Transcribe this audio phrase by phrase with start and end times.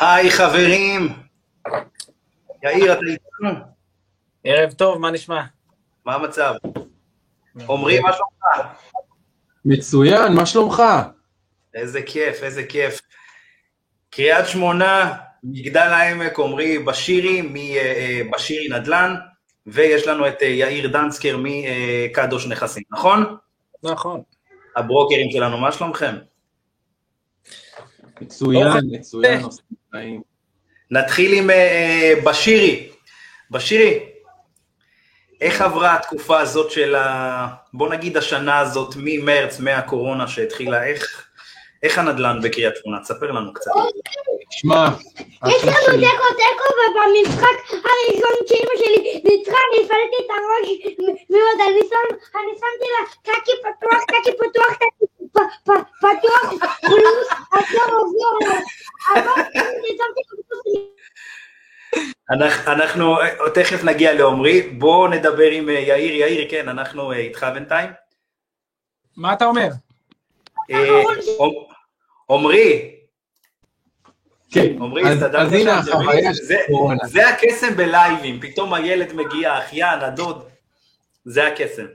[0.00, 1.08] היי חברים,
[2.62, 3.64] יאיר אתה איתנו?
[4.44, 5.42] ערב טוב, מה נשמע?
[6.04, 6.54] מה המצב?
[7.68, 8.68] עמרי, מה שלומך?
[9.64, 10.82] מצוין, מה שלומך?
[11.74, 13.00] איזה כיף, איזה כיף.
[14.10, 19.14] קריית שמונה, מגדל העמק, עמרי בשירי, מבשירי נדל"ן,
[19.66, 23.36] ויש לנו את אה, יאיר דנסקר מקדוש נכסים, נכון?
[23.82, 24.22] נכון.
[24.76, 26.16] הברוקרים שלנו, מה שלומכם?
[28.20, 28.82] מצוין, אוקיי.
[28.98, 29.42] מצוין.
[30.90, 32.88] נתחיל עם אה, בשירי.
[33.50, 33.98] בשירי,
[35.40, 37.48] איך עברה התקופה הזאת של ה...
[37.72, 41.29] בוא נגיד השנה הזאת, ממרץ, מהקורונה שהתחילה, איך,
[41.82, 43.00] איך הנדל"ן בקריית שמונה?
[43.00, 43.70] תספר לנו קצת.
[44.50, 44.88] שמע,
[45.48, 45.74] יש לנו.
[45.74, 50.68] תיקו תיקו ובמשחק הראשון שאימא שלי ניצחה אני הפעלתי את הראש
[51.30, 51.80] מאוד, אני
[52.60, 54.76] שמתי לה קקי פתוח, קקי פתוח,
[55.64, 58.10] פ- פתוח, פלוס שמתי פלוס
[62.30, 66.14] אנחנו, אנחנו אה, תכף נגיע לעומרי, בואו נדבר עם אה, יאיר.
[66.14, 67.90] יאיר, כן, אנחנו אה, איתך בינתיים.
[69.16, 69.68] מה אתה אומר?
[72.30, 72.90] אה, עומרי,
[74.50, 75.50] כן, עמרי, אז- הסתדרת
[75.86, 76.56] שם, זה זה-.
[77.04, 80.44] זה הקסם בלייבים, פתאום הילד מגיע, האחיין, הדוד,
[81.24, 81.86] זה הקסם.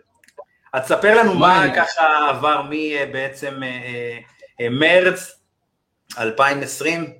[0.74, 3.62] אז תספר לנו מה ככה עבר מבעצם
[4.72, 5.40] מרץ
[6.18, 7.14] 2020,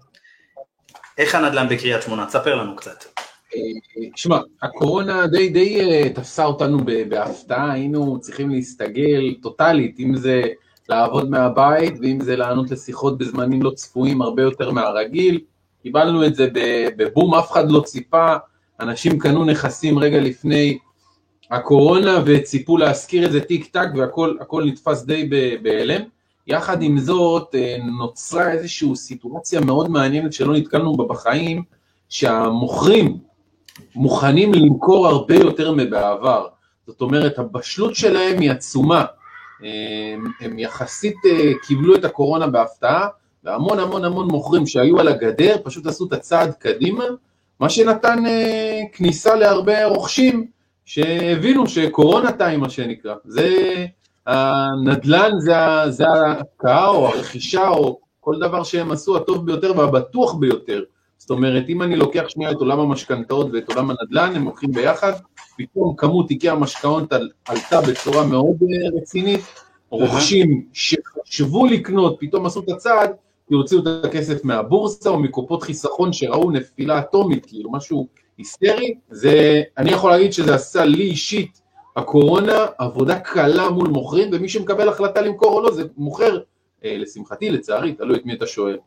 [1.18, 3.06] איך הנדל"ן בקריית שמונה, תספר לנו קצת.
[4.16, 6.78] שמע, הקורונה די די אה, תפסה אותנו
[7.10, 10.42] בהפתעה, היינו צריכים להסתגל טוטאלית, אם זה
[10.90, 15.40] לעבוד מהבית ואם זה לענות לשיחות בזמנים לא צפויים הרבה יותר מהרגיל.
[15.84, 16.48] קיבלנו את זה
[16.98, 18.36] בבום, אף אחד לא ציפה,
[18.80, 20.78] אנשים קנו נכסים רגע לפני
[21.52, 25.30] הקורונה וציפו להשכיר את זה טיק טק והכל הכל נתפס די
[25.62, 26.02] בהלם.
[26.48, 31.64] יחד עם זאת אה, נוצרה איזושהי סיטואציה מאוד מעניינת שלא נתקלנו בה בחיים,
[32.10, 33.18] שהמוכרים
[33.96, 36.48] מוכנים למכור הרבה יותר מבעבר.
[36.88, 39.06] זאת אומרת, הבשלות שלהם היא עצומה.
[40.42, 43.08] הם, יחסית אה, קיבלו את הקורונה בהפתעה,
[43.44, 47.04] והמון המון המון מוכרים שהיו על הגדר פשוט עשו את הצעד קדימה,
[47.60, 50.48] מה שנתן אה, כניסה להרבה רוכשים
[50.86, 53.16] שהבינו שקורונה טיים מה שנקרא.
[53.26, 53.86] זה
[54.26, 55.54] הנדל"ן, זה,
[55.90, 60.84] זה ההשקעה או הרכישה או כל דבר שהם עשו הטוב ביותר והבטוח ביותר.
[61.18, 65.12] זאת אומרת, אם אני לוקח שנייה את עולם המשכנתאות ואת עולם הנדל"ן, הם הולכים ביחד,
[65.58, 69.42] פתאום כמות תיקי המשכנתאות על- עלתה בצורה מאוד אה, רצינית,
[69.90, 73.12] רוכשים שחשבו לקנות, פתאום עשו את הצעד,
[73.48, 78.08] כי הוציאו את הכסף מהבורסה או מקופות חיסכון שראו נפילה אטומית, כאילו משהו
[78.38, 81.62] היסטרי, זה, אני יכול להגיד שזה עשה לי אישית,
[81.96, 86.40] הקורונה, עבודה קלה מול מוכרים, ומי שמקבל החלטה למכור או לא, זה מוכר,
[86.86, 88.78] אה, לשמחתי, לצערי, תלוי את מי אתה שואל.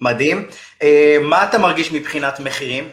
[0.00, 0.46] מדהים.
[0.82, 2.84] אה, מה אתה מרגיש מבחינת מחירים?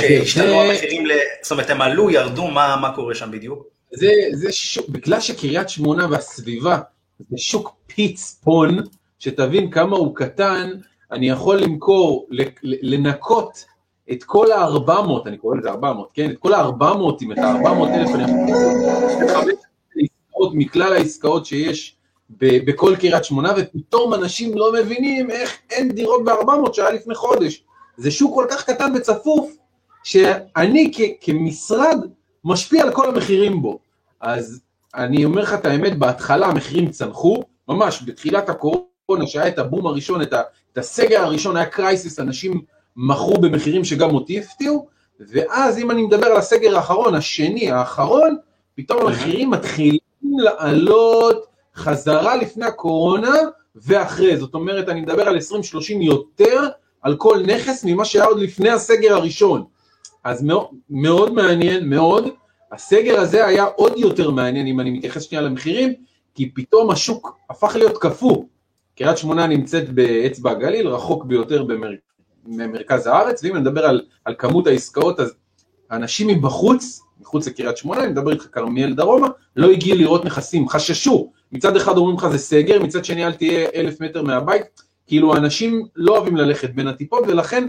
[0.00, 1.04] שהשתנו זה- המחירים,
[1.42, 3.66] זאת אומרת, הם עלו, ירדו, מה קורה שם בדיוק?
[3.92, 6.78] זה, זה שוק, בגלל שקריית שמונה והסביבה
[7.30, 8.78] זה שוק פיצפון,
[9.18, 10.70] שתבין כמה הוא קטן,
[11.12, 12.26] אני יכול למכור,
[12.62, 13.64] לנקות
[14.12, 16.30] את כל ה-400, אני קורא לזה 400, כן?
[16.30, 16.62] את כל ה-400,
[17.32, 19.54] את ה-400 אלף, אני יכול לחמש
[19.96, 21.96] עסקאות מכלל העסקאות שיש
[22.30, 27.64] ב- בכל קריית שמונה, ופתאום אנשים לא מבינים איך אין דירות ב-400 שהיה לפני חודש.
[27.96, 29.52] זה שוק כל כך קטן וצפוף,
[30.04, 31.98] שאני כ- כמשרד
[32.44, 33.78] משפיע על כל המחירים בו.
[34.20, 34.60] אז
[34.94, 40.22] אני אומר לך את האמת, בהתחלה המחירים צנחו, ממש בתחילת הקורונה, שהיה את הבום הראשון,
[40.22, 40.40] את, ה,
[40.72, 42.60] את הסגר הראשון, היה קרייסיס, אנשים
[42.96, 44.86] מכרו במחירים שגם אותי הפתיעו,
[45.20, 48.36] ואז אם אני מדבר על הסגר האחרון, השני, האחרון,
[48.74, 49.98] פתאום המחירים מתחילים
[50.38, 51.46] לעלות
[51.76, 53.34] חזרה לפני הקורונה
[53.76, 55.40] ואחרי, זאת אומרת, אני מדבר על 20-30
[56.00, 56.68] יותר
[57.02, 59.64] על כל נכס ממה שהיה עוד לפני הסגר הראשון.
[60.24, 62.28] אז מאוד, מאוד מעניין, מאוד.
[62.72, 65.92] הסגר הזה היה עוד יותר מעניין, אם אני מתייחס שנייה למחירים,
[66.34, 68.44] כי פתאום השוק הפך להיות קפוא.
[68.96, 71.90] קריית שמונה נמצאת באצבע הגליל, רחוק ביותר במר...
[72.46, 75.34] ממרכז הארץ, ואם אני מדבר על, על כמות העסקאות, אז
[75.90, 81.32] אנשים מבחוץ, מחוץ לקריית שמונה, אני מדבר איתך כרמיאל דרומה, לא הגיעו לראות נכסים, חששו.
[81.52, 85.86] מצד אחד אומרים לך זה סגר, מצד שני אל תהיה אלף מטר מהבית, כאילו אנשים
[85.96, 87.68] לא אוהבים ללכת בין הטיפות, ולכן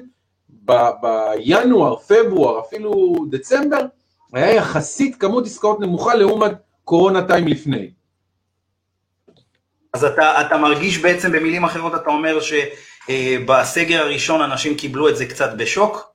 [0.65, 3.85] בינואר, פברואר, אפילו דצמבר,
[4.33, 6.51] היה יחסית כמות עסקאות נמוכה לעומת
[6.83, 7.91] קורונה טיים לפני.
[9.93, 15.25] אז אתה, אתה מרגיש בעצם, במילים אחרות, אתה אומר שבסגר הראשון אנשים קיבלו את זה
[15.25, 16.13] קצת בשוק,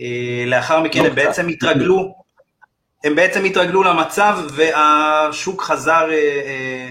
[0.00, 1.24] אה, לאחר מכן לא הם קצת.
[1.24, 2.14] בעצם התרגלו,
[3.04, 6.90] הם בעצם התרגלו למצב והשוק חזר אה, אה,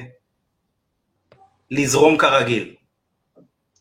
[1.72, 2.76] לזרום כרגיל.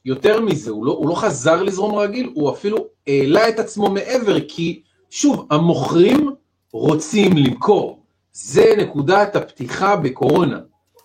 [0.05, 4.41] יותר מזה, הוא לא, הוא לא חזר לזרום רגיל, הוא אפילו העלה את עצמו מעבר,
[4.49, 6.31] כי שוב, המוכרים
[6.73, 8.03] רוצים למכור.
[8.33, 10.59] זה נקודת הפתיחה בקורונה.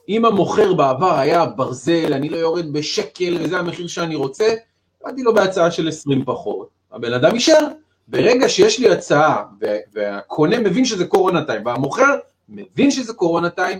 [0.09, 4.53] אם המוכר בעבר היה ברזל, אני לא יורד בשקל וזה המחיר שאני רוצה,
[5.03, 6.69] באתי לו בהצעה של 20 פחות.
[6.91, 7.67] הבן אדם יישאר.
[8.07, 9.43] ברגע שיש לי הצעה
[9.93, 12.15] והקונה מבין שזה קורונה טיים והמוכר
[12.49, 13.79] מבין שזה קורונה טיים,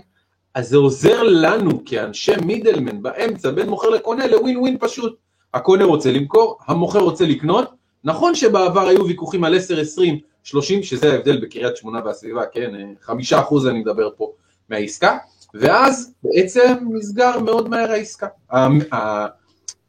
[0.54, 5.16] אז זה עוזר לנו כאנשי מידלמן באמצע בין מוכר לקונה לווין ווין פשוט.
[5.54, 7.83] הקונה רוצה למכור, המוכר רוצה לקנות.
[8.04, 12.70] נכון שבעבר היו ויכוחים על 10, 20, 30, שזה ההבדל בקריית שמונה והסביבה, כן,
[13.02, 14.32] חמישה אחוז אני מדבר פה
[14.68, 15.18] מהעסקה,
[15.54, 18.26] ואז בעצם נסגר מאוד מהר העסקה.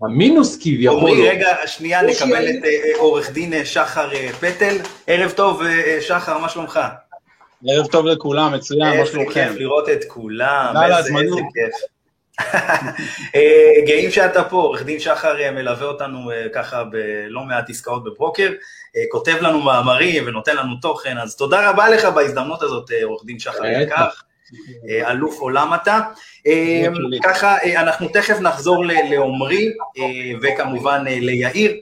[0.01, 0.97] המינוס כביכול...
[0.97, 4.77] עמרי, רגע, שנייה, נקבל את אה, עורך דין אה, שחר אה, פטל.
[5.07, 5.61] ערב טוב,
[6.01, 6.79] שחר, מה שלומך?
[7.67, 9.39] ערב טוב לכולם, מצוין, מה שלומכם?
[9.39, 11.09] איזה כיף לראות את כולם, איזה
[11.53, 11.94] כיף.
[13.87, 18.51] גאים שאתה פה, עורך דין שחר מלווה אותנו ככה בלא מעט עסקאות בברוקר,
[19.11, 23.65] כותב לנו מאמרים ונותן לנו תוכן, אז תודה רבה לך בהזדמנות הזאת, עורך דין שחר
[23.65, 24.07] יקר.
[24.89, 25.99] אה, אלוף עולם אתה.
[26.47, 26.85] אה,
[27.23, 29.73] ככה, אה, אנחנו תכף נחזור לעומרי,
[30.41, 31.75] וכמובן ליאיר.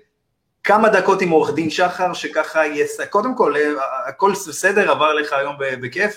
[0.64, 3.02] כמה דקות עם עורך דין שחר, שככה יס...
[3.10, 3.54] קודם כל,
[4.08, 6.16] הכל בסדר, עבר לך היום בכיף?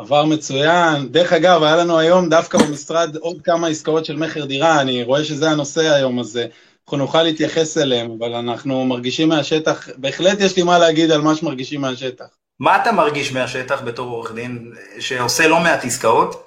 [0.00, 1.08] עבר מצוין.
[1.08, 5.24] דרך אגב, היה לנו היום דווקא במשרד עוד כמה עסקאות של מכר דירה, אני רואה
[5.24, 6.40] שזה הנושא היום, אז
[6.84, 11.34] אנחנו נוכל להתייחס אליהם, אבל אנחנו מרגישים מהשטח, בהחלט יש לי מה להגיד על מה
[11.34, 12.24] שמרגישים מהשטח.
[12.60, 16.46] מה אתה מרגיש מהשטח בתור עורך דין שעושה לא מעט עסקאות?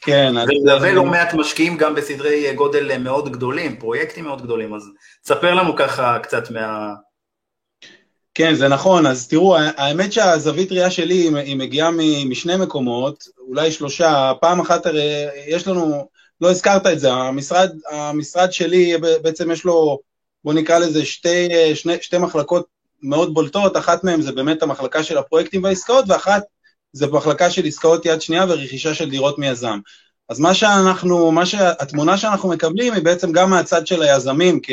[0.00, 0.34] כן.
[0.48, 4.82] ומלווה לא מעט משקיעים גם בסדרי גודל מאוד גדולים, פרויקטים מאוד גדולים, אז
[5.24, 6.94] תספר לנו ככה קצת מה...
[8.38, 11.90] כן, זה נכון, אז תראו, האמת שהזווית ראייה שלי היא מגיעה
[12.26, 16.08] משני מקומות, אולי שלושה, פעם אחת הרי יש לנו,
[16.40, 19.98] לא הזכרת את זה, המשרד, המשרד שלי בעצם יש לו,
[20.44, 22.66] בוא נקרא לזה שתי, שני, שתי מחלקות
[23.02, 26.42] מאוד בולטות, אחת מהן זה באמת המחלקה של הפרויקטים והעסקאות, ואחת
[26.92, 29.78] זה מחלקה של עסקאות יד שנייה ורכישה של דירות מיזם.
[30.28, 34.70] אז מה שאנחנו, מה שהתמונה שאנחנו מקבלים היא בעצם גם מהצד של היזמים, כ,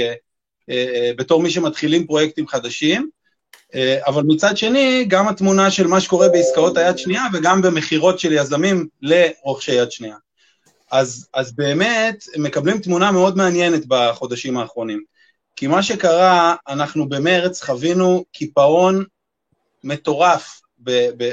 [0.70, 3.10] אה, בתור מי שמתחילים פרויקטים חדשים,
[4.08, 8.88] אבל מצד שני, גם התמונה של מה שקורה בעסקאות היד שנייה וגם במכירות של יזמים
[9.02, 10.16] לרוכשי יד שנייה.
[10.92, 15.04] אז, אז באמת, מקבלים תמונה מאוד מעניינת בחודשים האחרונים.
[15.56, 19.04] כי מה שקרה, אנחנו במרץ חווינו קיפאון
[19.84, 20.62] מטורף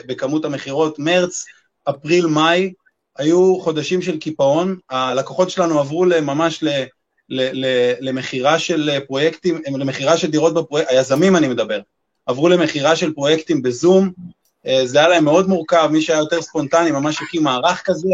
[0.06, 0.98] בכמות המכירות.
[0.98, 1.44] מרץ,
[1.84, 2.72] אפריל, מאי,
[3.18, 4.78] היו חודשים של קיפאון.
[4.90, 6.64] הלקוחות שלנו עברו ממש
[8.00, 11.80] למכירה של פרויקטים, למכירה של דירות בפרויקטים, היזמים אני מדבר,
[12.32, 14.10] עברו למכירה של פרויקטים בזום.
[14.66, 18.08] אה, זה היה להם מאוד מורכב, מי שהיה יותר ספונטני ממש הקים מערך כזה,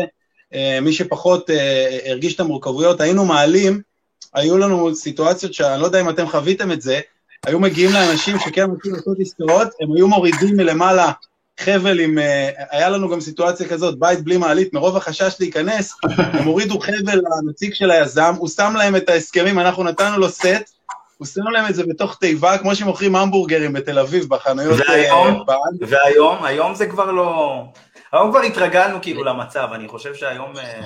[0.54, 3.80] אה, מי שפחות אה, הרגיש את המורכבויות, היינו מעלים
[4.34, 7.00] היו לנו סיטואציות שאני לא יודע אם אתם חוויתם את זה,
[7.46, 11.12] היו מגיעים לאנשים שכן רוצים לעשות עסקאות, הם היו מורידים מלמעלה
[11.60, 12.18] חבל עם,
[12.70, 17.74] היה לנו גם סיטואציה כזאת, בית בלי מעלית, מרוב החשש להיכנס, הם הורידו חבל לנציג
[17.74, 20.77] של היזם, הוא שם להם את ההסכמים, אנחנו נתנו לו סט,
[21.18, 24.80] הוא שם להם את זה בתוך תיבה, כמו שמוכרים המבורגרים בתל אביב, בחנויות...
[24.80, 25.44] אה, והיום,
[25.80, 27.62] והיום, היום זה כבר לא...
[28.12, 30.52] היום כבר התרגלנו כאילו למצב, אני חושב שהיום...
[30.56, 30.84] אה,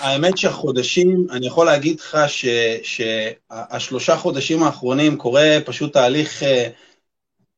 [0.00, 2.18] האמת שהחודשים, אני יכול להגיד לך
[2.82, 6.68] שהשלושה חודשים האחרונים קורה פשוט תהליך, אה,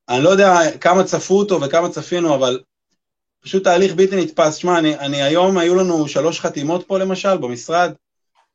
[0.08, 2.60] אני לא יודע כמה צפו אותו וכמה צפינו, אבל
[3.40, 4.56] פשוט תהליך בלתי נתפס.
[4.56, 7.92] שמע, אני, אני היום, היו לנו שלוש חתימות פה למשל במשרד,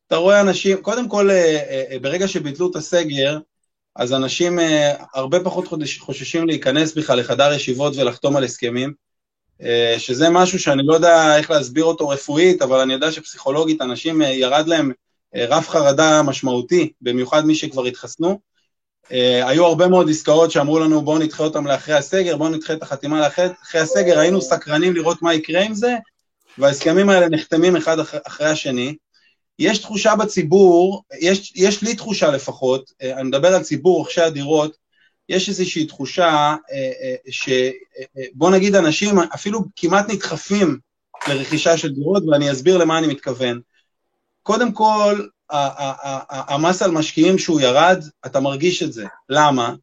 [0.07, 3.39] אתה רואה אנשים, קודם כל, אה, אה, ברגע שביטלו את הסגר,
[3.95, 4.59] אז אנשים
[5.13, 5.67] הרבה פחות
[5.99, 8.93] חוששים להיכנס בכלל לחדר ישיבות ולחתום על הסכמים.
[9.61, 14.21] אה, שזה משהו שאני לא יודע איך להסביר אותו רפואית, אבל אני יודע שפסיכולוגית אנשים
[14.21, 14.91] אה, ירד להם
[15.35, 18.39] אה, רף חרדה משמעותי, במיוחד מי שכבר התחסנו.
[19.43, 23.19] היו הרבה מאוד עסקאות שאמרו לנו בואו נדחה אותם לאחרי הסגר, בואו נדחה את החתימה
[23.19, 25.95] לאחרי הסגר, היינו סקרנים לראות מה יקרה עם זה,
[26.57, 28.95] וההסכמים האלה נחתמים אחד אחרי השני.
[29.59, 34.77] יש תחושה בציבור, יש, יש לי תחושה לפחות, אני מדבר על ציבור רוכשי הדירות,
[35.29, 40.79] יש איזושהי תחושה אה, אה, שבוא אה, נגיד אנשים אפילו כמעט נדחפים
[41.27, 43.59] לרכישה של דירות, ואני אסביר למה אני מתכוון.
[44.43, 45.25] קודם כל,
[46.29, 49.05] המס על משקיעים שהוא ירד, אתה מרגיש את זה.
[49.29, 49.75] למה?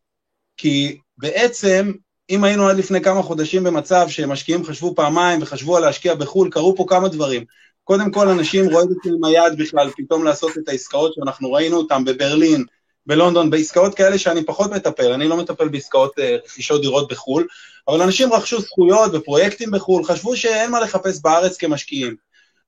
[0.56, 1.92] כי בעצם,
[2.30, 6.76] אם היינו עד לפני כמה חודשים במצב שמשקיעים חשבו פעמיים וחשבו על להשקיע בחו"ל, קרו
[6.76, 7.44] פה כמה דברים.
[7.84, 11.76] קודם כל, אנשים רואים את זה עם היד בכלל, פתאום לעשות את העסקאות שאנחנו ראינו
[11.76, 12.64] אותן בברלין,
[13.06, 17.46] בלונדון, בעסקאות כאלה שאני פחות מטפל, אני לא מטפל בעסקאות אה, רכישות דירות בחו"ל,
[17.88, 22.16] אבל אנשים רכשו זכויות ופרויקטים בחו"ל, חשבו שאין מה לחפש בארץ כמשקיעים.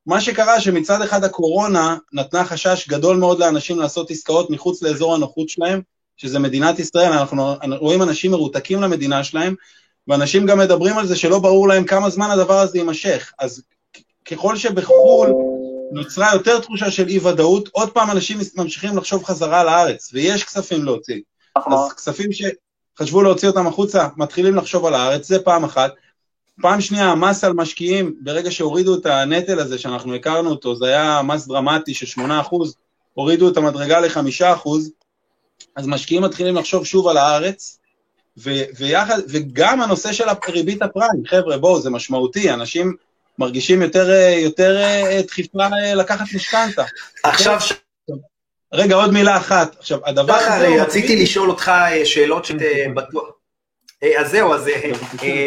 [0.06, 5.48] מה שקרה שמצד אחד הקורונה נתנה חשש גדול מאוד לאנשים לעשות עסקאות מחוץ לאזור הנוחות
[5.48, 5.80] שלהם,
[6.16, 9.54] שזה מדינת ישראל, אנחנו רואים אנשים מרותקים למדינה שלהם,
[10.08, 13.32] ואנשים גם מדברים על זה שלא ברור להם כמה זמן הדבר הזה יימשך.
[13.38, 13.62] אז
[14.30, 15.32] ככל שבחו"ל
[15.92, 21.20] נוצרה יותר תחושה של אי-ודאות, עוד פעם אנשים ממשיכים לחשוב חזרה לארץ, ויש כספים להוציא.
[21.56, 25.92] אז כספים שחשבו להוציא אותם החוצה, מתחילים לחשוב על הארץ, זה פעם אחת.
[26.62, 31.22] פעם שנייה, המס על משקיעים, ברגע שהורידו את הנטל הזה, שאנחנו הכרנו אותו, זה היה
[31.22, 32.22] מס דרמטי של 8%,
[33.14, 34.68] הורידו את המדרגה ל-5%,
[35.76, 37.78] אז משקיעים מתחילים לחשוב שוב על הארץ,
[38.38, 42.96] ו- ויחד, וגם הנושא של ריבית הפריים, חבר'ה, בואו, זה משמעותי, אנשים
[43.38, 46.84] מרגישים יותר, יותר אה, דחיפה אה, לקחת משכנתה.
[47.22, 47.58] עכשיו,
[48.72, 49.76] רגע, עוד מילה אחת.
[49.78, 50.82] עכשיו, הדבר הזה...
[50.82, 53.24] רציתי לשאול אותך אה, שאלות שבטוח...
[54.18, 54.70] אז זהו, אז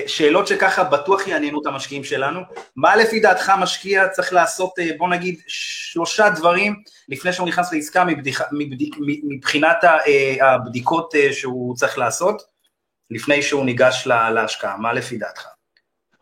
[0.08, 2.40] שאלות שככה בטוח יעניינו את המשקיעים שלנו.
[2.76, 6.76] מה לפי דעתך משקיע צריך לעשות, בוא נגיד, שלושה דברים
[7.10, 8.06] לפני שהוא נכנס לעסקה
[9.24, 9.78] מבחינת
[10.42, 12.42] הבדיקות שהוא צריך לעשות,
[13.12, 14.78] לפני שהוא ניגש להשקעה?
[14.78, 15.48] מה לפי דעתך?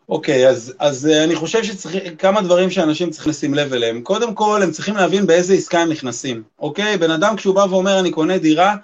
[0.09, 4.01] אוקיי, okay, אז, אז uh, אני חושב שצריכים, כמה דברים שאנשים צריכים לשים לב אליהם.
[4.01, 6.93] קודם כל, הם צריכים להבין באיזה עסקה הם נכנסים, אוקיי?
[6.93, 6.97] Okay?
[6.97, 8.75] בן אדם כשהוא בא ואומר, אני קונה דירה,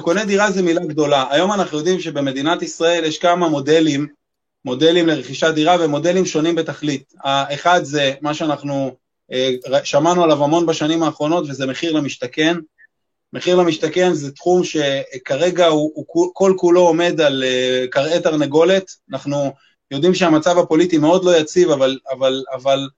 [0.00, 1.26] קונה דירה זה מילה גדולה.
[1.30, 4.06] היום אנחנו יודעים שבמדינת ישראל יש כמה מודלים,
[4.64, 7.12] מודלים לרכישת דירה ומודלים שונים בתכלית.
[7.24, 8.96] האחד זה מה שאנחנו
[9.32, 9.34] uh,
[9.84, 12.56] שמענו עליו המון בשנים האחרונות, וזה מחיר למשתכן.
[13.32, 18.90] מחיר למשתכן זה תחום שכרגע הוא, הוא כל כולו עומד על uh, קרעי תרנגולת.
[19.12, 19.52] אנחנו...
[19.92, 22.88] יודעים שהמצב הפוליטי מאוד לא יציב, אבל, אבל, אבל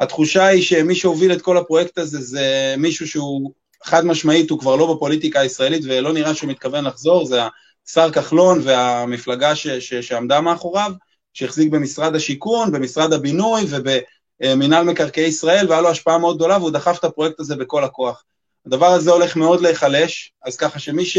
[0.00, 3.52] התחושה היא שמי שהוביל את כל הפרויקט הזה זה מישהו שהוא
[3.84, 7.40] חד משמעית, הוא כבר לא בפוליטיקה הישראלית ולא נראה שהוא מתכוון לחזור, זה
[7.88, 10.92] השר כחלון והמפלגה ש, ש, שעמדה מאחוריו,
[11.32, 16.98] שהחזיק במשרד השיכון, במשרד הבינוי ובמינהל מקרקעי ישראל, והיה לו השפעה מאוד גדולה והוא דחף
[16.98, 18.24] את הפרויקט הזה בכל הכוח.
[18.66, 21.18] הדבר הזה הולך מאוד להיחלש, אז ככה שמי ש...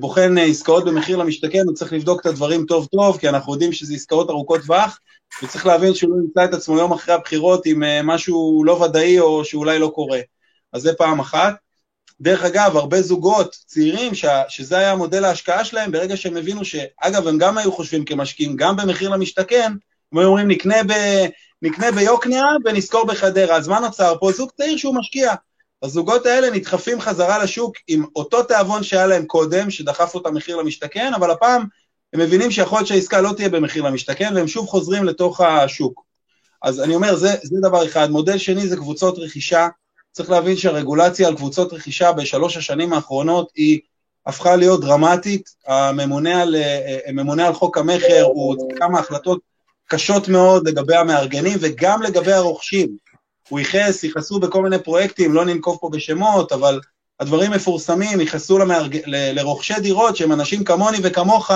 [0.00, 3.72] בוחן אה, עסקאות במחיר למשתכן, הוא צריך לבדוק את הדברים טוב טוב, כי אנחנו יודעים
[3.72, 5.00] שזה עסקאות ארוכות טווח,
[5.42, 9.20] וצריך להבין שהוא לא ימצא את עצמו יום אחרי הבחירות עם אה, משהו לא ודאי
[9.20, 10.20] או שאולי לא קורה.
[10.72, 11.54] אז זה פעם אחת.
[12.20, 17.28] דרך אגב, הרבה זוגות צעירים, ש, שזה היה מודל ההשקעה שלהם, ברגע שהם הבינו שאגב,
[17.28, 19.72] הם גם היו חושבים כמשקיעים, גם במחיר למשתכן,
[20.12, 20.92] הם היו אומרים, נקנה, ב,
[21.62, 23.56] נקנה ביוקנעם ונשכור בחדרה.
[23.56, 24.32] אז מה נוצר פה?
[24.32, 25.34] זוג צעיר שהוא משקיע.
[25.82, 31.12] הזוגות האלה נדחפים חזרה לשוק עם אותו תיאבון שהיה להם קודם, שדחף אותם מחיר למשתכן,
[31.14, 31.64] אבל הפעם
[32.12, 36.02] הם מבינים שיכול להיות שהעסקה לא תהיה במחיר למשתכן, והם שוב חוזרים לתוך השוק.
[36.62, 38.10] אז אני אומר, זה, זה דבר אחד.
[38.10, 39.68] מודל שני זה קבוצות רכישה.
[40.12, 43.80] צריך להבין שהרגולציה על קבוצות רכישה בשלוש השנים האחרונות היא
[44.26, 45.50] הפכה להיות דרמטית.
[45.66, 46.56] הממונה על,
[47.06, 49.40] הממונה על חוק המכר, הוא כמה החלטות
[49.86, 52.96] קשות מאוד לגבי המארגנים וגם לגבי הרוכשים.
[53.48, 56.80] הוא ייחס, ייחסו בכל מיני פרויקטים, לא ננקוב פה בשמות, אבל
[57.20, 58.96] הדברים מפורסמים, ייחסו למארג...
[59.06, 59.40] ל...
[59.40, 61.50] לרוכשי דירות שהם אנשים כמוני וכמוך,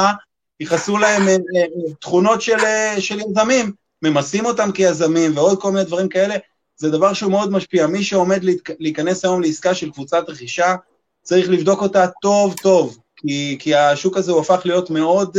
[0.61, 5.85] ייחסו להם אה, אה, תכונות של, אה, של יזמים, ממסים אותם כיזמים ועוד כל מיני
[5.85, 6.35] דברים כאלה,
[6.77, 7.87] זה דבר שהוא מאוד משפיע.
[7.87, 8.41] מי שעומד
[8.79, 10.75] להיכנס היום לעסקה של קבוצת רכישה,
[11.23, 15.37] צריך לבדוק אותה טוב טוב, כי, כי השוק הזה הוא הפך להיות מאוד,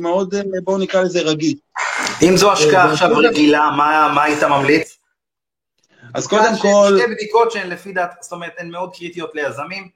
[0.00, 1.54] מאוד, בואו נקרא לזה רגיל.
[2.22, 4.99] אם זו השקעה עכשיו רגילה, מה, מה היית ממליץ?
[6.14, 6.98] אז קודם כל...
[6.98, 9.88] שתי בדיקות שהן לפי דעת, זאת אומרת, הן מאוד קריטיות ליזמים.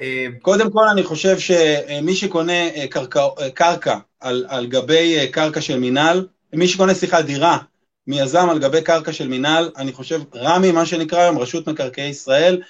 [0.00, 5.60] אה, קודם כל אני חושב שמי שקונה אה, קרקע, אה, קרקע על, על גבי קרקע
[5.60, 7.58] של מינהל, מי שקונה, סליחה, דירה
[8.06, 12.62] מיזם על גבי קרקע של מינהל, אני חושב, רמ"י, מה שנקרא היום, רשות מקרקעי ישראל,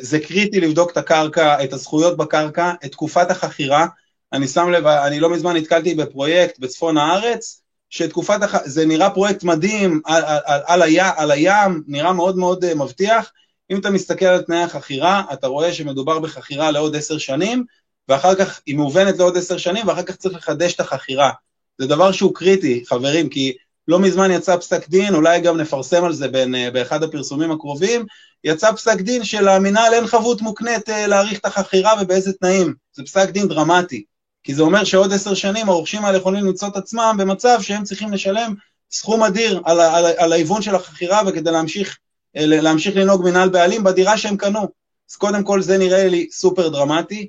[0.00, 3.86] זה קריטי לבדוק את הקרקע, את הזכויות בקרקע, את תקופת החכירה.
[4.32, 8.56] אני שם לב, אני לא מזמן נתקלתי בפרויקט בצפון הארץ, שתקופת, הח...
[8.64, 13.32] זה נראה פרויקט מדהים על, על, על, הים, על הים, נראה מאוד מאוד uh, מבטיח.
[13.70, 17.64] אם אתה מסתכל על תנאי החכירה, אתה רואה שמדובר בחכירה לעוד עשר שנים,
[18.08, 21.30] ואחר כך היא מאובנת לעוד עשר שנים, ואחר כך צריך לחדש את החכירה.
[21.78, 23.56] זה דבר שהוא קריטי, חברים, כי
[23.88, 28.06] לא מזמן יצא פסק דין, אולי גם נפרסם על זה בין, uh, באחד הפרסומים הקרובים,
[28.44, 32.74] יצא פסק דין שלמינהל אין חבות מוקנית uh, להאריך את החכירה ובאיזה תנאים.
[32.92, 34.04] זה פסק דין דרמטי.
[34.48, 38.12] כי זה אומר שעוד עשר שנים הרוכשים האלה יכולים למצוא את עצמם במצב שהם צריכים
[38.12, 38.54] לשלם
[38.90, 41.98] סכום אדיר על, על, על ההיוון של החכירה וכדי להמשיך,
[42.36, 44.68] אה, להמשיך לנהוג מנהל בעלים בדירה שהם קנו.
[45.10, 47.28] אז קודם כל זה נראה לי סופר דרמטי,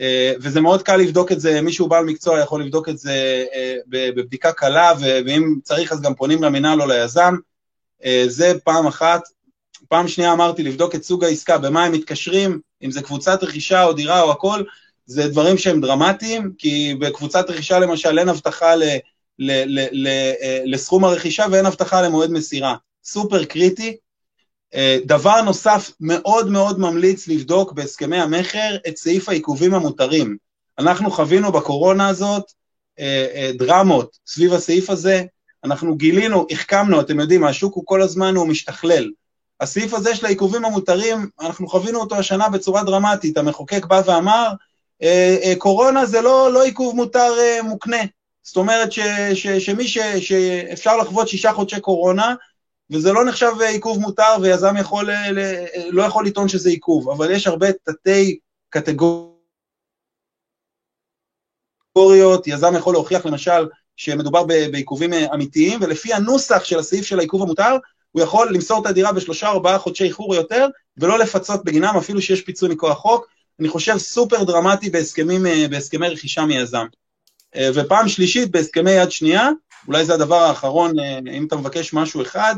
[0.00, 3.76] אה, וזה מאוד קל לבדוק את זה, מישהו בעל מקצוע יכול לבדוק את זה אה,
[3.86, 7.34] בבדיקה קלה, ואם צריך אז גם פונים למנהל או ליזם.
[8.26, 9.20] זה פעם אחת.
[9.88, 13.92] פעם שנייה אמרתי לבדוק את סוג העסקה, במה הם מתקשרים, אם זה קבוצת רכישה או
[13.92, 14.62] דירה או הכל,
[15.10, 18.82] זה דברים שהם דרמטיים, כי בקבוצת רכישה למשל אין הבטחה ל,
[19.38, 22.74] ל, ל, ל, אה, לסכום הרכישה ואין הבטחה למועד מסירה.
[23.04, 23.96] סופר קריטי.
[24.74, 30.36] אה, דבר נוסף, מאוד מאוד ממליץ לבדוק בהסכמי המכר את סעיף העיכובים המותרים.
[30.78, 32.52] אנחנו חווינו בקורונה הזאת
[32.98, 35.22] אה, דרמות סביב הסעיף הזה,
[35.64, 39.10] אנחנו גילינו, החכמנו, אתם יודעים, השוק הוא כל הזמן, הוא משתכלל.
[39.60, 43.38] הסעיף הזה של העיכובים המותרים, אנחנו חווינו אותו השנה בצורה דרמטית.
[43.38, 44.52] המחוקק בא ואמר,
[45.58, 48.00] קורונה זה לא, לא עיכוב מותר אה, מוקנה.
[48.42, 49.00] זאת אומרת ש,
[49.34, 52.34] ש, שמי ש, שאפשר לחוות שישה חודשי קורונה,
[52.90, 55.10] וזה לא נחשב עיכוב מותר, ויזם יכול,
[55.90, 58.38] לא יכול לטעון שזה עיכוב, אבל יש הרבה תתי
[58.68, 59.36] קטגוריות,
[62.46, 67.76] יזם יכול להוכיח למשל שמדובר בעיכובים אמיתיים, ולפי הנוסח של הסעיף של העיכוב המותר,
[68.12, 70.66] הוא יכול למסור את הדירה בשלושה ארבעה חודשי איחור או יותר,
[70.96, 73.26] ולא לפצות בגינם, אפילו שיש פיצוי מכוח חוק.
[73.60, 76.86] אני חושב סופר דרמטי בהסכמים, אה, בהסכמי רכישה מיזם.
[77.56, 79.48] אה, ופעם שלישית, בהסכמי יד שנייה,
[79.88, 82.54] אולי זה הדבר האחרון, אה, אם אתה מבקש משהו אחד,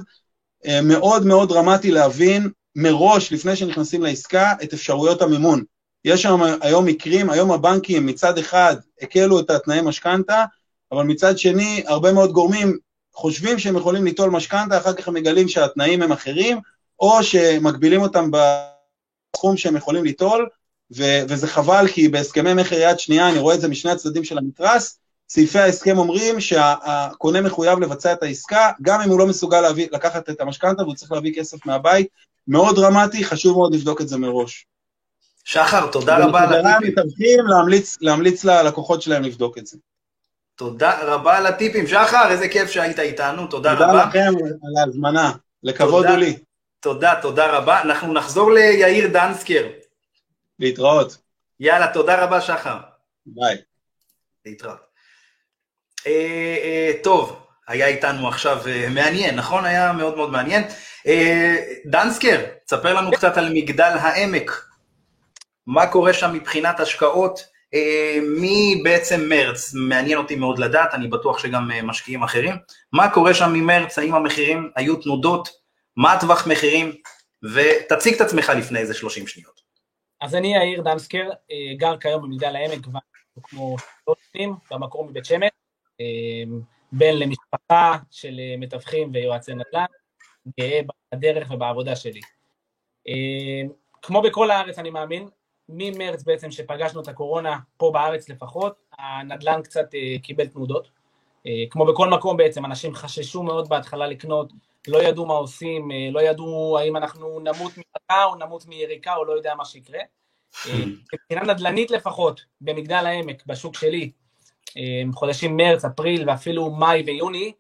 [0.82, 5.62] מאוד מאוד דרמטי להבין מראש, לפני שנכנסים לעסקה, את אפשרויות המימון.
[6.04, 10.44] יש שם היום מקרים, היום הבנקים מצד אחד הקלו את התנאי משכנתה,
[10.92, 12.78] אבל מצד שני, הרבה מאוד גורמים
[13.14, 16.59] חושבים שהם יכולים ליטול משכנתה, אחר כך הם מגלים שהתנאים הם אחרים,
[17.00, 20.49] או שמגבילים אותם בסכום שהם יכולים ליטול,
[20.96, 24.38] ו- וזה חבל, כי בהסכמי מכר יד שנייה, אני רואה את זה משני הצדדים של
[24.38, 29.88] המתרס, סעיפי ההסכם אומרים שהקונה מחויב לבצע את העסקה, גם אם הוא לא מסוגל להביא,
[29.92, 32.06] לקחת את המשכנתה והוא צריך להביא כסף מהבית.
[32.49, 34.66] מאוד דרמטי, חשוב מאוד לבדוק את זה מראש.
[35.44, 36.88] שחר, תודה רבה על הטיפים.
[36.88, 39.76] מתווכים להמליץ, להמליץ ללקוחות שלהם לבדוק את זה.
[40.56, 41.87] תודה רבה על הטיפים.
[41.87, 44.06] שחר, איזה כיף שהיית איתנו, תודה, תודה רבה.
[44.06, 45.32] תודה לכם על ההזמנה,
[45.62, 46.37] לכבוד הוא לי.
[46.80, 47.82] תודה, תודה רבה.
[47.82, 49.62] אנחנו נחזור ליאיר דנסקר.
[50.59, 51.16] להתראות.
[51.61, 52.76] יאללה, תודה רבה, שחר.
[53.26, 53.56] ביי.
[54.47, 54.78] להתראות.
[56.06, 59.64] אה, אה, טוב, היה איתנו עכשיו אה, מעניין, נכון?
[59.64, 60.62] היה מאוד מאוד מעניין.
[61.06, 61.56] אה,
[61.87, 64.66] דנסקר, תספר לנו קצת על מגדל העמק.
[65.66, 67.52] מה קורה שם מבחינת השקעות?
[67.75, 72.55] אה, מבעצם מרץ, מעניין אותי מאוד לדעת, אני בטוח שגם אה, משקיעים אחרים,
[72.92, 75.48] מה קורה שם ממרץ, האם המחירים היו תנודות,
[75.96, 76.92] מה הטווח מחירים,
[77.55, 79.51] ותציג את עצמך לפני איזה 30 שניות.
[80.22, 82.98] אז אני יאיר דמסקר, אה, גר כיום במגדל העמק כבר
[83.42, 85.50] כמו שלוש שנים, במקור מבית שמש,
[86.92, 89.85] בן למשפחה של מתווכים ויועצי נדל"ן,
[90.61, 90.80] גאה
[91.14, 92.20] בדרך ובעבודה שלי.
[94.02, 95.28] כמו בכל הארץ אני מאמין,
[95.68, 100.90] ממרץ בעצם שפגשנו את הקורונה, פה בארץ לפחות, הנדל"ן קצת אה, קיבל תנודות.
[101.46, 104.52] אה, כמו בכל מקום בעצם, אנשים חששו מאוד בהתחלה לקנות,
[104.88, 109.25] לא ידעו מה עושים, אה, לא ידעו האם אנחנו נמות ממכה או נמות מיריקה או
[109.25, 110.01] לא יודע מה שיקרה.
[110.68, 114.11] אה, מבחינה נדל"נית לפחות, במגדל העמק, בשוק שלי,
[114.77, 117.53] אה, חודשים מרץ, אפריל ואפילו מאי ויוני,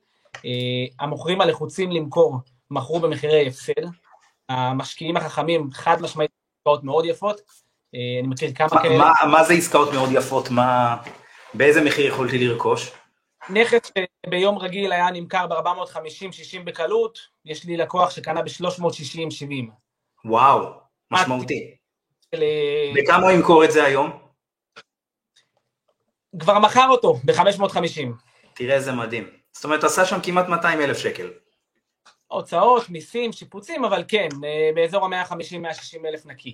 [1.00, 2.36] המוכרים הלחוצים למכור
[2.70, 3.82] מכרו במחירי הפסד.
[4.48, 6.30] המשקיעים החכמים חד משמעית
[6.82, 7.40] מאוד יפות,
[7.94, 8.98] אני מכיר כמה כאלה.
[8.98, 10.50] מה, מה זה עסקאות מאוד יפות?
[10.50, 10.96] מה,
[11.54, 12.92] באיזה מחיר יכולתי לרכוש?
[13.48, 13.92] נכס
[14.26, 19.70] שביום רגיל היה נמכר ב-450-60 בקלות, יש לי לקוח שקנה ב-360-70.
[20.24, 20.72] וואו,
[21.10, 21.76] משמעותי.
[22.94, 24.22] בכמה הוא ימכור את זה היום?
[26.38, 28.02] כבר מכר אותו ב-550.
[28.54, 29.30] תראה איזה מדהים.
[29.52, 31.30] זאת אומרת, עשה שם כמעט 200 אלף שקל.
[32.26, 36.52] הוצאות, מיסים, שיפוצים, אבל כן, אה, באזור ה-150-160 אלף נקי.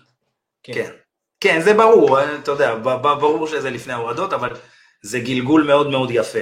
[0.62, 0.72] כן.
[0.72, 0.92] כן.
[1.40, 4.57] כן, זה ברור, אתה יודע, ברור שזה לפני ההורדות, אבל
[5.03, 6.38] זה גלגול מאוד מאוד יפה.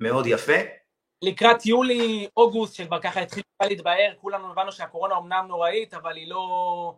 [0.00, 0.52] מאוד יפה.
[1.22, 6.94] לקראת יולי, אוגוסט, שכבר ככה התחיל להתבהר, כולנו הבנו שהקורונה אמנם נוראית, אבל היא לא...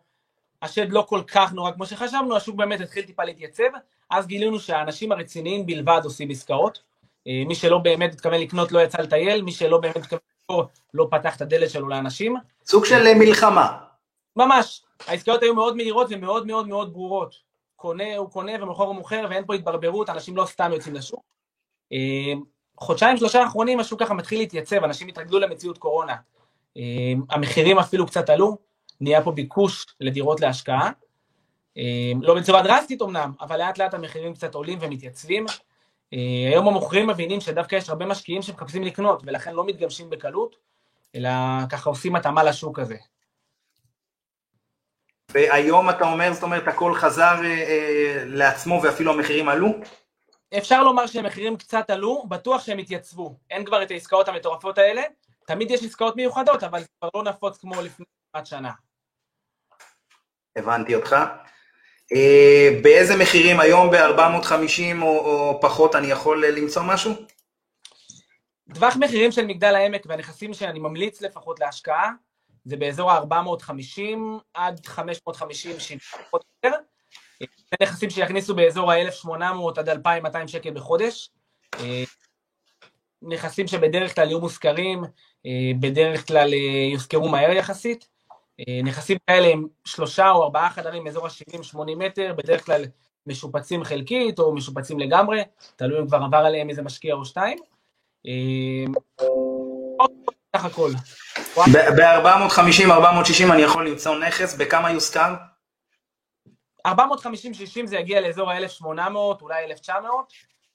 [0.62, 3.68] השד לא כל כך נורא כמו שחשבנו, השוק באמת התחיל טיפה להתייצב,
[4.10, 6.82] אז גילינו שהאנשים הרציניים בלבד עושים עסקאות.
[7.26, 11.08] אה, מי שלא באמת התכוון לקנות לא יצא לטייל, מי שלא באמת התכוון לקנות לא
[11.10, 12.36] פתח את הדלת שלו לאנשים.
[12.66, 13.78] סוג של מלחמה.
[14.36, 14.84] ממש.
[15.06, 17.34] העסקאות היו מאוד מהירות ומאוד מאוד מאוד ברורות.
[17.76, 21.24] קונה הוא קונה ומוכר הוא מוכר ואין פה התברברות, אנשים לא סתם יוצאים לשוק.
[22.76, 26.16] חודשיים שלושה האחרונים השוק ככה מתחיל להתייצב, אנשים התרגלו למציאות קורונה.
[26.76, 26.82] אה,
[27.30, 28.58] המחירים אפילו קצת עלו,
[29.00, 30.90] נהיה פה ביקוש לדירות להשקעה.
[31.78, 35.46] אה, לא בצורה דרסטית אמנם, אבל לאט לאט המחירים קצת עולים ומתייצבים.
[36.50, 40.56] היום המוכרים מבינים שדווקא יש הרבה משקיעים שמחפשים לקנות, ולכן לא מתגמשים בקלות,
[41.14, 41.30] אלא
[41.70, 42.96] ככה עושים התאמה לשוק הזה.
[45.30, 49.68] והיום אתה אומר, זאת אומרת, הכל חזר אה, אה, לעצמו ואפילו המחירים עלו?
[50.58, 53.36] אפשר לומר שהמחירים קצת עלו, בטוח שהם התייצבו.
[53.50, 55.02] אין כבר את העסקאות המטורפות האלה,
[55.46, 58.70] תמיד יש עסקאות מיוחדות, אבל זה כבר לא נפוץ כמו לפני כמעט שנה.
[60.56, 61.16] הבנתי אותך.
[62.12, 67.12] אה, באיזה מחירים היום ב-450 או, או פחות אני יכול למצוא משהו?
[68.74, 72.12] טווח מחירים של מגדל העמק והנכסים שאני ממליץ לפחות להשקעה,
[72.64, 74.18] זה באזור ה-450
[74.54, 76.78] עד 550 פחות או יותר.
[77.82, 81.30] נכסים שיכניסו באזור ה-1,800 עד 2,200 שקל בחודש.
[81.80, 82.02] אה,
[83.22, 85.04] נכסים שבדרך כלל יהיו מושכרים,
[85.46, 88.12] אה, בדרך כלל אה, יושכרו מהר יחסית.
[88.84, 92.84] נכסים כאלה הם שלושה או ארבעה חדרים, אזור ה-70-80 מטר, בדרך כלל
[93.26, 95.42] משופצים חלקית או משופצים לגמרי,
[95.76, 97.58] תלוי אם כבר עבר עליהם איזה משקיע או שתיים.
[100.56, 100.90] סך הכל.
[101.56, 105.34] ב-450-460 אני יכול למצוא נכס, בכמה יושכר?
[106.88, 106.90] 450-60
[107.84, 110.32] זה יגיע לאזור ה-1800, אולי 1900,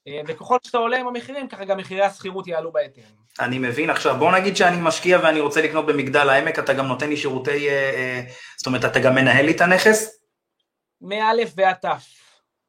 [0.08, 3.04] אה, וככל שאתה עולה עם המחירים, ככה גם מחירי השכירות יעלו בהתאם.
[3.40, 3.90] אני מבין.
[3.90, 7.70] עכשיו, בוא נגיד שאני משקיע ואני רוצה לקנות במגדל העמק, אתה גם נותן לי שירותי,
[7.70, 8.22] אה, אה,
[8.58, 10.20] זאת אומרת, אתה גם מנהל לי את הנכס?
[11.02, 11.86] מא' ועד ת'.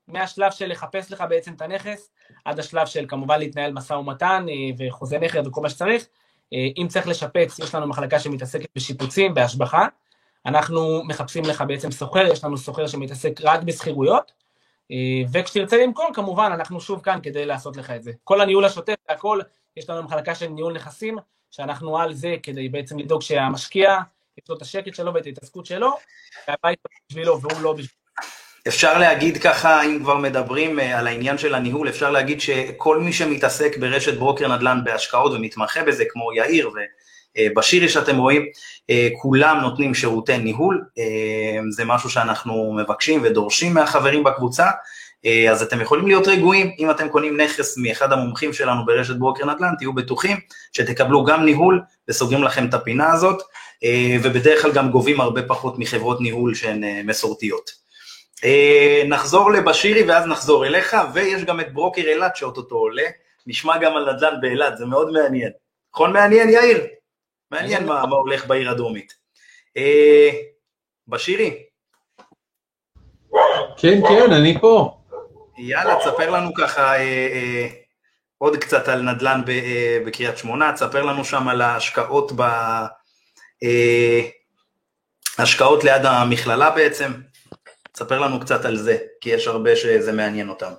[0.09, 2.11] מהשלב של לחפש לך בעצם את הנכס,
[2.45, 4.47] עד השלב של כמובן להתנהל משא ומתן
[4.79, 6.07] וחוזה מכר וכל מה שצריך.
[6.53, 9.87] אם צריך לשפץ, יש לנו מחלקה שמתעסקת בשיפוצים, בהשבחה.
[10.49, 14.33] אנחנו מחפשים לך בעצם סוחר, יש לנו סוחר שמתעסק רק בשכירויות,
[14.91, 14.97] אה,
[15.33, 18.13] וכשתרצה למכור כמובן אנחנו שוב כאן כדי לעשות לך את זה.
[18.25, 19.41] כל הניהול השוטף והכל,
[19.77, 21.17] יש לנו מחלקה של ניהול נכסים,
[21.51, 23.97] שאנחנו על זה כדי בעצם לדאוג שהמשקיע,
[24.39, 25.91] יש לו את השקט שלו ואת ההתעסקות שלו,
[26.49, 27.99] והבית בשבילו והוא לא בשבילו.
[28.69, 33.13] אפשר להגיד ככה, אם כבר מדברים אה, על העניין של הניהול, אפשר להגיד שכל מי
[33.13, 36.71] שמתעסק ברשת ברוקר נדל"ן בהשקעות ומתמחה בזה, כמו יאיר
[37.39, 38.43] ובשירי שאתם רואים,
[38.91, 44.67] אה, כולם נותנים שירותי ניהול, אה, זה משהו שאנחנו מבקשים ודורשים מהחברים בקבוצה,
[45.27, 49.45] אה, אז אתם יכולים להיות רגועים, אם אתם קונים נכס מאחד המומחים שלנו ברשת ברוקר
[49.45, 50.37] נדל"ן, תהיו בטוחים
[50.73, 53.43] שתקבלו גם ניהול וסוגרים לכם את הפינה הזאת,
[54.23, 57.71] ובדרך כלל גם גובים הרבה פחות מחברות ניהול שהן מסורתיות.
[59.09, 63.03] נחזור לבשירי ואז נחזור אליך, ויש גם את ברוקר אילת שאו-טו-טו עולה,
[63.47, 65.51] נשמע גם על נדל"ן באילת, זה מאוד מעניין.
[65.95, 66.87] נכון מעניין, יאיר?
[67.51, 69.15] מעניין מה, מה הולך בעיר הדרומית.
[69.77, 70.31] אה,
[71.09, 71.63] בשירי.
[73.77, 74.99] כן, כן, אני פה.
[75.59, 77.01] יאללה, תספר לנו ככה אה,
[77.33, 77.69] אה,
[78.39, 82.43] עוד קצת על נדל"ן ב, אה, בקריית שמונה, תספר לנו שם על ההשקעות ב...
[83.63, 84.21] אה,
[85.39, 87.13] השקעות ליד המכללה בעצם.
[87.93, 90.73] תספר לנו קצת על זה, כי יש הרבה שזה מעניין אותם.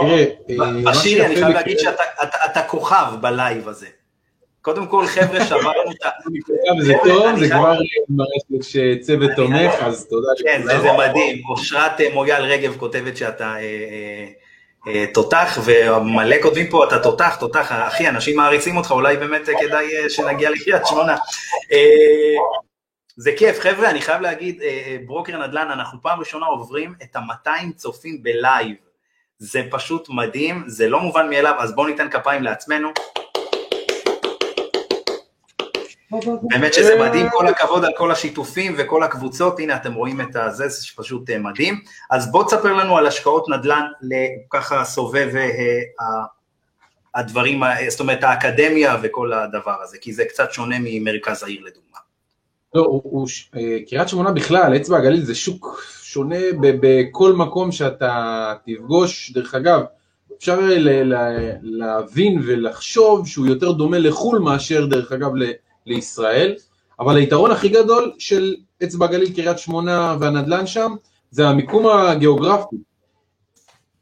[0.00, 0.24] תראה,
[0.84, 3.86] בשירי, אני חייב להגיד שאתה כוכב בלייב הזה.
[4.66, 6.08] קודם כל, חבר'ה, שברנו את ה...
[6.80, 10.72] זה טוב, זה כבר מראה שיש צוות תומך, אז תודה לכולם.
[10.72, 11.42] כן, זה מדהים.
[11.48, 14.26] אושרת אה, מויאל רגב כותבת שאתה אה,
[14.88, 20.10] אה, תותח, ומלא כותבים פה, אתה תותח, תותח, אחי, אנשים מעריצים אותך, אולי באמת כדאי
[20.10, 21.16] שנגיע לקריית שמונה.
[23.16, 24.60] זה כיף, חבר'ה, אני חייב להגיד,
[25.06, 28.85] ברוקר נדל"ן, אנחנו פעם ראשונה עוברים את ה-200 צופים בלייב.
[29.38, 32.88] זה פשוט מדהים, זה לא מובן מאליו, אז בואו ניתן כפיים לעצמנו.
[36.42, 40.68] באמת שזה מדהים, כל הכבוד על כל השיתופים וכל הקבוצות, הנה אתם רואים את הזה,
[40.68, 41.80] זה פשוט אה, מדהים.
[42.10, 45.80] אז בוא תספר לנו על השקעות נדל"ן לככה סובב אה,
[47.14, 51.98] הדברים, זאת אומרת האקדמיה וכל הדבר הזה, כי זה קצת שונה ממרכז העיר לדוגמה.
[52.74, 53.00] לא,
[53.56, 55.82] אה, קריית שמונה בכלל, אצבע הגליל זה שוק
[56.16, 59.80] שונה בכל מקום שאתה תפגוש, דרך אגב,
[60.38, 60.60] אפשר
[61.62, 65.30] להבין ולחשוב שהוא יותר דומה לחו"ל מאשר דרך אגב
[65.86, 66.54] לישראל,
[67.00, 70.94] אבל היתרון הכי גדול של אצבע גליל, קריית שמונה והנדל"ן שם,
[71.30, 72.76] זה המיקום הגיאוגרפי.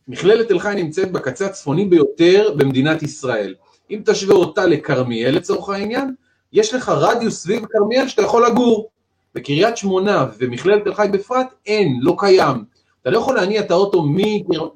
[0.08, 3.54] מכללת תל חי נמצאת בקצה הצפוני ביותר במדינת ישראל.
[3.90, 6.14] אם תשווה אותה לכרמיאל לצורך העניין,
[6.52, 8.93] יש לך רדיוס סביב כרמיאל שאתה יכול לגור.
[9.34, 12.64] בקריית שמונה ומכללת תל חי בפרט אין, לא קיים.
[13.02, 14.04] אתה לא יכול להניע את האוטו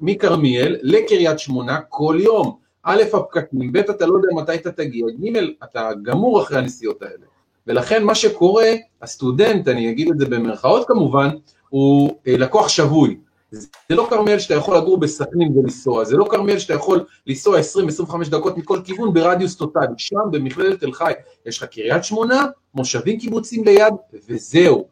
[0.01, 2.57] מכרמיאל לקריית שמונה כל יום.
[2.83, 7.25] א', הפקקים, ב', אתה לא יודע מתי אתה תגיע, ג', אתה גמור אחרי הנסיעות האלה.
[7.67, 11.29] ולכן מה שקורה, הסטודנט, אני אגיד את זה במרכאות כמובן,
[11.69, 13.17] הוא אה, לקוח שבוי.
[13.51, 17.59] זה לא כרמיאל שאתה יכול לגור בסכנין ולנסוע, זה לא כרמיאל שאתה יכול לנסוע
[17.99, 21.11] 20-25 דקות מכל כיוון ברדיוס טוטאלי, שם במכללת תל חי
[21.45, 23.93] יש לך קריית שמונה, מושבים קיבוצים ליד,
[24.29, 24.87] וזהו.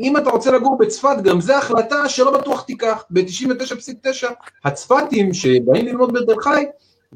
[0.00, 4.26] אם אתה רוצה לגור בצפת, גם זו החלטה שלא בטוח תיקח, ב-99.9
[4.64, 6.64] הצפתים שבאים ללמוד בתל חי,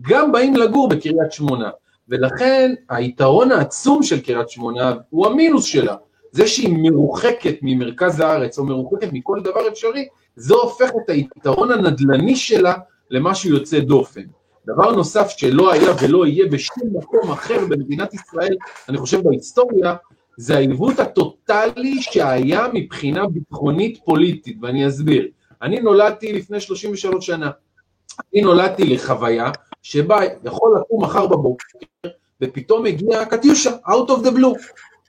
[0.01, 1.70] גם באים לגור בקריית שמונה.
[2.09, 5.96] ולכן היתרון העצום של קריית שמונה הוא המינוס שלה.
[6.33, 12.37] זה שהיא מרוחקת ממרכז הארץ או מרוחקת מכל דבר אפשרי, זה הופך את היתרון הנדל"ני
[12.37, 12.75] שלה
[13.11, 14.23] למשהו יוצא דופן.
[14.67, 18.57] דבר נוסף שלא היה ולא יהיה בשום מקום אחר במדינת ישראל,
[18.88, 19.95] אני חושב בהיסטוריה,
[20.37, 25.29] זה העיוות הטוטלי שהיה מבחינה ביטחונית פוליטית, ואני אסביר.
[25.62, 27.51] אני נולדתי לפני 33 שנה.
[28.33, 29.51] אני נולדתי לחוויה
[29.83, 31.79] שבה יכול לקום מחר בבוקר,
[32.43, 34.59] ופתאום הגיע קטיושה, out of the blue.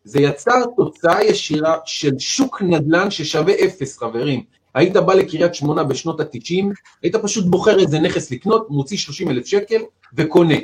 [0.04, 4.44] זה יצר תוצאה ישירה של שוק נדל"ן ששווה אפס, חברים.
[4.76, 6.66] היית בא לקריית שמונה בשנות ה-90,
[7.04, 9.82] היית פשוט בוחר איזה נכס לקנות, מוציא 30 אלף שקל
[10.14, 10.56] וקונה.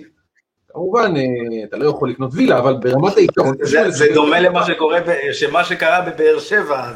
[0.68, 1.24] כמובן, אה,
[1.64, 3.56] אתה לא יכול לקנות וילה, אבל ברמת העיקרון...
[3.62, 6.96] זה, זה דומה למה שקורה, ב- שמה שקרה בבאר שבע אז.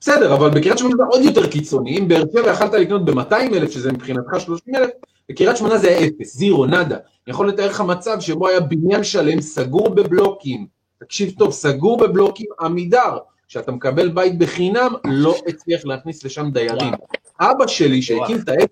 [0.00, 1.98] בסדר, אבל בקריית שמונה זה עוד יותר קיצוני.
[1.98, 4.90] אם באר שבע יכלת לקנות ב-200 אלף, שזה מבחינתך 30 אלף,
[5.28, 6.96] בקריית שמונה זה היה אפס, זירו, נאדה.
[6.96, 10.66] אני יכול לתאר לך מצב שבו היה בניין שלם סגור בבלוקים.
[10.98, 13.18] תקשיב טוב, סגור בבלוקים עמידר.
[13.48, 16.92] כשאתה מקבל בית בחינם, לא הצליח להכניס לשם דיירים.
[17.40, 18.70] אבא שלי, שהקים את העסק,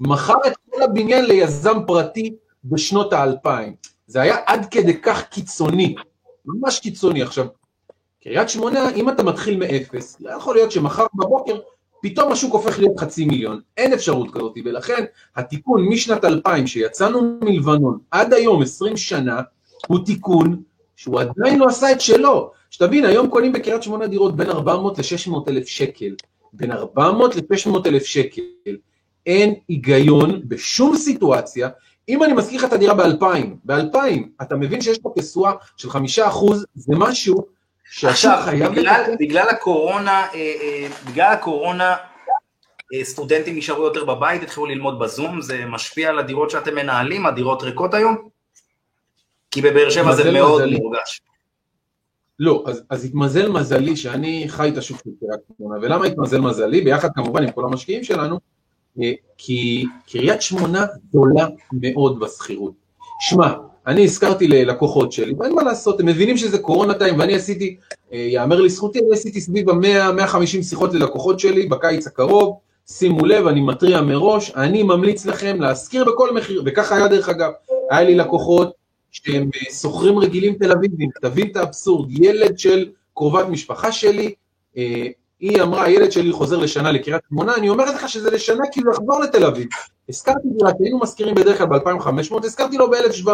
[0.00, 2.34] מכר את כל הבניין ליזם פרטי
[2.64, 3.74] בשנות האלפיים.
[4.06, 5.94] זה היה עד כדי כך קיצוני,
[6.46, 7.22] ממש קיצוני.
[7.22, 7.46] עכשיו,
[8.22, 11.58] קריית שמונה, אם אתה מתחיל מאפס, לא יכול להיות שמחר בבוקר
[12.08, 13.60] פתאום השוק הופך להיות חצי מיליון.
[13.76, 15.04] אין אפשרות כזאת, ולכן
[15.36, 19.40] התיקון משנת 2000, שיצאנו מלבנון, עד היום, 20 שנה,
[19.88, 20.62] הוא תיקון
[20.96, 22.50] שהוא עדיין לא עשה את שלו.
[22.70, 26.14] שתבין, היום קונים בקריית שמונה דירות בין 400 ל-600 אלף שקל.
[26.52, 28.76] בין 400 ל-600 אלף שקל.
[29.26, 31.68] אין היגיון בשום סיטואציה.
[32.08, 35.94] אם אני מזכיר לך את הדירה ב-2000, ב-2000, אתה מבין שיש פה תשואה של 5%,
[36.74, 37.46] זה משהו
[38.02, 38.46] עכשיו.
[38.72, 39.14] בגלל.
[39.20, 41.96] בגלל הקורונה, אה, אה, בגלל הקורונה,
[42.94, 47.62] אה, סטודנטים נשארו יותר בבית, התחילו ללמוד בזום, זה משפיע על הדירות שאתם מנהלים, הדירות
[47.62, 48.28] ריקות היום?
[49.50, 50.78] כי בבאר שבע זה מאוד מזלי.
[50.78, 51.20] מורגש.
[52.38, 56.80] לא, אז, אז התמזל מזלי שאני חי את השוק של קריית שמונה, ולמה התמזל מזלי?
[56.80, 58.40] ביחד כמובן עם כל המשקיעים שלנו,
[59.38, 62.72] כי קריית שמונה זולה מאוד בשכירות.
[63.20, 63.54] שמע,
[63.86, 67.76] אני הזכרתי ללקוחות שלי, ואין מה לעשות, הם מבינים שזה קורונה טיים, ואני עשיתי,
[68.12, 73.60] אה, יאמר לזכותי, אני עשיתי סביב ה-100-150 שיחות ללקוחות שלי בקיץ הקרוב, שימו לב, אני
[73.60, 77.50] מתריע מראש, אני ממליץ לכם להשכיר בכל מחיר, וככה היה דרך אגב,
[77.90, 78.72] היה לי לקוחות
[79.10, 84.34] שהם אה, שוכרים רגילים תל אביבים, תבין את האבסורד, ילד של קרובת משפחה שלי,
[84.76, 85.06] אה,
[85.40, 89.22] היא אמרה, הילד שלי חוזר לשנה לקריית שמונה, אני אומרת לך שזה לשנה כי הוא
[89.24, 89.66] לתל אביב.
[90.08, 93.30] הזכרתי דירה, כי היינו משכירים בדרך כלל ב-2500, הזכרתי לו ב-1700.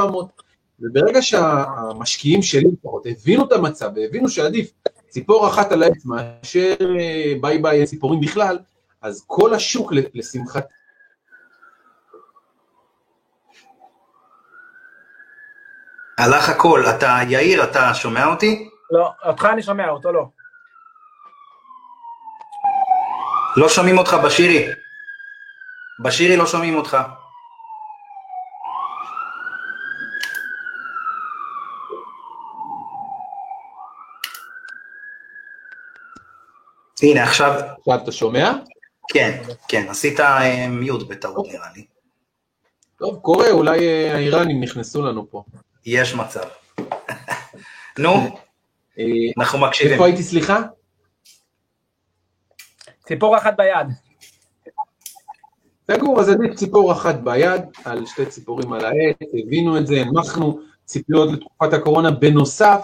[0.80, 4.72] וברגע שהמשקיעים שלי לפחות הבינו את המצב, והבינו שעדיף
[5.08, 8.58] ציפור אחת על העץ מאשר אה, ביי ביי ציפורים בכלל,
[9.02, 10.66] אז כל השוק, לשמחת...
[16.18, 18.68] הלך הכל, אתה, יאיר, אתה שומע אותי?
[18.90, 20.26] לא, אותך אני שומע, אותו לא.
[23.56, 24.82] לא שומעים אותך בשירי.
[26.03, 26.97] בשירי לא שומעים אותך.
[37.03, 38.53] הנה עכשיו, עכשיו אתה שומע?
[39.09, 41.87] כן, כן, עשית אה, מיוט בטעות נראה לי.
[42.99, 45.43] טוב, קורה, אולי אה, האיראנים נכנסו לנו פה.
[45.87, 46.49] יש מצב.
[47.99, 48.11] נו,
[48.99, 49.05] אה,
[49.38, 49.93] אנחנו מקשיבים.
[49.93, 50.61] איפה הייתי, סליחה?
[53.07, 54.12] ציפור אחת ביד.
[55.90, 60.59] סגור, אז עדיף ציפור אחת ביד, על שתי ציפורים על העץ, הבינו את זה, הנמכנו
[60.85, 62.11] ציפיות לתקופת הקורונה.
[62.11, 62.81] בנוסף,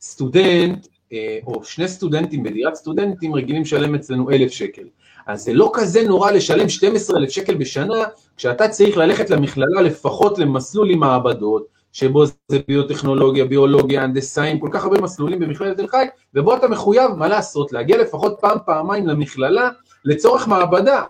[0.00, 4.82] סטודנט, אה, או שני סטודנטים בדירת סטודנטים רגילים לשלם אצלנו אלף שקל.
[5.26, 8.04] אז זה לא כזה נורא לשלם 12 אלף שקל בשנה,
[8.36, 14.84] כשאתה צריך ללכת למכללה לפחות למסלול עם מעבדות, שבו זה ביוטכנולוגיה, ביולוגיה, הנדסאים, כל כך
[14.84, 19.70] הרבה מסלולים במכללת תל חי, ובו אתה מחויב, מה לעשות, להגיע לפחות פעם, פעמיים למכללה
[20.04, 21.02] לצורך מעבדה.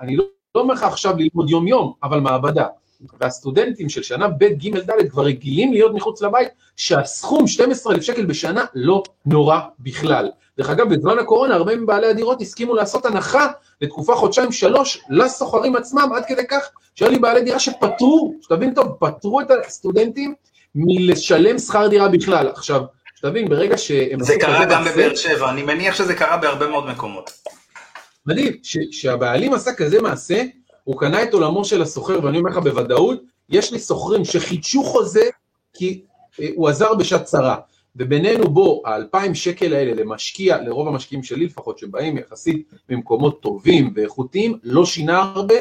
[0.00, 0.24] אני לא
[0.56, 2.66] אומר לך עכשיו ללמוד יום-יום, אבל מעבדה.
[3.20, 8.64] והסטודנטים של שנה ב', ג', ד' כבר רגילים להיות מחוץ לבית, שהסכום 12,000 שקל בשנה
[8.74, 10.30] לא נורא בכלל.
[10.58, 13.46] דרך אגב, בזמן הקורונה הרבה מבעלי הדירות הסכימו לעשות הנחה
[13.80, 19.40] לתקופה חודשיים-שלוש לסוחרים עצמם, עד כדי כך שהיו לי בעלי דירה שפטרו, שתבין טוב, פטרו
[19.40, 20.34] את הסטודנטים
[20.74, 22.48] מלשלם שכר דירה בכלל.
[22.48, 22.82] עכשיו,
[23.14, 24.20] שתבין, ברגע שהם...
[24.20, 27.30] זה קרה גם בבאר שבע, אני מניח שזה קרה בהרבה מאוד מקומות.
[28.26, 30.42] מדהים, ש- שהבעלים עשה כזה מעשה,
[30.84, 35.28] הוא קנה את עולמו של הסוחר, ואני אומר לך בוודאות, יש לי סוחרים שחידשו חוזה
[35.74, 36.02] כי
[36.40, 37.56] אה, הוא עזר בשעת צרה.
[37.96, 44.58] ובינינו בו, האלפיים שקל האלה למשקיע, לרוב המשקיעים שלי לפחות, שבאים יחסית ממקומות טובים ואיכותיים,
[44.62, 45.54] לא שינה הרבה,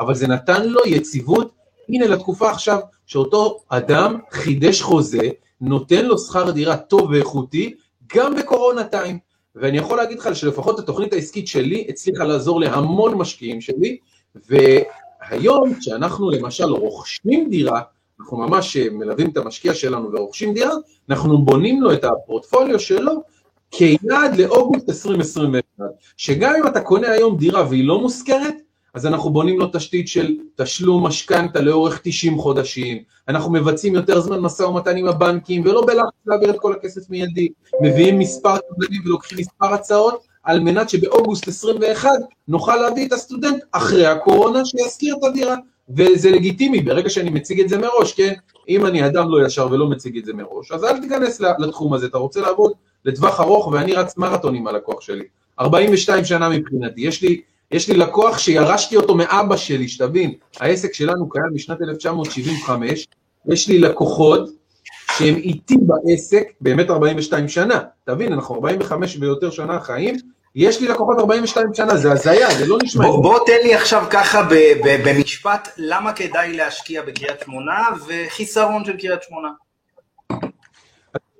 [0.00, 1.52] אבל זה נתן לו יציבות,
[1.88, 5.30] הנה לתקופה עכשיו, שאותו אדם חידש חוזה,
[5.60, 7.74] נותן לו שכר דירה טוב ואיכותי,
[8.14, 9.18] גם בקורונה טיים.
[9.56, 13.96] ואני יכול להגיד לך שלפחות התוכנית העסקית שלי הצליחה לעזור להמון משקיעים שלי,
[14.34, 17.80] והיום כשאנחנו למשל רוכשים דירה,
[18.20, 20.74] אנחנו ממש מלווים את המשקיע שלנו ורוכשים דירה,
[21.10, 23.22] אנחנו בונים לו את הפורטפוליו שלו
[23.70, 25.84] כיעד לאוגוסט 2021,
[26.16, 28.54] שגם אם אתה קונה היום דירה והיא לא מושכרת,
[28.94, 34.40] אז אנחנו בונים לו תשתית של תשלום משכנתה לאורך 90 חודשים, אנחנו מבצעים יותר זמן
[34.40, 37.48] משא ומתן עם הבנקים, ולא בלחץ להעביר את כל הכסף מיידי,
[37.80, 42.10] מביאים מספר קבלנים ולוקחים מספר הצעות, על מנת שבאוגוסט 21
[42.48, 45.56] נוכל להביא את הסטודנט אחרי הקורונה שישכיר את הדירה.
[45.96, 48.32] וזה לגיטימי, ברגע שאני מציג את זה מראש, כן?
[48.68, 52.06] אם אני אדם לא ישר ולא מציג את זה מראש, אז אל תיכנס לתחום הזה,
[52.06, 52.72] אתה רוצה לעבוד
[53.04, 55.24] לטווח ארוך, ואני רץ מרתון עם הלקוח שלי.
[55.60, 57.40] 42 שנה מבחינתי, יש לי,
[57.72, 63.06] יש לי לקוח שירשתי אותו מאבא שלי, שתבין, העסק שלנו קיים משנת 1975,
[63.48, 64.48] יש לי לקוחות
[65.16, 70.16] שהם איתי בעסק באמת 42 שנה, תבין, אנחנו 45 ויותר שנה חיים,
[70.54, 73.04] יש לי לקוחות 42 שנה, זה הזיה, זה לא נשמע...
[73.04, 78.84] בוא, בוא תן לי עכשיו ככה ב, ב, במשפט, למה כדאי להשקיע בקריית שמונה וחיסרון
[78.84, 79.48] של קריית שמונה.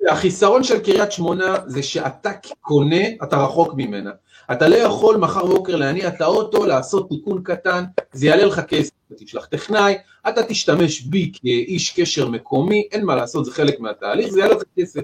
[0.09, 4.11] החיסרון של קריית שמונה זה שאתה קונה, אתה רחוק ממנה.
[4.53, 8.93] אתה לא יכול מחר בבוקר להניע את האוטו, לעשות תיקון קטן, זה יעלה לך כסף,
[9.17, 9.95] תשלח טכנאי,
[10.29, 14.63] אתה תשתמש בי כאיש קשר מקומי, אין מה לעשות, זה חלק מהתהליך, זה יעלה לך
[14.79, 15.01] כסף.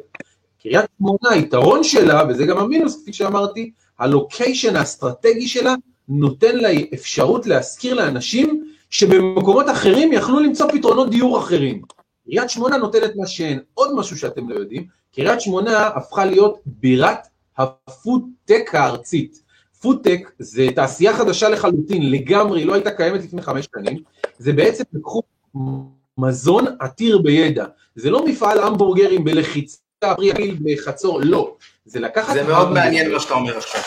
[0.63, 5.75] קריית שמונה, היתרון שלה, וזה גם המינוס, כפי שאמרתי, הלוקיישן האסטרטגי שלה
[6.09, 11.83] נותן לה אפשרות להשכיר לאנשים שבמקומות אחרים יכלו למצוא פתרונות דיור אחרים.
[12.25, 13.61] קריית שמונה נותנת מה שאין.
[13.75, 17.27] עוד משהו שאתם לא יודעים, קריית שמונה הפכה להיות בירת
[17.59, 19.43] הפודטק הארצית.
[19.81, 24.03] פודטק זה תעשייה חדשה לחלוטין, לגמרי, לא הייתה קיימת לפני חמש שנים,
[24.39, 25.23] זה בעצם לקחו
[26.19, 27.65] מזון עתיר בידע.
[27.97, 31.57] זה לא מפעל המבורגרים בלחיצה, פרי בחצור, לא.
[31.85, 32.35] זה לקחת...
[32.35, 33.81] זה מאוד מעניין מה שאתה אומר עכשיו.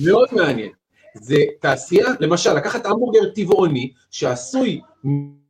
[0.00, 0.70] מאוד מעניין.
[1.14, 4.80] זה תעשייה, למשל, לקחת המבורגר טבעוני שעשוי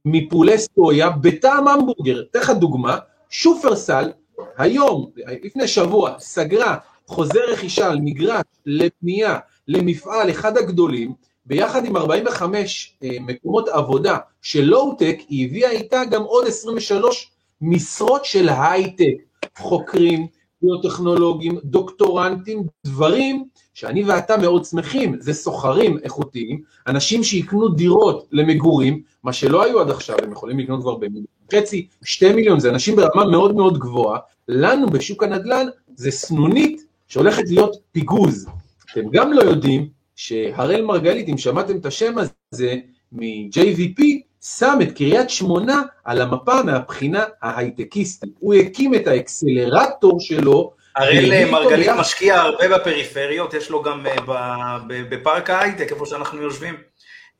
[0.04, 2.22] מפולי סטויה בטעם המבורגר.
[2.30, 2.98] אתן לך דוגמה,
[3.30, 4.12] שופרסל
[4.58, 5.10] היום,
[5.44, 9.38] לפני שבוע, סגרה חוזה רכישה על מגרש לפנייה
[9.68, 11.14] למפעל אחד הגדולים,
[11.46, 18.24] ביחד עם 45 אה, מקומות עבודה של לואו-טק, היא הביאה איתה גם עוד 23 משרות
[18.24, 19.14] של הייטק,
[19.56, 20.26] חוקרים,
[20.62, 29.32] ביוטכנולוגים, דוקטורנטים, דברים שאני ואתה מאוד שמחים, זה סוחרים איכותיים, אנשים שיקנו דירות למגורים, מה
[29.32, 33.24] שלא היו עד עכשיו, הם יכולים לקנות כבר במיליון וחצי, שתי מיליון, זה אנשים ברמה
[33.24, 35.66] מאוד מאוד גבוהה, לנו בשוק הנדל"ן
[35.96, 38.48] זה סנונית שהולכת להיות פיגוז.
[38.92, 42.14] אתם גם לא יודעים שהראל מרגלית, אם שמעתם את השם
[42.52, 42.74] הזה
[43.12, 44.02] מ-JVP,
[44.42, 48.30] שם את קריית שמונה על המפה מהבחינה ההייטקיסטית.
[48.38, 50.72] הוא הקים את האקסלרטור שלו.
[50.96, 56.74] הראל מרגלית משקיע הרבה בפריפריות, יש לו גם אה, בפארק ההייטק, איפה שאנחנו יושבים,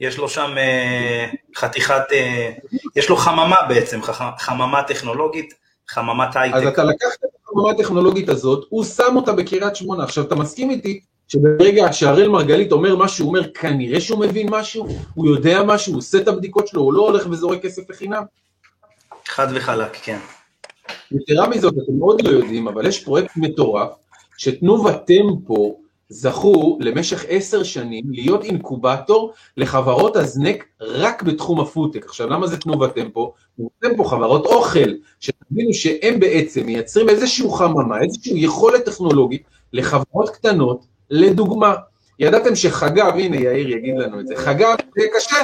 [0.01, 1.27] יש לו שם אה,
[1.57, 2.51] חתיכת, אה,
[2.97, 4.01] יש לו חממה בעצם,
[4.39, 5.55] חממה טכנולוגית,
[5.89, 6.57] חממת הייטק.
[6.57, 10.05] אז אתה לקחת את החממה הטכנולוגית הזאת, הוא שם אותה בקריית שמונה.
[10.05, 14.87] עכשיו, אתה מסכים איתי שברגע שהראל מרגלית אומר מה שהוא אומר, כנראה שהוא מבין משהו,
[15.15, 18.23] הוא יודע משהו, הוא עושה את הבדיקות שלו, הוא לא הולך וזורק כסף לחינם.
[19.27, 20.19] חד וחלק, כן.
[21.11, 23.89] יתרה מזאת, אתם עוד לא יודעים, אבל יש פרויקט מטורף,
[24.37, 32.05] שתנובה טמפו זכו למשך עשר שנים להיות אינקובטור לחברות הזנק רק בתחום הפודטק.
[32.05, 33.33] עכשיו, למה זה תנובה טמפו?
[33.57, 34.91] תנובה טמפו חברות אוכל,
[35.21, 39.43] שתבינו שהם בעצם מייצרים איזושהי חממה, איזושהי יכולת טכנולוגית
[39.73, 41.75] לחברות קטנות, לדוגמה,
[42.19, 45.37] ידעתם שחגב, הנה יאיר יגיד לנו את זה, חגב זה קשה.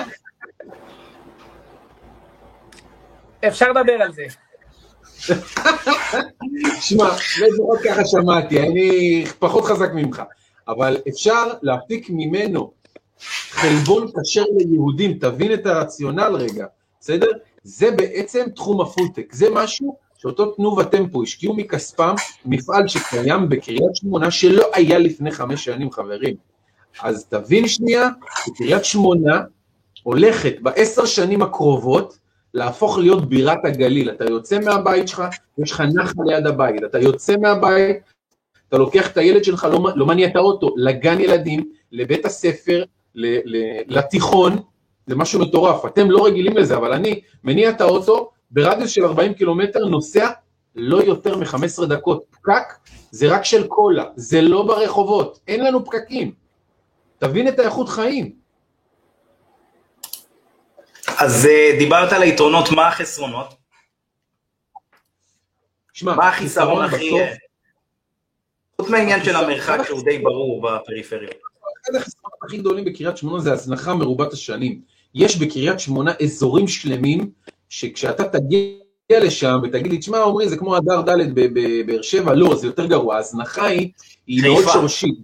[3.49, 4.23] אפשר לדבר על זה.
[6.81, 7.09] שמע,
[7.49, 10.23] לפחות ככה שמעתי, אני פחות חזק ממך,
[10.69, 12.73] אבל אפשר להפיק ממנו
[13.51, 16.67] חלבון כשר ליהודים, תבין את הרציונל רגע,
[17.01, 17.31] בסדר?
[17.63, 24.31] זה בעצם תחום הפודטק, זה משהו שאותו תנובה טמפו השקיעו מכספם מפעל שקיים בקריית שמונה
[24.31, 26.37] שלא היה לפני חמש שנים, חברים.
[27.03, 28.09] אז תבין שנייה,
[28.57, 29.41] קריית שמונה
[30.03, 32.19] הולכת בעשר שנים הקרובות
[32.55, 34.11] להפוך להיות בירת הגליל.
[34.11, 35.23] אתה יוצא מהבית שלך,
[35.59, 37.97] יש לך נחל ליד הבית, אתה יוצא מהבית,
[38.73, 43.27] אתה לוקח את הילד שלך, לא, לא מניע את האוטו, לגן ילדים, לבית הספר, ל,
[43.45, 44.59] ל, לתיכון,
[45.07, 45.85] זה משהו מטורף.
[45.85, 50.31] אתם לא רגילים לזה, אבל אני מניע את האוטו, ברדיוס של 40 קילומטר נוסע
[50.75, 52.25] לא יותר מ-15 דקות.
[52.31, 52.75] פקק
[53.11, 56.33] זה רק של קולה, זה לא ברחובות, אין לנו פקקים.
[57.19, 58.33] תבין את האיכות חיים.
[61.19, 63.55] אז אה, דיברת על היתרונות, מה החסרונות?
[65.93, 67.11] שמע, מה החיסרון הכי...
[68.83, 71.29] חוץ מהעניין של המרחק שהוא די ברור בפריפריה.
[71.29, 74.81] אחד החסרונות הכי גדולים בקריית שמונה זה הזנחה מרובת השנים.
[75.15, 77.31] יש בקריית שמונה אזורים שלמים
[77.69, 78.77] שכשאתה תגיע
[79.11, 83.17] לשם ותגיד לי, תשמע, עמרי, זה כמו הדר ד' בבאר שבע, לא, זה יותר גרוע,
[83.17, 83.91] ההזנחה היא,
[84.27, 84.43] היא.
[84.43, 85.19] מאוד שורשית.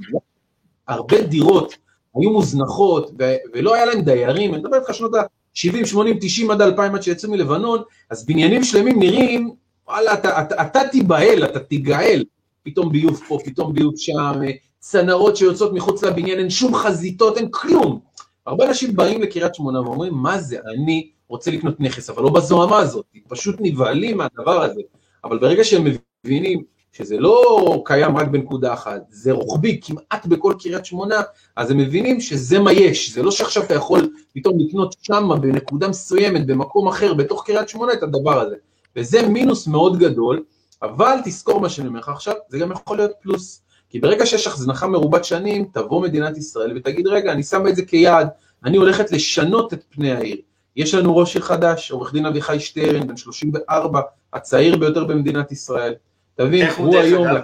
[0.88, 1.74] הרבה דירות
[2.14, 6.62] היו מוזנחות, ו- ולא היה להם דיירים, אני מדבר איתך שנות ה-70, 80, 90 עד
[6.62, 9.50] 2000 עד שיצאו מלבנון, אז בניינים שלמים נראים,
[9.88, 12.24] וואלה, אתה, אתה, אתה תיבהל, אתה תיגאל,
[12.70, 17.48] פתאום ביוב פה, פתאום ביוב שם, אה, צנרות שיוצאות מחוץ לבניין, אין שום חזיתות, אין
[17.50, 18.00] כלום.
[18.46, 22.78] הרבה אנשים באים לקריית שמונה ואומרים, מה זה, אני רוצה לקנות נכס, אבל לא בזוהמה
[22.78, 24.80] הזאת, פשוט נבהלים מהדבר הזה.
[25.24, 25.86] אבל ברגע שהם
[26.24, 26.62] מבינים
[26.92, 31.20] שזה לא קיים רק בנקודה אחת, זה רוחבי כמעט בכל קריית שמונה,
[31.56, 35.88] אז הם מבינים שזה מה יש, זה לא שעכשיו אתה יכול פתאום לקנות שמה בנקודה
[35.88, 38.56] מסוימת, במקום אחר, בתוך קריית שמונה את הדבר הזה.
[38.96, 40.42] וזה מינוס מאוד גדול,
[40.82, 43.62] אבל תזכור מה שאני אומר לך עכשיו, זה גם יכול להיות פלוס.
[43.90, 47.84] כי ברגע שיש הזנחה מרובת שנים, תבוא מדינת ישראל ותגיד, רגע, אני שמה את זה
[47.84, 48.28] כיעד,
[48.64, 50.36] אני הולכת לשנות את פני העיר.
[50.76, 54.00] יש לנו ראש עיר חדש, עורך דין אביחי שטרן, בן 34,
[54.32, 55.94] הצעיר ביותר במדינת ישראל.
[56.34, 57.26] תבין, הוא הוא היום...
[57.26, 57.42] אגב?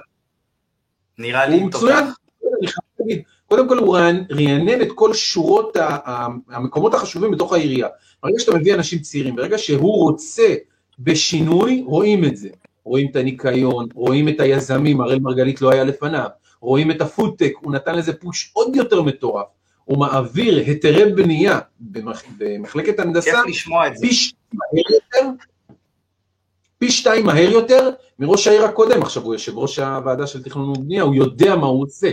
[1.19, 2.17] נראה לי הוא מצוין, תותח.
[2.61, 3.23] אני חייב להגיד.
[3.47, 5.77] קודם כל הוא רענ- רענן את כל שורות
[6.49, 7.89] המקומות החשובים בתוך העירייה.
[8.23, 10.55] ברגע שאתה מביא אנשים צעירים, ברגע שהוא רוצה
[10.99, 12.49] בשינוי, רואים את זה.
[12.85, 16.29] רואים את הניקיון, רואים את היזמים, הראל מרגלית לא היה לפניו,
[16.61, 19.47] רואים את הפודטק, הוא נתן לזה פוש עוד יותר מטורף.
[19.85, 22.23] הוא מעביר היתרי בנייה במח...
[22.39, 24.07] במחלקת הנדסה כיף לשמוע את זה.
[24.07, 25.31] פי שתיים מהר יותר,
[26.79, 31.03] פי שתיים מהר יותר מראש העיר הקודם, עכשיו הוא יושב ראש הוועדה של תכנון ובנייה,
[31.03, 32.11] הוא יודע מה הוא עושה.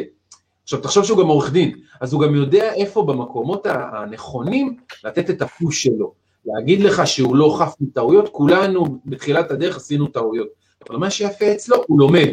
[0.64, 5.42] עכשיו תחשוב שהוא גם עורך דין, אז הוא גם יודע איפה במקומות הנכונים לתת את
[5.42, 6.14] הפוש שלו.
[6.46, 10.61] להגיד לך שהוא לא חף מטעויות, כולנו בתחילת הדרך עשינו טעויות.
[10.90, 12.30] אבל מה שיפה אצלו, הוא לומד.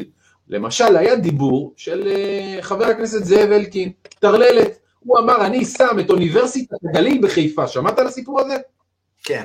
[0.49, 6.11] למשל, היה דיבור של אה, חבר הכנסת זאב אלקין, טרללת, הוא אמר, אני שם את
[6.11, 8.57] אוניברסיטת הגליל בחיפה, שמעת על הסיפור הזה?
[9.25, 9.45] כן.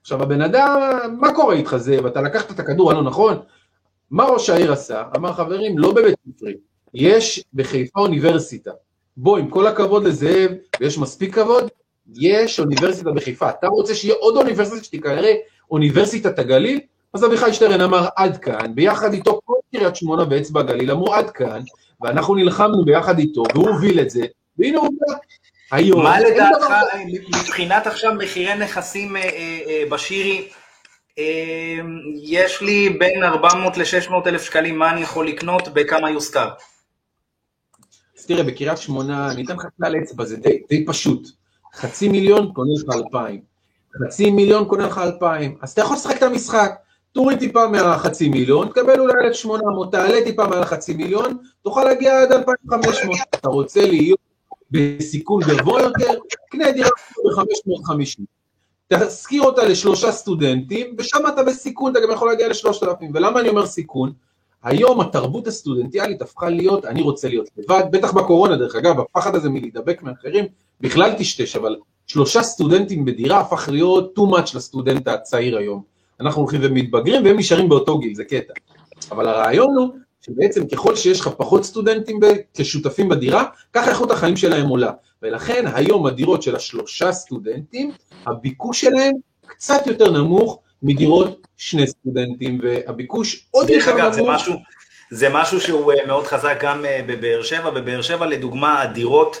[0.00, 0.80] עכשיו הבן אדם,
[1.20, 2.06] מה קורה איתך זאב?
[2.06, 3.38] אתה לקחת את הכדור הלא נכון?
[4.10, 5.02] מה ראש העיר עשה?
[5.16, 6.54] אמר חברים, לא בבית ספרי,
[6.94, 8.70] יש בחיפה אוניברסיטה.
[9.16, 10.50] בוא, עם כל הכבוד לזאב,
[10.80, 11.68] ויש מספיק כבוד,
[12.14, 13.50] יש אוניברסיטה בחיפה.
[13.50, 15.20] אתה רוצה שיהיה עוד אוניברסיטה שתיקרא
[15.70, 16.80] אוניברסיטת הגליל?
[17.16, 21.30] אז אביחי שטרן אמר עד כאן, ביחד איתו כל קריית שמונה ואצבע הגליל אמרו עד
[21.30, 21.60] כאן,
[22.00, 24.26] ואנחנו נלחמנו ביחד איתו, והוא הוביל את זה,
[24.58, 25.14] והנה הוא בא.
[25.72, 26.66] היום, מה לדעתך,
[27.28, 30.48] מבחינת עכשיו מחירי נכסים אה, אה, אה, בשירי,
[32.22, 36.48] יש לי בין 400 ל-600 אלף שקלים, מה אני יכול לקנות, בכמה יושכר?
[38.18, 41.28] אז תראה, בקריית שמונה, אני אתן לך כלל אצבע, זה די, די פשוט.
[41.74, 43.40] חצי מיליון קונה לך אלפיים.
[44.04, 45.56] חצי מיליון קונה לך אלפיים.
[45.62, 46.85] אז אתה יכול לשחק את המשחק.
[47.16, 52.32] תוריד טיפה מהחצי מיליון, תקבל אולי 1,800, תעלה טיפה מעל החצי מיליון, תוכל להגיע עד
[52.32, 53.16] 2,500.
[53.30, 54.18] אתה רוצה להיות
[54.70, 56.14] בסיכון גבוה יותר,
[56.50, 56.88] קנה דירה
[57.24, 58.22] ב-550.
[58.88, 63.04] תשכיר אותה לשלושה סטודנטים, ושם אתה בסיכון, אתה גם יכול להגיע ל-3,000.
[63.14, 64.12] ולמה אני אומר סיכון?
[64.62, 69.48] היום התרבות הסטודנטיאלית הפכה להיות, אני רוצה להיות לבד, בטח בקורונה דרך אגב, הפחד הזה
[69.48, 70.44] מלהידבק מאחרים,
[70.80, 75.95] בכלל טשטש, אבל שלושה סטודנטים בדירה הפך להיות too much לסטודנט הצעיר היום.
[76.20, 78.52] אנחנו הולכים ומתבגרים והם נשארים באותו גיל, זה קטע.
[79.10, 79.88] אבל הרעיון הוא
[80.20, 82.20] שבעצם ככל שיש לך פחות סטודנטים
[82.54, 84.92] כשותפים בדירה, ככה איכות החיים שלהם עולה.
[85.22, 87.92] ולכן היום הדירות של השלושה סטודנטים,
[88.26, 89.12] הביקוש שלהם
[89.46, 94.34] קצת יותר נמוך מדירות שני סטודנטים, והביקוש עוד יותר אגב, זה נמוך.
[94.34, 94.54] משהו,
[95.10, 97.70] זה משהו שהוא אה, מאוד חזק גם אה, בבאר שבע.
[97.70, 99.36] בבאר שבע, לדוגמה, הדירות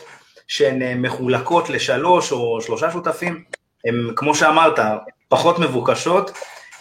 [0.46, 3.44] שהן אה, מחולקות לשלוש או שלושה שותפים,
[3.84, 4.78] הן, כמו שאמרת,
[5.28, 6.30] פחות מבוקשות,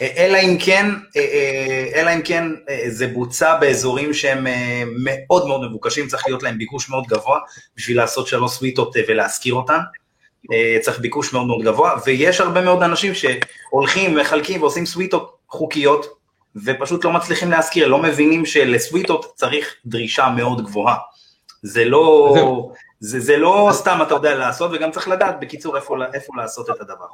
[0.02, 0.86] אלא אם כן,
[1.16, 6.24] אה, אה, אלא אם כן אה, זה בוצע באזורים שהם אה, מאוד מאוד מבוקשים, צריך
[6.28, 7.39] להיות להם ביקוש מאוד גבוה
[7.78, 9.80] בשביל לעשות שלוש סוויטות אה, ולהשכיר אותן.
[10.54, 16.06] אה, צריך ביקוש מאוד מאוד גבוה, ויש הרבה מאוד אנשים שהולכים, מחלקים ועושים סוויטות חוקיות,
[16.66, 20.96] ופשוט לא מצליחים להשכיר, לא מבינים שלסוויטות צריך דרישה מאוד גבוהה.
[21.64, 22.36] זה לא.
[23.00, 26.82] זה, זה לא סתם אתה יודע לעשות, וגם צריך לדעת בקיצור איפה, איפה לעשות את
[26.82, 27.06] הדבר.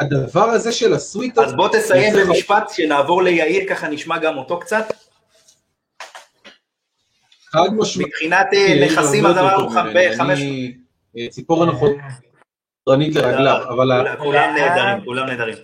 [0.00, 4.92] הדבר הזה של הסוויטות, אז בוא תסיים במשפט, שנעבור ליאיר, ככה נשמע גם אותו קצת.
[7.50, 10.38] חד משמעית, מבחינת אה, נכסים, אז אמרנו לך בחמש...
[10.40, 10.74] אני
[11.18, 15.56] אה, ציפורן אחורנית לרגליו, אבל כולם- נהדרים, כולם נהדרים.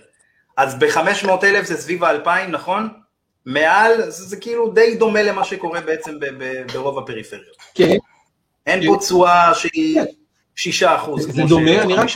[0.57, 2.89] אז ב-500 אלף זה סביב ה-2,000, נכון?
[3.45, 6.17] מעל, זה, זה כאילו די דומה למה שקורה בעצם
[6.73, 7.55] ברוב הפריפריות.
[7.75, 7.97] כן,
[8.67, 10.05] אין פה תשואה שהיא כן.
[10.55, 11.27] 6 אחוז.
[11.35, 12.07] זה דומה, אני רק-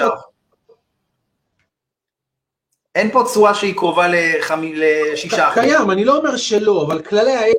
[2.95, 5.53] אין פה תשואה שהיא קרובה ל-6 אחוז.
[5.53, 7.57] קיים, אני לא אומר שלא, אבל כללי האצבע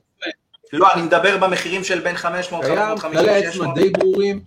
[0.72, 3.74] לא, אני מדבר במחירים של בין 500, קיים, 550, כללי האצבע 600.
[3.74, 4.40] די ברורים.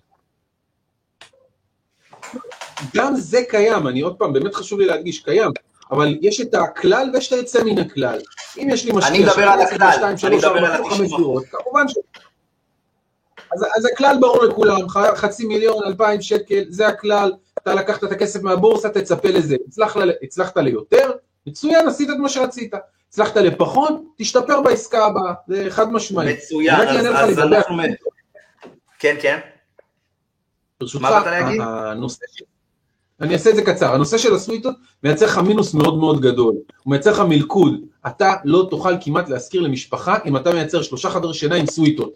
[2.96, 5.50] גם זה קיים, אני עוד פעם, באמת חשוב לי להדגיש, קיים,
[5.90, 8.18] אבל יש את הכלל ויש את היוצא מן הכלל.
[8.58, 9.14] אם יש לי משקיע...
[9.14, 11.16] אני מדבר על הכלל, אני מדבר על חמש ה-90%.
[11.16, 11.94] דירות, כמובן ש...
[13.54, 18.42] אז, אז הכלל ברור לכולם, חצי מיליון, אלפיים שקל, זה הכלל, אתה לקחת את הכסף
[18.42, 19.56] מהבורסה, תצפה לזה.
[19.68, 21.10] הצלחת, הצלחת ליותר,
[21.46, 22.74] מצוין, עשית את מה שרצית.
[23.08, 26.34] הצלחת לפחות, תשתפר בעסקה הבאה, זה חד משמעי.
[26.34, 27.76] מצוין, אז אז אנחנו...
[28.98, 29.38] כן, כן.
[30.80, 31.06] ברשותך?
[31.60, 32.44] הנושא של...
[33.22, 36.90] אני אעשה את זה קצר, הנושא של הסוויטות מייצר לך מינוס מאוד מאוד גדול, הוא
[36.90, 41.54] מייצר לך מלכוד, אתה לא תוכל כמעט להשכיר למשפחה אם אתה מייצר שלושה חדרי שינה
[41.54, 42.12] עם סוויטות.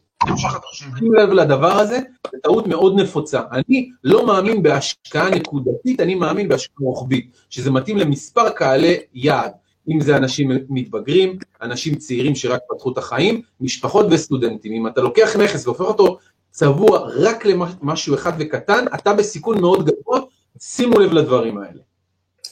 [0.99, 1.99] שים לב לדבר הזה,
[2.33, 3.41] זו טעות מאוד נפוצה.
[3.53, 9.53] אני לא מאמין בהשקעה נקודתית, אני מאמין בהשקעה רוחבית, שזה מתאים למספר קהלי יעד.
[9.89, 14.73] אם זה אנשים מתבגרים, אנשים צעירים שרק פתחו את החיים, משפחות וסטודנטים.
[14.73, 16.19] אם אתה לוקח נכס והופך אותו
[16.51, 20.21] צבוע רק למשהו אחד וקטן, אתה בסיכון מאוד גבוה,
[20.61, 21.83] שימו לב לדברים האלה.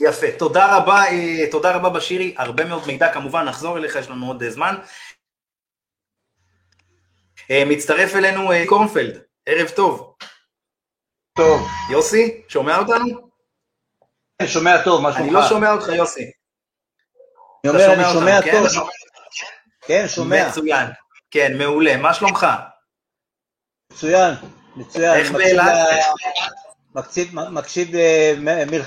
[0.01, 4.27] יפה, תודה רבה, אה, תודה רבה בשירי, הרבה מאוד מידע, כמובן נחזור אליך, יש לנו
[4.27, 4.75] עוד אה, זמן.
[7.51, 10.15] אה, מצטרף אלינו קורנפלד, ערב טוב.
[11.37, 13.31] טוב, יוסי, שומע אותנו?
[14.41, 15.27] אני שומע טוב, מה שלומך?
[15.27, 16.31] אני לא שומע אותך, יוסי.
[17.65, 18.63] אני אומר, אני שומע כן?
[18.75, 18.89] טוב.
[19.87, 20.49] כן, שומע.
[20.49, 20.87] מצוין.
[21.31, 21.97] כן, מעולה.
[21.97, 22.47] מה שלומך?
[23.93, 24.35] מצוין,
[24.77, 25.15] מצוין.
[25.15, 25.67] איך באילת?
[26.95, 28.35] מקשיב- מקשיב אה,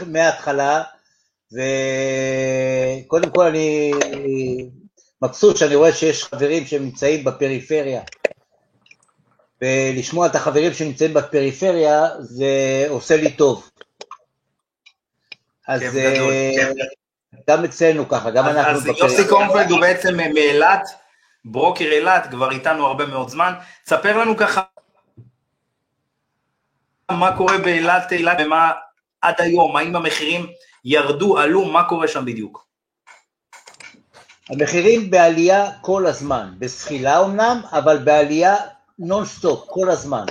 [0.08, 0.84] מההתחלה,
[1.52, 3.92] וקודם כל אני
[5.22, 8.02] מבסוט שאני רואה שיש חברים שנמצאים בפריפריה.
[9.62, 13.70] ולשמוע את החברים שנמצאים בפריפריה זה עושה לי טוב.
[15.68, 16.72] אז אה,
[17.50, 20.90] גם אצלנו ככה, גם אנחנו אז יוסי קורנפלד הוא בעצם מאילת,
[21.46, 23.54] ברוקר אילת, כבר איתנו הרבה מאוד זמן.
[23.86, 24.62] תספר לנו ככה
[27.12, 28.72] מה קורה באילת, אילת, ומה
[29.22, 30.48] עד היום, האם המחירים
[30.86, 32.68] ירדו, עלו, מה קורה שם בדיוק?
[34.50, 38.56] המחירים בעלייה כל הזמן, בזחילה אמנם, אבל בעלייה
[39.00, 40.26] נונסטופ כל הזמן.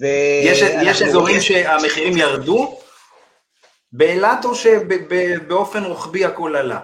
[0.00, 2.78] יש, ואנחנו יש אזורים שהמחירים ירדו
[3.92, 6.80] באילת, או שבאופן רוחבי הכל עלה?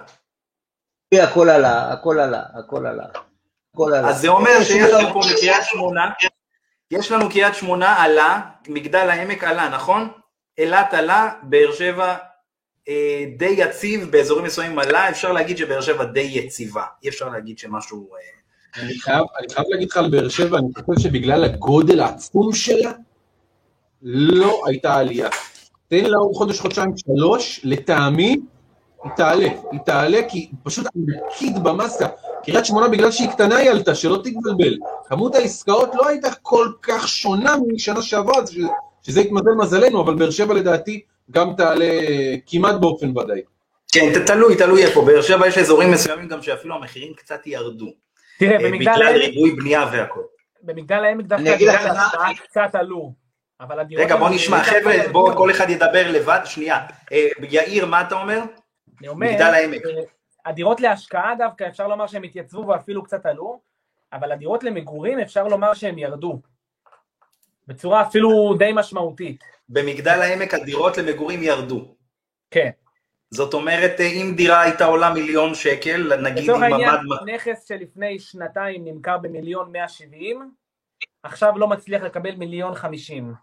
[1.13, 3.05] הכל עלה, הכל עלה, הכל עלה,
[3.73, 4.09] הכל עלה.
[4.09, 6.09] אז זה אומר שיש לנו פה מקריית שמונה,
[6.99, 10.07] יש לנו קריית שמונה עלה, מגדל העמק עלה, נכון?
[10.57, 12.15] אילת עלה, באר שבע
[12.89, 17.59] אה, די יציב, באזורים מסוימים עלה, אפשר להגיד שבאר שבע די יציבה, אי אפשר להגיד
[17.59, 18.09] שמשהו...
[18.13, 22.53] אה, אני חייב, אני חייב להגיד לך על באר שבע, אני חושב שבגלל הגודל העצום
[22.53, 22.91] שלה,
[24.01, 25.29] לא הייתה עלייה.
[25.87, 28.37] תן לה עוד חודש, חודשיים, שלוש, לטעמי,
[29.05, 29.47] היא תעלה.
[29.71, 32.07] היא תעלה כי היא פשוט ענקית במסה.
[32.43, 34.77] קריית שמונה, בגלל שהיא קטנה היא עלתה, שלא תתבלבל.
[35.07, 38.57] כמות העסקאות לא הייתה כל כך שונה משנה שעברה, אז ש-
[39.03, 41.01] שזה התמזל מזלנו, אבל באר שבע לדעתי
[41.31, 41.99] גם תעלה
[42.47, 43.41] כמעט באופן ודאי.
[43.91, 47.93] כן, תלוי, תלוי איפה, באר שבע יש אזורים מסוימים גם שאפילו המחירים קצת ירדו,
[48.39, 50.21] תראה, אה, במגדל בגלל העמק, ריבוי בנייה והכל.
[50.63, 53.13] במגדל העמק דווקא להשקעה קצת עלו.
[53.61, 54.05] אבל הדירות...
[54.05, 54.93] רגע, בוא נשמע, חבר'ה.
[55.11, 56.79] בואו כל אחד ידבר לבד, שנייה.
[57.11, 58.41] אה, יאיר, מה אתה אומר?
[58.99, 59.85] אני אומר, מגדל העמק.
[59.85, 59.91] אה,
[60.45, 63.61] הדירות להשקעה דווקא אפשר לומר שהם התייצבו ואפילו קצת עלו,
[64.13, 66.41] אבל הדירות למגורים אפשר לומר שהם ירדו.
[67.67, 69.43] בצורה אפילו די משמעותית.
[69.69, 71.95] במגדל העמק הדירות למגורים ירדו.
[72.51, 72.69] כן.
[73.31, 77.29] זאת אומרת, אה, אם דירה הייתה עולה מיליון שקל, נגיד לצורך עם העניין, ממ"ד...
[77.29, 80.51] נכס שלפני שנתיים נמכר במיליון 170,
[81.23, 83.33] עכשיו לא מצליח לקבל מיליון 50.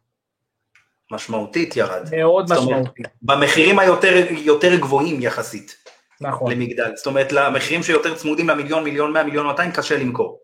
[1.12, 2.08] משמעותית ירד.
[2.16, 3.02] מאוד זאת אומרת, משמעותי.
[3.22, 5.76] במחירים היותר יותר גבוהים יחסית
[6.20, 6.92] נכון, למגדל.
[6.96, 10.40] זאת אומרת, למחירים שיותר צמודים למיליון, מיליון 100, מיליון 200, קשה למכור.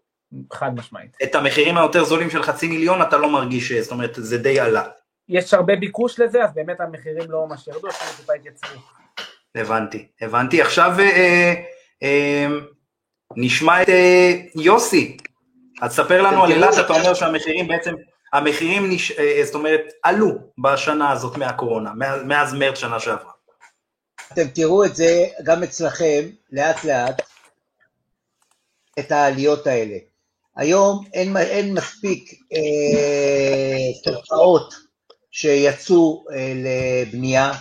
[0.53, 1.17] חד משמעית.
[1.23, 4.85] את המחירים היותר זולים של חצי מיליון אתה לא מרגיש, זאת אומרת, זה די עלה.
[5.29, 8.81] יש הרבה ביקוש לזה, אז באמת המחירים לא ממש ירדו, אפילו טיפה התייצבו.
[9.55, 10.63] הבנתי, הבנתי.
[10.63, 11.55] עכשיו אה,
[12.03, 12.47] אה,
[13.37, 15.17] נשמע את אה, יוסי.
[15.83, 17.95] אז ספר לנו על אילת, אתה אומר שהמחירים בעצם,
[18.33, 19.11] המחירים, נש...
[19.11, 21.93] אה, זאת אומרת, עלו בשנה הזאת מהקורונה,
[22.25, 23.33] מאז, מרץ שנה שעברה.
[24.33, 27.23] אתם תראו את זה גם אצלכם, לאט לאט,
[28.99, 29.97] את העליות האלה.
[30.57, 34.75] היום אין, אין מספיק אה, תוצאות
[35.31, 37.53] שיצאו אה, לבנייה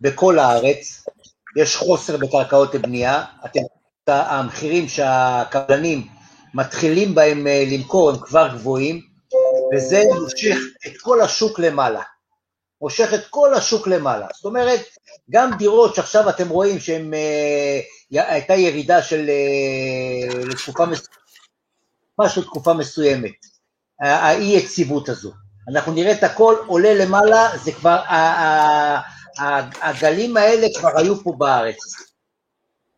[0.00, 1.04] בכל הארץ,
[1.56, 3.60] יש חוסר בקרקעות לבנייה, אתם,
[4.06, 6.06] המחירים שהקבלנים
[6.54, 9.09] מתחילים בהם אה, למכור הם כבר גבוהים,
[9.74, 10.56] וזה מושך
[10.86, 12.02] את כל השוק למעלה.
[12.80, 14.26] מושך את כל השוק למעלה.
[14.34, 14.80] זאת אומרת,
[15.30, 21.16] גם דירות שעכשיו אתם רואים שהייתה אה, ירידה של אה, לתקופה מסוימת,
[22.18, 23.32] משהו תקופה מסוימת,
[24.00, 25.32] האי יציבות הזו.
[25.72, 28.02] אנחנו נראה את הכל עולה למעלה, זה כבר,
[29.82, 31.76] הגלים האלה כבר היו פה בארץ.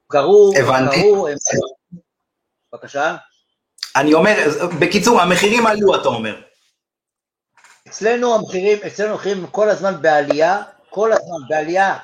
[0.08, 0.52] קרו.
[0.92, 1.28] קרו.
[2.72, 3.16] בבקשה.
[3.96, 4.36] אני אומר,
[4.80, 6.40] בקיצור, המחירים עלו, אתה אומר.
[7.93, 11.99] אצלנו המחירים, אצלנו המחירים כל הזמן בעלייה, כל הזמן בעלייה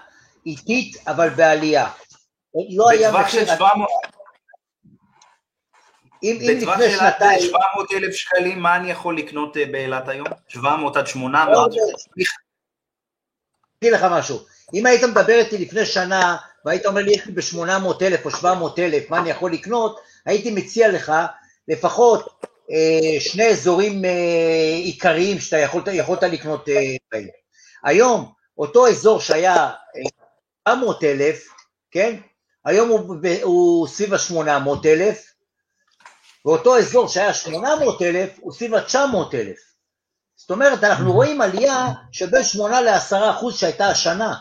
[0.47, 1.91] איטית, אבל בעלייה.
[2.77, 3.89] לא היה בטווח של מחיר, 700
[6.23, 9.67] אם, אם בטווח לפני של עד שנתיים, 700 אלף שקלים, מה אני יכול לקנות אה,
[9.73, 10.27] באילת היום?
[10.49, 11.57] 700 עד 800?
[11.57, 11.67] לא,
[13.83, 14.39] אגיד לך משהו,
[14.75, 18.79] אם היית מדבר איתי לפני שנה והיית אומר לי יש לי ב-800 אלף או 700
[18.79, 21.13] אלף מה אני יכול לקנות, הייתי מציע לך
[21.69, 22.38] לפחות
[23.21, 26.75] שני אזורים אה, עיקריים שאתה יכולת, יכולת לקנות אה,
[27.13, 27.27] בהם.
[27.85, 31.49] היום, אותו אזור שהיה אה, 700 אלף,
[31.91, 32.21] כן?
[32.65, 35.33] היום הוא, הוא סביב ה-800 אלף,
[36.45, 39.59] ואותו אזור שהיה 800 אלף הוא סביב ה-900 אלף.
[40.37, 44.35] זאת אומרת, אנחנו רואים עלייה של בין 8 ל-10 אחוז שהייתה השנה.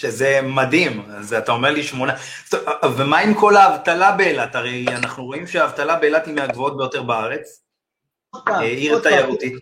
[0.00, 2.12] שזה מדהים, אז אתה אומר לי שמונה,
[2.96, 4.54] ומה עם כל האבטלה באילת?
[4.54, 7.62] הרי אנחנו רואים שהאבטלה באילת היא מהגבוהות ביותר בארץ,
[8.48, 9.52] אה, עיר תיירותית.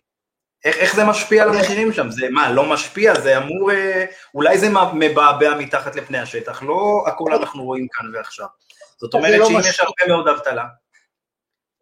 [0.64, 2.10] איך, איך זה משפיע על המחירים שם?
[2.10, 3.20] זה מה, לא משפיע?
[3.20, 8.46] זה אמור, אה, אולי זה מבעבע מתחת לפני השטח, לא הכל אנחנו רואים כאן ועכשיו.
[9.00, 9.58] זאת אומרת לא שאם.
[9.60, 10.64] יש הרבה מאוד אבטלה,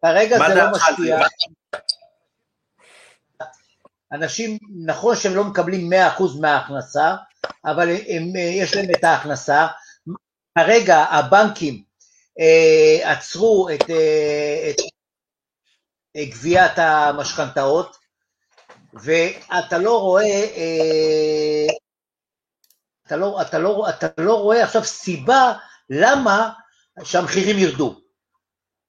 [0.05, 1.19] כרגע זה לא משפיע.
[4.11, 7.15] אנשים, נכון שהם לא מקבלים 100% מההכנסה,
[7.65, 9.67] אבל הם, אה, יש להם את ההכנסה.
[10.57, 11.83] כרגע הבנקים
[12.39, 14.75] אה, עצרו את, אה, את
[16.15, 17.97] אה, גביית המשכנתאות,
[18.93, 21.67] ואתה לא רואה, אה,
[23.07, 25.53] אתה לא, אתה, לא, אתה לא רואה עכשיו סיבה
[25.89, 26.51] למה
[27.03, 27.99] שהמחירים ירדו.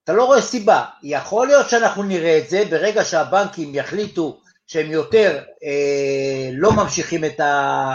[0.04, 0.84] אתה לא רואה סיבה.
[1.02, 7.40] יכול להיות שאנחנו נראה את זה ברגע שהבנקים יחליטו שהם יותר אה, לא ממשיכים את
[7.40, 7.94] ה...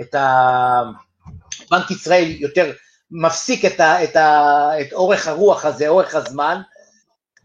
[0.00, 0.82] את ה...
[1.70, 2.72] בנק ישראל יותר
[3.10, 6.60] מפסיק את, ה, את, ה, את אורך הרוח הזה, אורך הזמן,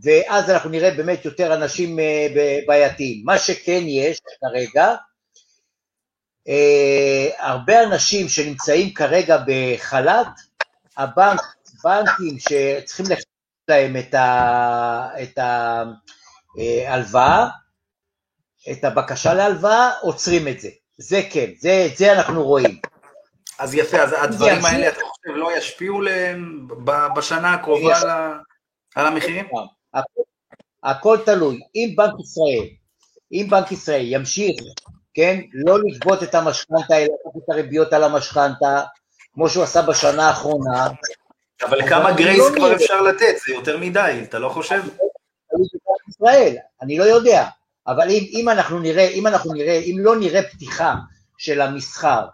[0.03, 2.27] ואז אנחנו נראה באמת יותר אנשים אה,
[2.67, 3.21] בעייתיים.
[3.25, 4.95] מה שכן יש כרגע,
[6.47, 10.27] אה, הרבה אנשים שנמצאים כרגע בחל"ת,
[10.97, 11.41] הבנק,
[11.83, 13.25] בנקים שצריכים לחלק
[13.67, 13.95] להם
[15.23, 15.37] את
[16.57, 17.47] ההלוואה,
[18.71, 20.69] את הבקשה להלוואה, עוצרים את זה.
[20.97, 22.79] זה כן, זה, זה אנחנו רואים.
[23.59, 24.71] אז יפה, אז הדברים ימשיך.
[24.73, 26.67] האלה, אתה חושב, לא ישפיעו להם
[27.15, 28.03] בשנה הקרובה יש-
[28.95, 29.45] על המחירים?
[29.93, 30.21] הכל,
[30.83, 31.59] הכל תלוי.
[31.75, 32.67] אם בנק ישראל,
[33.31, 34.55] אם בנק ישראל ימשיך,
[35.13, 38.81] כן, לא לגבות את המשכנתה, אלא את הריביות על המשכנתה,
[39.33, 40.87] כמו שהוא עשה בשנה האחרונה,
[41.63, 42.75] אבל כמה גרייס לא כבר נראה.
[42.75, 43.35] אפשר לתת?
[43.47, 44.81] זה יותר מדי, אתה לא חושב?
[46.09, 47.45] ישראל, אני לא יודע,
[47.87, 50.95] אבל אם, אם אנחנו נראה, אם אנחנו נראה, אם לא נראה פתיחה
[51.37, 52.25] של המסחר,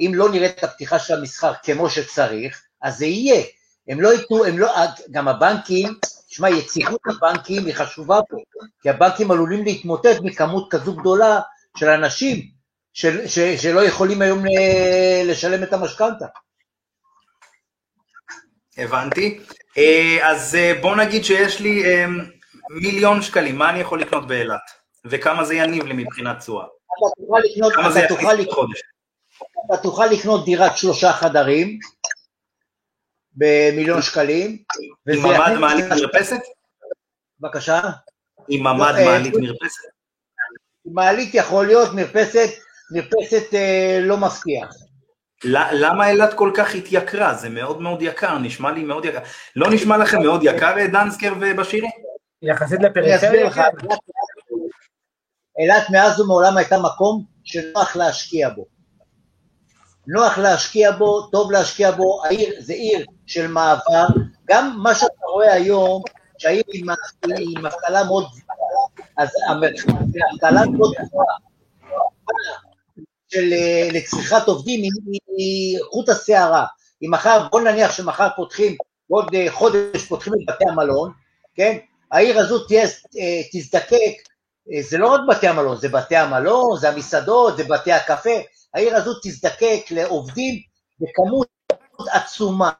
[0.00, 3.42] אם לא נראה את הפתיחה של המסחר כמו שצריך, אז זה יהיה.
[3.88, 4.72] הם לא ייתנו, הם לא,
[5.10, 5.94] גם הבנקים,
[6.28, 8.36] תשמע, יציבות הבנקים היא חשובה פה,
[8.82, 11.40] כי הבנקים עלולים להתמוטט מכמות כזו גדולה
[11.76, 12.50] של אנשים
[12.92, 16.26] של, ש, שלא יכולים היום אה, לשלם את המשכנתה.
[18.78, 19.40] הבנתי.
[19.78, 21.82] אה, אז אה, בוא נגיד שיש לי
[22.70, 24.77] מיליון שקלים, מה אני יכול לקנות באילת?
[25.06, 26.64] וכמה זה יניב לי מבחינת תשואה?
[26.64, 28.80] אתה תוכל לקנות, כמה זה אתה יכניס תוכל לי לקנות בחודש?
[29.66, 31.78] אתה תוכל לקנות דירת שלושה חדרים
[33.32, 34.58] במיליון שקלים.
[35.12, 36.40] עם ממ"ד, מעלית, מרפסת?
[37.40, 37.80] בבקשה.
[38.48, 39.82] עם ממ"ד, אה, מעלית, מרפסת?
[40.84, 42.48] מעלית יכול להיות, מרפסת,
[42.90, 44.16] מרפסת אה, לא.
[45.44, 47.34] ל- למה אילת כל כך התייקרה?
[47.34, 49.18] זה מאוד מאוד יקר, נשמע לי מאוד יקר.
[49.56, 51.88] לא נשמע לכם מאוד יקר, אה, דנסקר ובשירי?
[52.42, 53.18] יחסית לפריפריה.
[55.58, 58.64] אילת- מאז ומעולם הייתה מקום שנוח להשקיע בו.
[60.06, 64.06] נוח להשקיע בו, טוב להשקיע בו, העיר זה עיר של מעבר,
[64.48, 66.02] גם מה שאתה רואה היום,
[66.38, 66.84] שהעיר היא
[67.66, 68.58] אבטלה מאוד גבוהה,
[69.18, 69.28] אז
[70.32, 71.34] אבטלה מאוד גבוהה
[73.36, 74.90] אה, לצריכת עובדים היא-
[75.92, 76.66] חוט השערה.
[77.02, 78.76] אם מחר, בוא נניח שמחר פותחים,
[79.10, 81.12] בעוד אה, חודש פותחים את בתי המלון,
[81.54, 81.76] כן?
[82.12, 82.58] העיר הזו
[83.18, 84.28] אה, תזדקק,
[84.80, 88.30] זה לא רק בתי המלון, זה בתי המלון, זה המסעדות, זה בתי הקפה,
[88.74, 90.54] העיר הזו תזדקק לעובדים
[91.00, 91.48] בכמות
[92.12, 92.70] עצומה.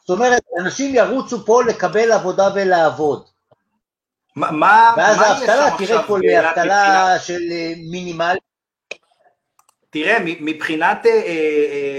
[0.00, 3.24] זאת אומרת, אנשים ירוצו פה לקבל עבודה ולעבוד.
[4.36, 8.36] מה- מה ואז האבטלה, תראה פה באילת לאבטלה של אה, מינימל,
[9.90, 11.22] תראה, מבחינת אה, אה,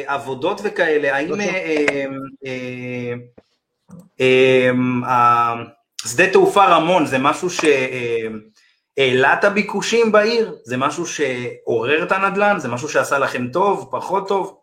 [0.08, 2.06] אה, עבודות וכאלה, האם אה, אה,
[2.46, 3.14] אה,
[4.20, 4.70] אה,
[5.08, 5.54] אה,
[6.08, 7.48] שדה תעופה רמון זה משהו
[8.98, 10.58] העלה את הביקושים בעיר?
[10.64, 12.60] זה משהו שעורר את הנדל"ן?
[12.60, 14.62] זה משהו שעשה לכם טוב, פחות טוב?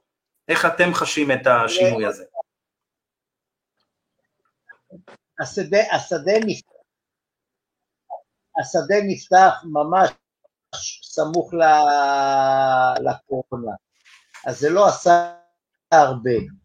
[0.49, 2.25] איך אתם חשים את השינוי הזה?
[5.41, 6.73] השדה, השדה, נפתח,
[8.61, 10.11] השדה נפתח ממש
[11.03, 11.51] סמוך
[13.01, 13.73] לקורונה,
[14.47, 15.35] אז זה לא עשה
[15.93, 16.58] הרבה.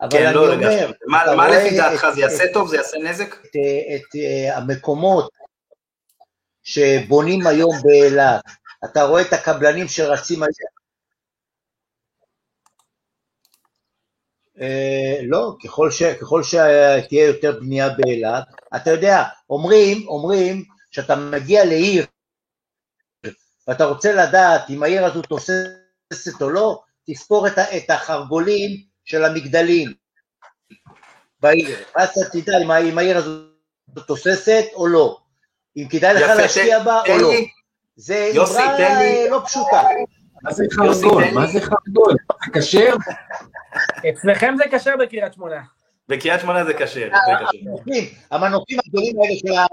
[0.00, 0.90] אבל כן, אני לא אומר.
[1.06, 2.68] מה מה לפי דעתך, את- זה יעשה טוב?
[2.68, 3.34] זה יעשה נזק?
[3.34, 3.56] את,
[3.96, 5.30] את אה, המקומות
[6.62, 8.40] שבונים היום באילת,
[8.84, 10.48] אתה רואה את הקבלנים שרצים על...
[14.60, 18.44] אה, לא, ככל, ש, ככל שתהיה יותר בנייה באילת,
[18.76, 22.06] אתה יודע, אומרים, אומרים שאתה מגיע לעיר
[23.68, 29.92] ואתה רוצה לדעת אם העיר הזו תוססת או לא, תספור את, את החרגולים של המגדלים
[31.40, 32.52] בעיר, אז אתה תדע
[32.82, 33.30] אם, העיר הזו
[34.06, 35.18] תוססת או לא,
[35.76, 37.30] אם כדאי לך להשקיע בה או לא.
[37.96, 39.82] זה אמרה אה, לא פשוטה.
[40.42, 41.22] מה זה חרגול?
[41.22, 42.14] לי- מה זה חרגול?
[42.54, 42.94] כשר?
[44.10, 45.60] אצלכם זה כשר בקריית שמונה.
[46.08, 47.08] בקריית שמונה זה כשר.
[48.30, 49.66] המנופים הגדולים האלה של ה...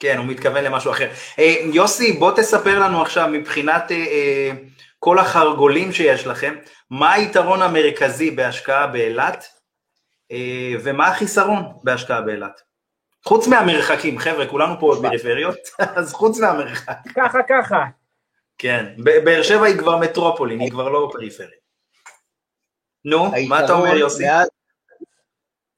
[0.00, 1.10] כן, הוא מתכוון למשהו אחר.
[1.38, 4.50] אה, יוסי, בוא תספר לנו עכשיו מבחינת אה, אה,
[5.04, 6.54] כל החרגולים שיש לכם,
[6.90, 9.46] מה היתרון המרכזי בהשקעה באילת,
[10.32, 12.60] אה, ומה החיסרון בהשקעה באילת?
[13.24, 15.58] חוץ מהמרחקים, חבר'ה, כולנו פה פריפריות,
[15.96, 16.96] אז חוץ מהמרחק.
[17.14, 17.84] ככה ככה.
[18.58, 18.94] כן,
[19.24, 21.58] באר שבע היא כבר מטרופולין, היא כבר לא פריפריה.
[23.04, 24.24] נו, מה אתה אומר יוסי?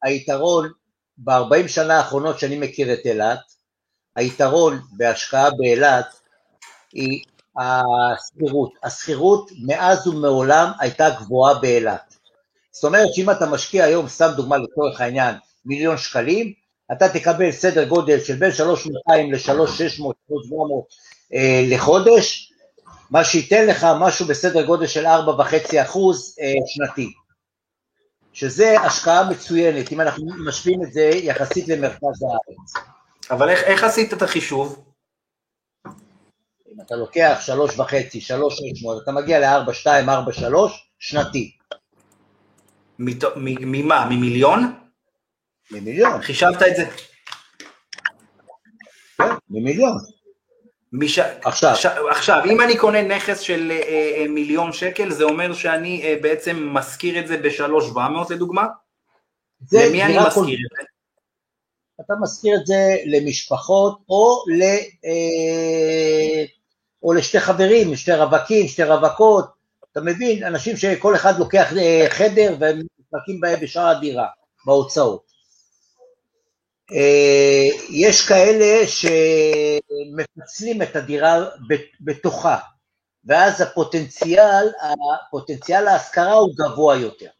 [0.03, 0.72] היתרון
[1.18, 3.41] ב-40 שנה האחרונות שאני מכיר את אילת,
[4.16, 6.07] היתרון בהשקעה באילת
[6.93, 7.25] היא
[7.59, 8.73] השכירות.
[8.83, 12.15] השכירות מאז ומעולם הייתה גבוהה באילת.
[12.73, 15.35] זאת אומרת שאם אתה משקיע היום, סתם דוגמה לצורך העניין,
[15.65, 16.53] מיליון שקלים,
[16.93, 20.85] אתה תקבל סדר גודל של בין 3,200 ל-3,600, 3,700
[21.35, 22.53] אה, לחודש,
[23.11, 27.13] מה שייתן לך משהו בסדר גודל של 4.5 אחוז אה, שנתי.
[28.33, 32.87] שזה השקעה מצוינת, אם אנחנו משווים את זה יחסית למרכז הארץ.
[33.31, 34.85] אבל איך, איך עשית את החישוב?
[36.75, 41.57] אם אתה לוקח שלוש וחצי, שלוש מאות, אתה מגיע לארבע, שתיים, ארבע, שלוש, שנתי,
[42.99, 44.07] ממה?
[44.11, 44.75] ממיליון?
[45.70, 46.85] ממיליון, חישבת את זה?
[49.18, 49.97] כן, ממיליון.
[50.93, 51.18] מש...
[51.18, 51.70] עכשיו.
[51.70, 53.81] עכשיו, עכשיו, אם אני קונה נכס של אה,
[54.18, 58.66] אה, מיליון שקל, זה אומר שאני אה, בעצם משכיר את זה בשלוש שבע מאות לדוגמה?
[59.61, 60.85] זה למי אני משכיר כל- את זה?
[62.01, 64.62] אתה משכיר את זה למשפחות או, ל,
[65.05, 66.45] אה,
[67.05, 69.45] או לשתי חברים, שתי רווקים, שתי רווקות,
[69.93, 70.45] אתה מבין?
[70.45, 74.27] אנשים שכל אחד לוקח אה, חדר והם מתפרקים בהם בשאר הדירה,
[74.67, 75.25] בהוצאות.
[76.93, 81.45] אה, יש כאלה שמפצלים את הדירה
[82.01, 82.59] בתוכה,
[83.25, 84.69] ואז הפוטנציאל,
[85.29, 87.31] הפוטנציאל ההשכרה הוא גבוה יותר.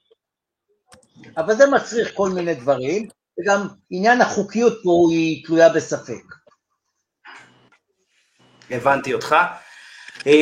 [1.37, 3.09] אבל זה מצריך כל מיני דברים,
[3.41, 6.44] וגם עניין החוקיות פה היא תלויה בספק.
[8.71, 9.37] הבנתי אותך.
[10.27, 10.33] אה,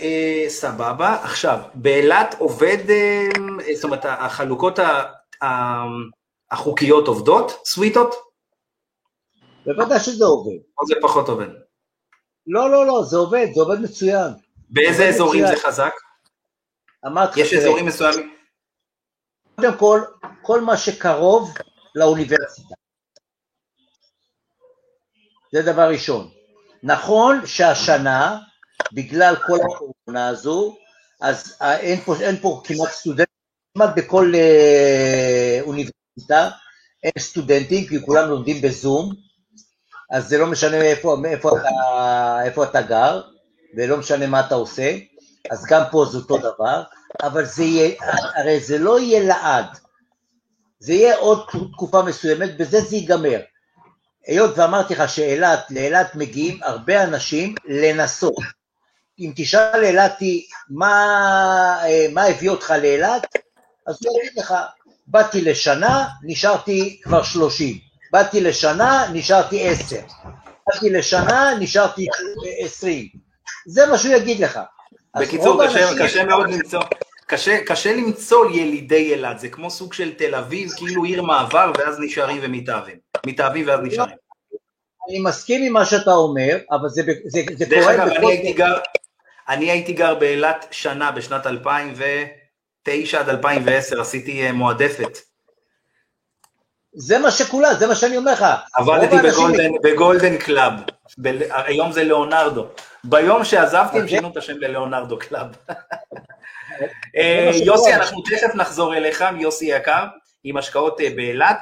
[0.00, 1.14] אה, סבבה.
[1.24, 3.28] עכשיו, באילת עובד, אה,
[3.74, 5.02] זאת אומרת, החלוקות ה-
[5.44, 5.84] ה-
[6.50, 8.14] החוקיות עובדות, סוויטות,
[9.64, 10.58] בוודאי שזה עובד.
[10.80, 11.48] או זה פחות עובד?
[12.46, 14.30] לא, לא, לא, זה עובד, זה עובד מצוין.
[14.70, 15.56] באיזה עובד אזורים מצוין.
[15.58, 15.92] זה חזק?
[17.06, 18.36] אמרתי יש לך, אזורים מסוימים?
[19.56, 20.00] קודם כל,
[20.42, 21.54] כל מה שקרוב
[21.94, 22.74] לאוניברסיטה.
[25.52, 26.30] זה דבר ראשון.
[26.86, 28.38] נכון שהשנה,
[28.92, 30.76] בגלל כל הקורונה הזו,
[31.20, 33.34] אז אה, אין פה, אין פה כמעט סטודנטים,
[33.74, 36.50] כמעט בכל אה, אוניברסיטה
[37.02, 39.12] אין סטודנטים, כי כולם לומדים בזום,
[40.10, 43.22] אז זה לא משנה איפה, איפה, אתה, איפה אתה גר,
[43.76, 44.96] ולא משנה מה אתה עושה,
[45.50, 46.82] אז גם פה זה אותו דבר,
[47.22, 47.96] אבל זה יהיה,
[48.36, 49.66] הרי זה לא יהיה לעד,
[50.78, 53.40] זה יהיה עוד תקופה מסוימת, בזה זה ייגמר.
[54.26, 58.34] היות ואמרתי לך שאילת, לאילת מגיעים הרבה אנשים לנסות.
[59.20, 60.94] אם תשאל אילתי מה,
[61.84, 63.26] אה, מה הביא אותך לאילת,
[63.86, 64.54] אז הוא יגיד לך,
[65.06, 67.78] באתי לשנה, נשארתי כבר שלושים.
[68.12, 70.00] באתי לשנה, נשארתי עשר.
[70.66, 72.06] באתי לשנה, נשארתי
[72.64, 73.08] עשרים.
[73.66, 74.60] זה מה שהוא יגיד לך.
[75.16, 76.80] בקיצור, קשה, האנשים- קשה מאוד למצוא,
[77.26, 81.96] קשה, קשה למצוא ילידי אילת, זה כמו סוג של תל אביב, כאילו עיר מעבר, ואז
[82.00, 83.05] נשארים ומתאהבים.
[83.26, 84.16] מתאהבים ואז נשארים.
[85.08, 88.16] אני מסכים עם מה שאתה אומר, אבל זה, זה, זה דרך קורה אגב, בכל...
[88.18, 88.78] אני הייתי גר,
[89.48, 95.18] אני הייתי גר באילת שנה בשנת 2009 עד 2010, עשיתי אה, מועדפת.
[96.92, 98.44] זה מה שכולם, זה מה שאני אומר לך.
[98.74, 100.72] עבדתי רוב האנשים- בגולדן, בגולדן קלאב,
[101.18, 102.66] ב- היום זה ליאונרדו.
[103.04, 104.08] ביום שעזבתי הם אוקיי.
[104.08, 105.46] שינו את השם לליאונרדו קלאב.
[107.16, 107.50] אה.
[107.64, 110.04] יוסי, אנחנו תכף נחזור אליך, יוסי יקר,
[110.44, 111.58] עם השקעות אה, באילת.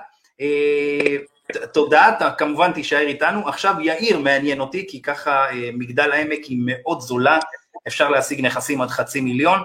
[1.72, 3.48] תודה, אתה כמובן תישאר איתנו.
[3.48, 7.38] עכשיו יאיר מעניין אותי, כי ככה אה, מגדל העמק היא מאוד זולה,
[7.86, 9.58] אפשר להשיג נכסים עד חצי מיליון.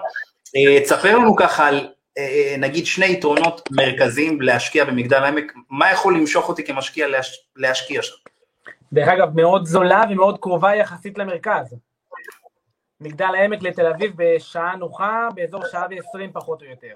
[0.56, 6.16] אה, תספר לנו ככה על אה, נגיד שני יתרונות מרכזיים להשקיע במגדל העמק, מה יכול
[6.16, 7.48] למשוך אותי כמשקיע להש...
[7.56, 8.14] להשקיע שם?
[8.92, 11.76] דרך אגב, מאוד זולה ומאוד קרובה יחסית למרכז.
[13.00, 16.94] מגדל העמק לתל אביב בשעה נוחה, באזור שעה ועשרים פחות או יותר.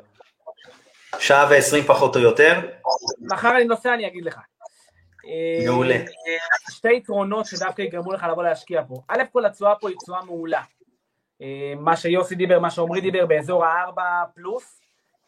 [1.19, 2.61] שעה ועשרים פחות או יותר?
[3.21, 4.41] מחר אני נוסע, אני אגיד לך.
[5.27, 5.99] אה, מעולה.
[6.71, 8.95] שתי יתרונות שדווקא יגרמו לך לבוא להשקיע פה.
[9.09, 10.63] א' כל התשואה פה היא תשואה מעולה.
[11.43, 14.01] אה, מה שיוסי דיבר, מה שעמרי דיבר, באזור ה-4
[14.35, 14.81] פלוס.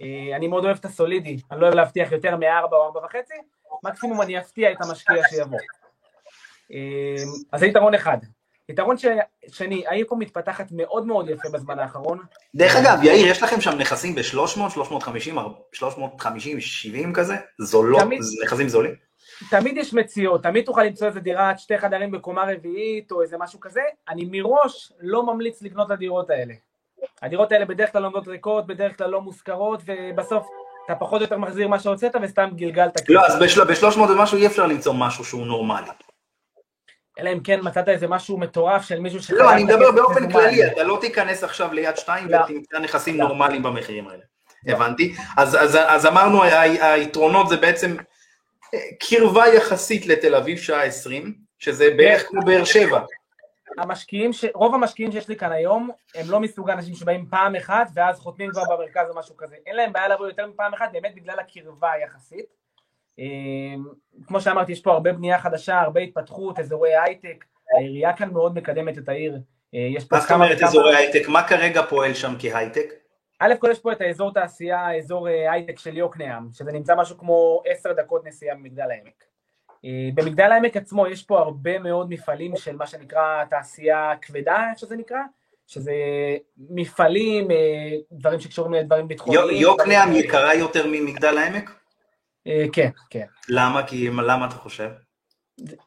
[0.02, 3.34] אה, אני מאוד אוהב את הסולידי, אני לא אוהב להבטיח יותר מ-4 או 4 וחצי,
[3.84, 5.58] מקסימום אני אפתיע את המשקיע שיבוא.
[6.72, 8.18] אה, אז זה יתרון אחד.
[8.68, 9.06] יתרון ש...
[9.48, 12.18] שני, העיר פה מתפתחת מאוד מאוד יפה בזמן האחרון.
[12.54, 15.36] דרך אגב, יאיר, יש לכם שם נכסים ב-300, 350,
[15.72, 17.34] 350, 70 כזה?
[17.60, 18.20] זולות, תמיד.
[18.44, 19.05] נכסים זולים?
[19.50, 23.60] תמיד יש מציאות, תמיד תוכל למצוא איזה דירת שתי חדרים בקומה רביעית או איזה משהו
[23.60, 26.54] כזה, אני מראש לא ממליץ לקנות את הדירות האלה.
[27.22, 30.46] הדירות האלה בדרך כלל עומדות ריקות, בדרך כלל לא מושכרות, ובסוף
[30.86, 33.08] אתה פחות או יותר מחזיר מה שהוצאת וסתם גלגלת.
[33.08, 35.90] לא, אז ב-300 ומשהו אי אפשר למצוא משהו שהוא נורמלי.
[37.18, 39.30] אלא אם כן מצאת איזה משהו מטורף של מישהו ש...
[39.30, 42.38] לא, אני מדבר באופן כללי, אתה לא תיכנס עכשיו ליד שתיים לא.
[42.38, 43.28] ותמצא נכסים לא.
[43.28, 44.22] נורמליים במחירים האלה.
[44.66, 45.14] הבנתי.
[45.36, 47.96] אז, אז, אז אמרנו, היתרונות זה בעצם
[49.00, 53.00] קרבה יחסית לתל אביב שעה 20, שזה בערך כמו באר שבע.
[53.78, 54.44] המשקיעים, ש...
[54.54, 58.50] רוב המשקיעים שיש לי כאן היום, הם לא מסוג האנשים שבאים פעם אחת ואז חותמים
[58.50, 59.56] כבר במרכז או משהו כזה.
[59.66, 62.46] אין להם בעיה לבוא יותר מפעם אחת, באמת בגלל הקרבה היחסית.
[63.18, 63.24] אה,
[64.26, 67.44] כמו שאמרתי, יש פה הרבה בנייה חדשה, הרבה התפתחות, אזורי הייטק.
[67.76, 69.38] העירייה כאן מאוד מקדמת את העיר.
[69.74, 71.28] אה, יש פה מה זאת אומרת אזורי הייטק?
[71.28, 72.94] מה כרגע פועל שם כהייטק?
[73.40, 77.18] א' כל יש פה את האזור תעשייה, אזור אה, הייטק של יוקנעם, שזה נמצא משהו
[77.18, 79.24] כמו עשר דקות נסיעה ממגדל העמק.
[79.84, 84.78] אה, במגדל העמק עצמו יש פה הרבה מאוד מפעלים של מה שנקרא תעשייה כבדה, איך
[84.78, 85.18] שזה נקרא,
[85.66, 85.92] שזה
[86.70, 87.56] מפעלים, אה,
[88.12, 89.40] דברים שקשורים לדברים ביטחוניים.
[89.42, 91.70] יו- יוקנעם יקרה יותר ממגדל העמק?
[92.72, 93.24] כן, כן.
[93.48, 93.86] למה?
[93.86, 94.90] כי למה אתה חושב?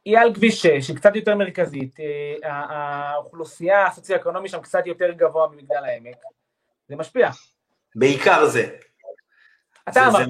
[0.06, 1.96] היא על כביש 6, היא קצת יותר מרכזית,
[2.44, 6.16] האוכלוסייה הסוציו-אקונומי שם קצת יותר גבוה ממגדל העמק,
[6.90, 7.30] זה משפיע.
[7.96, 8.70] בעיקר זה.
[9.90, 10.28] אתה אמרת.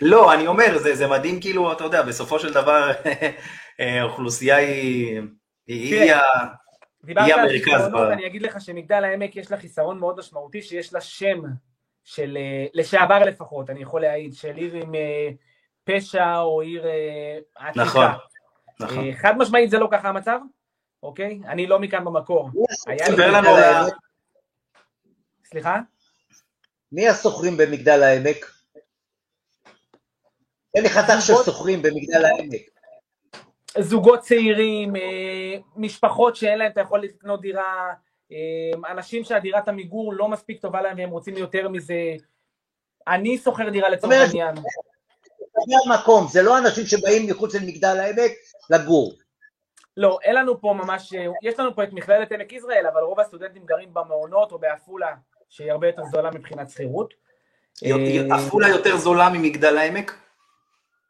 [0.00, 2.92] לא, אני אומר, זה, זה מדהים, כאילו, אתה יודע, בסופו של דבר,
[3.80, 5.20] אה, האוכלוסייה היא,
[5.66, 6.14] היא, היא
[7.06, 10.62] היא על המרכז חיסרונות, ב- אני אגיד לך שמגדל העמק יש לה חיסרון מאוד משמעותי,
[10.62, 11.42] שיש לה שם
[12.04, 15.28] של, אה, לשעבר לפחות, אני יכול להעיד, של עיר עם אה,
[15.84, 16.84] פשע או עיר
[17.56, 17.84] עתיקה.
[17.84, 18.06] נכון,
[18.80, 19.14] נכון.
[19.14, 20.38] חד משמעית זה לא ככה המצב,
[21.02, 21.40] אוקיי?
[21.48, 22.50] אני לא מכאן במקור.
[22.86, 23.86] היה לי ספר לנו על?
[25.50, 25.80] סליחה?
[26.92, 28.50] מי השוכרים במגדל העמק?
[30.76, 32.62] תן לי חתך של שוכרים במגדל העמק.
[33.78, 37.92] זוגות צעירים, אה, משפחות שאין להם את היכולת לקנות דירה,
[38.32, 42.14] אה, אנשים שהדירת עמיגור לא מספיק טובה להם והם רוצים יותר מזה.
[43.08, 44.54] אני שוכר דירה לצורך העניין.
[45.66, 48.32] זה המקום, זה לא אנשים שבאים מחוץ למגדל העמק
[48.70, 49.12] לגור.
[49.96, 53.64] לא, אין לנו פה ממש, יש לנו פה את מכללת עמק יזרעאל, אבל רוב הסטודנטים
[53.64, 55.14] גרים במעונות או בעפולה,
[55.48, 57.14] שהיא הרבה יותר זולה מבחינת שכירות.
[57.84, 60.18] אה, עפולה יותר זולה ממגדל העמק?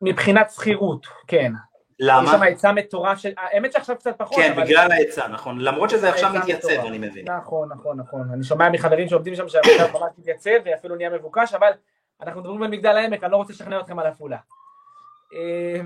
[0.03, 1.53] מבחינת שכירות, כן.
[2.01, 2.32] יש למה?
[2.32, 4.64] שם היצע מטורף של, האמת שעכשיו קצת פחות, כן, אבל...
[4.64, 5.61] בגלל ההיצע, נכון.
[5.61, 6.87] למרות שזה עכשיו מתייצב, מטורף.
[6.87, 7.28] אני מבין.
[7.30, 8.30] נכון, נכון, נכון.
[8.32, 11.70] אני שומע מחברים שעובדים שם שהמצב ממש מתייצב ואפילו נהיה מבוקש, אבל
[12.22, 14.39] אנחנו מדברים על מגדל העמק, אני לא רוצה לשכנע אתכם על עפולה.
[15.34, 15.80] אה,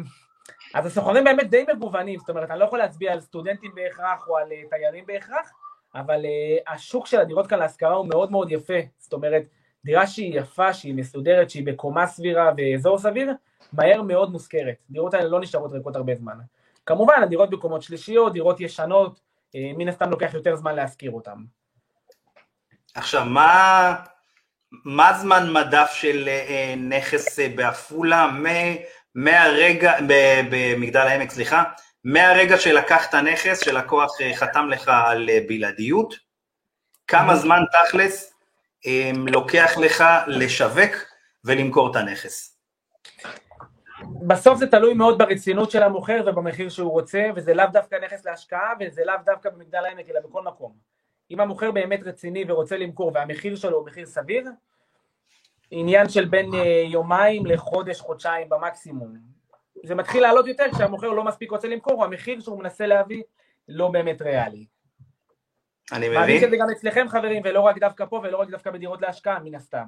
[0.74, 4.36] אז הסוחרים באמת די מגוונים, זאת אומרת, אני לא יכול להצביע על סטודנטים בהכרח או
[4.36, 5.53] על אה, תיירים בהכרח,
[5.95, 9.43] אבל אה, השוק של הדירות כאן להשכרה הוא מאוד מאוד יפה, זאת אומרת,
[9.84, 13.32] דירה שהיא יפה, שהיא מסודרת, שהיא בקומה סבירה ואזור סביר,
[13.72, 14.74] מהר מאוד מושכרת.
[14.91, 16.34] דירות האלה לא נשארות ריקות הרבה זמן.
[16.86, 19.20] כמובן, הדירות בקומות שלישיות, דירות ישנות,
[19.55, 21.36] אה, מן הסתם לוקח יותר זמן להשכיר אותן.
[22.95, 23.95] עכשיו, מה,
[24.84, 28.30] מה זמן מדף של אה, נכס אה, בעפולה
[29.14, 29.93] מהרגע,
[30.51, 31.62] במגדל העמק, סליחה,
[32.05, 36.14] מהרגע שלקחת נכס, שלקוח אה, חתם לך על אה, בלעדיות,
[37.07, 38.34] כמה זמן תכלס
[38.86, 40.96] אה, לוקח לך לשווק
[41.44, 42.57] ולמכור את הנכס?
[44.26, 48.72] בסוף זה תלוי מאוד ברצינות של המוכר ובמחיר שהוא רוצה, וזה לאו דווקא נכס להשקעה,
[48.80, 50.72] וזה לאו דווקא במגדל העמק, אלא בכל מקום.
[51.30, 54.44] אם המוכר באמת רציני ורוצה למכור, והמחיר שלו הוא מחיר סביר,
[55.70, 56.51] עניין של בין
[56.84, 59.39] יומיים לחודש, חודשיים במקסימום.
[59.85, 63.22] זה מתחיל לעלות יותר כשהמוכר לא מספיק רוצה למכור, או המחיר שהוא מנסה להביא
[63.68, 64.66] לא באמת ריאלי.
[65.93, 66.45] אני מעריך מבין.
[66.45, 69.55] את זה גם אצלכם חברים, ולא רק דווקא פה, ולא רק דווקא בדירות להשקעה, מן
[69.55, 69.85] הסתם.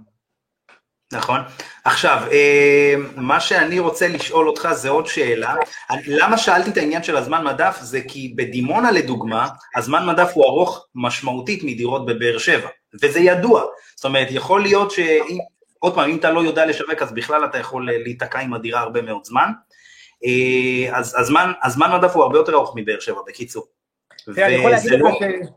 [1.13, 1.41] נכון.
[1.85, 5.55] עכשיו, אה, מה שאני רוצה לשאול אותך זה עוד שאלה.
[6.07, 7.79] למה שאלתי את העניין של הזמן מדף?
[7.81, 12.69] זה כי בדימונה לדוגמה, הזמן מדף הוא ארוך משמעותית מדירות בבאר שבע,
[13.03, 13.63] וזה ידוע.
[13.97, 15.39] זאת אומרת, יכול להיות שאם,
[15.79, 18.81] עוד פעם, אם אתה לא יודע לשווק, אז בכלל אתה יכול אה, להיתקע עם הדירה
[18.81, 19.53] הרבה מאוד זמן.
[20.25, 21.17] אה, אז
[21.65, 23.67] הזמן, מדף הוא הרבה יותר ארוך מבאר שבע, בקיצור.
[24.35, 25.11] תראה, אני יכול להגיד וזה לך לא...
[25.13, 25.49] ש...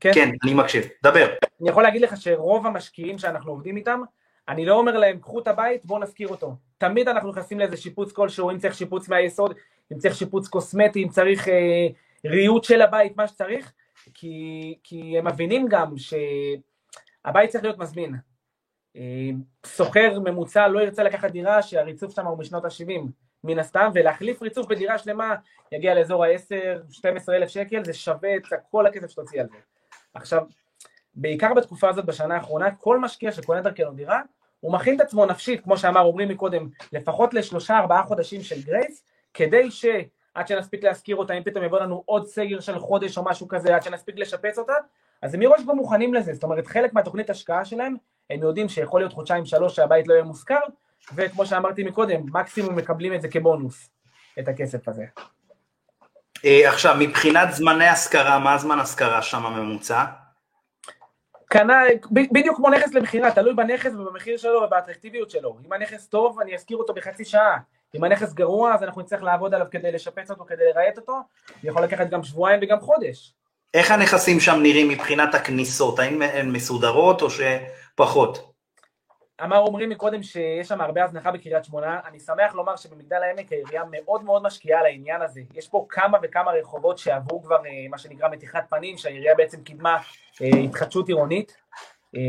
[0.00, 0.84] כן, כן, אני מקשיב.
[1.02, 1.26] דבר.
[1.60, 4.00] אני יכול להגיד לך שרוב המשקיעים שאנחנו עובדים איתם,
[4.48, 6.54] אני לא אומר להם, קחו את הבית, בואו נשכיר אותו.
[6.78, 9.54] תמיד אנחנו נכנסים לאיזה שיפוץ כלשהו, אם צריך שיפוץ מהיסוד,
[9.92, 11.86] אם צריך שיפוץ קוסמטי, אם צריך אה,
[12.24, 13.72] ריהוט של הבית, מה שצריך,
[14.14, 18.14] כי, כי הם מבינים גם שהבית צריך להיות מזמין.
[18.96, 19.30] אה,
[19.66, 23.06] שוכר ממוצע לא ירצה לקחת דירה שהריצוף שם הוא משנות ה-70,
[23.44, 25.34] מן הסתם, ולהחליף ריצוף בדירה שלמה
[25.72, 29.56] יגיע לאזור ה-10-12 אלף שקל, זה שווה את כל הכסף שתוציא על זה.
[30.14, 30.42] עכשיו,
[31.14, 34.20] בעיקר בתקופה הזאת בשנה האחרונה, כל משקיע שקונה דרכנו דירה,
[34.60, 39.04] הוא מכין את עצמו נפשית, כמו שאמר עמרי מקודם, לפחות לשלושה ארבעה חודשים של גרייס,
[39.34, 43.48] כדי שעד שנספיק להשכיר אותה, אם פתאום יבוא לנו עוד סגר של חודש או משהו
[43.48, 44.72] כזה, עד שנספיק לשפץ אותה,
[45.22, 47.96] אז הם מראש כבר מוכנים לזה, זאת אומרת חלק מהתוכנית השקעה שלהם,
[48.30, 50.60] הם יודעים שיכול להיות חודשיים שלוש שהבית לא יהיה מושכר,
[51.14, 53.90] וכמו שאמרתי מקודם, מקסימום מקבלים את זה כבונוס,
[54.38, 55.04] את הכסף הזה.
[56.44, 60.04] אה, עכשיו, מבחינת זמני השכרה, מה הזמן השכרה שם הממוצע?
[61.46, 61.82] קנה,
[62.12, 65.58] בדיוק כמו נכס למכירה, תלוי בנכס ובמחיר שלו ובאטרקטיביות שלו.
[65.66, 67.58] אם הנכס טוב, אני אשכיר אותו בחצי שעה.
[67.94, 71.20] אם הנכס גרוע, אז אנחנו נצטרך לעבוד עליו כדי לשפץ אותו, כדי לרהט אותו.
[71.62, 73.34] זה יכול לקחת גם שבועיים וגם חודש.
[73.74, 75.98] איך הנכסים שם נראים מבחינת הכניסות?
[75.98, 78.52] האם הן מסודרות או שפחות?
[79.44, 83.82] אמר עמרי מקודם שיש שם הרבה הזנחה בקריית שמונה, אני שמח לומר שבמגדל העמק העירייה
[83.90, 85.40] מאוד מאוד משקיעה על העניין הזה.
[85.54, 89.96] יש פה כמה וכמה רחובות שעברו כבר אה, מה שנקרא מתיחת פנים, שהעירייה בעצם קידמה
[90.42, 91.56] אה, התחדשות עירונית.
[92.16, 92.20] אה,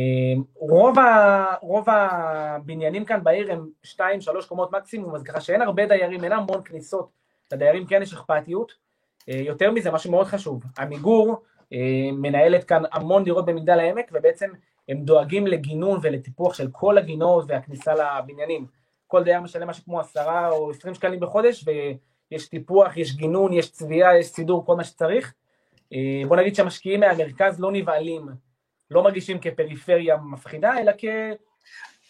[0.55, 3.99] רוב, ה, רוב הבניינים כאן בעיר הם 2-3
[4.47, 7.09] קומות מקסימום, אז ככה שאין הרבה דיירים, אין המון כניסות,
[7.53, 8.91] לדיירים כן יש אכפתיות.
[9.27, 11.43] יותר מזה, משהו מאוד חשוב, עמיגור
[12.13, 14.49] מנהלת כאן המון דירות במגדל העמק, ובעצם
[14.89, 18.65] הם דואגים לגינון ולטיפוח של כל הגינות והכניסה לבניינים.
[19.07, 23.71] כל דייר משלם משהו כמו עשרה או עשרים שקלים בחודש, ויש טיפוח, יש גינון, יש
[23.71, 25.33] צביעה, יש סידור, כל מה שצריך.
[25.93, 28.29] אה, בוא נגיד שהמשקיעים מהמרכז לא נבהלים,
[28.91, 31.05] לא מרגישים כפריפריה מפחידה, אלא כ...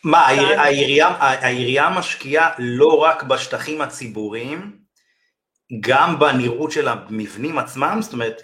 [0.04, 4.78] מה, העיר- העירייה, העירייה משקיעה לא רק בשטחים הציבוריים,
[5.80, 7.98] גם בנראות של המבנים עצמם?
[8.02, 8.42] זאת אומרת,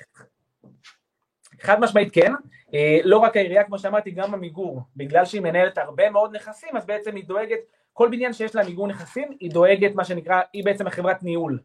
[1.62, 2.34] חד משמעית כן,
[2.74, 6.86] אה, לא רק העירייה, כמו שאמרתי, גם עמיגור, בגלל שהיא מנהלת הרבה מאוד נכסים, אז
[6.86, 7.60] בעצם היא דואגת,
[7.94, 11.60] כל בניין שיש לה עמיגור נכסים, היא דואגת, מה שנקרא, היא בעצם החברת ניהול.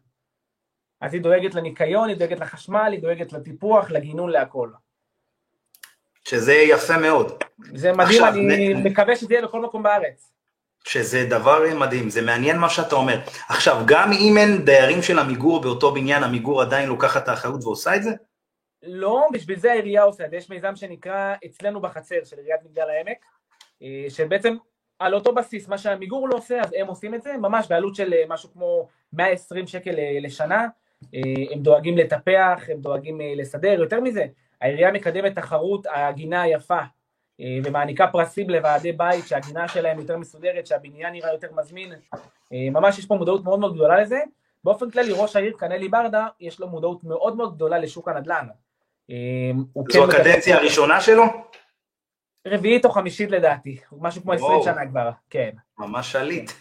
[1.01, 4.69] אז היא דואגת לניקיון, היא דואגת לחשמל, היא דואגת לטיפוח, לגינון, להכל.
[6.27, 7.43] שזה יפה מאוד.
[7.75, 10.31] זה מדהים, עכשיו, אני נ- מקווה שזה יהיה בכל מקום בארץ.
[10.85, 13.19] שזה דבר מדהים, זה מעניין מה שאתה אומר.
[13.49, 17.95] עכשיו, גם אם אין דיירים של עמיגור באותו בניין, עמיגור עדיין לוקחת את האחריות ועושה
[17.95, 18.11] את זה?
[18.83, 22.89] לא, בשביל זה העירייה עושה את זה, יש מיזם שנקרא אצלנו בחצר של עיריית מגדל
[22.89, 23.25] העמק,
[23.81, 24.55] אה, שבעצם
[24.99, 28.13] על אותו בסיס, מה שעמיגור לא עושה, אז הם עושים את זה, ממש בעלות של
[28.13, 30.67] אה, משהו כמו 120 שקל אה, לשנה,
[31.51, 34.25] הם דואגים לטפח, הם דואגים לסדר, יותר מזה,
[34.61, 36.79] העירייה מקדמת תחרות הגינה היפה,
[37.63, 41.93] ומעניקה פרסים לוועדי בית שהגינה שלהם יותר מסודרת, שהבניין נראה יותר מזמין,
[42.51, 44.19] ממש יש פה מודעות מאוד מאוד גדולה לזה,
[44.63, 48.47] באופן כללי ראש העיר קנלי ברדה, יש לו מודעות מאוד מאוד גדולה לשוק הנדל"ן.
[49.09, 49.15] אה,
[49.73, 51.23] הוא זו כן הקדנציה הראשונה שלו?
[52.47, 54.63] רביעית או חמישית לדעתי, משהו כמו 20 וואו.
[54.63, 55.49] שנה כבר, כן.
[55.77, 56.51] ממש שליט.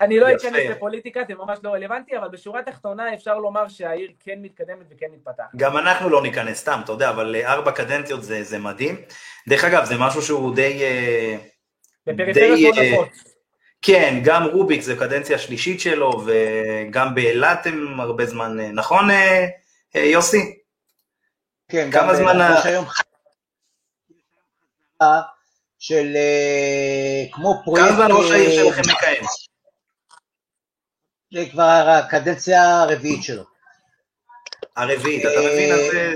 [0.00, 0.36] אני לא.
[0.36, 5.06] אכנס לפוליטיקה, זה ממש לא רלוונטי, אבל בשורה התחתונה אפשר לומר שהעיר כן מתקדמת וכן
[5.12, 5.54] מתפתחת.
[5.56, 8.96] גם אנחנו לא ניכנס סתם, אתה יודע, אבל אה, ארבע קדנציות זה, זה מדהים.
[9.48, 10.82] דרך אגב, זה משהו שהוא די...
[10.82, 11.36] אה,
[12.06, 13.34] בפריפריות די, מאוד אה, נפוץ.
[13.82, 19.46] כן, גם רוביק זה קדנציה שלישית שלו, וגם באילת הם הרבה זמן, אה, נכון אה,
[19.96, 20.57] אה, יוסי?
[21.68, 22.84] כן, כמה גם זמן ה- יש היום
[25.78, 29.24] של אה, כמו פרויקט, כמה זמן ראש העיר אה, שלכם מכהן?
[31.34, 33.42] זה כבר הקדנציה הרביעית שלו.
[34.76, 35.72] הרביעית, אתה מבין?
[35.74, 36.12] אז אה,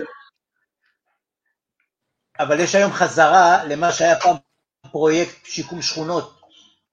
[2.38, 4.36] אבל יש היום חזרה למה שהיה פעם
[4.92, 6.40] פרויקט שיקום שכונות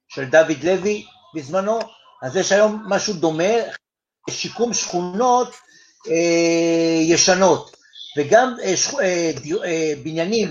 [0.08, 1.78] של דוד לוי בזמנו,
[2.22, 3.52] אז יש היום משהו דומה,
[4.30, 5.54] שיקום שכונות
[6.08, 7.76] אה, ישנות,
[8.16, 9.30] וגם אה, אה,
[9.64, 10.48] אה, בניינים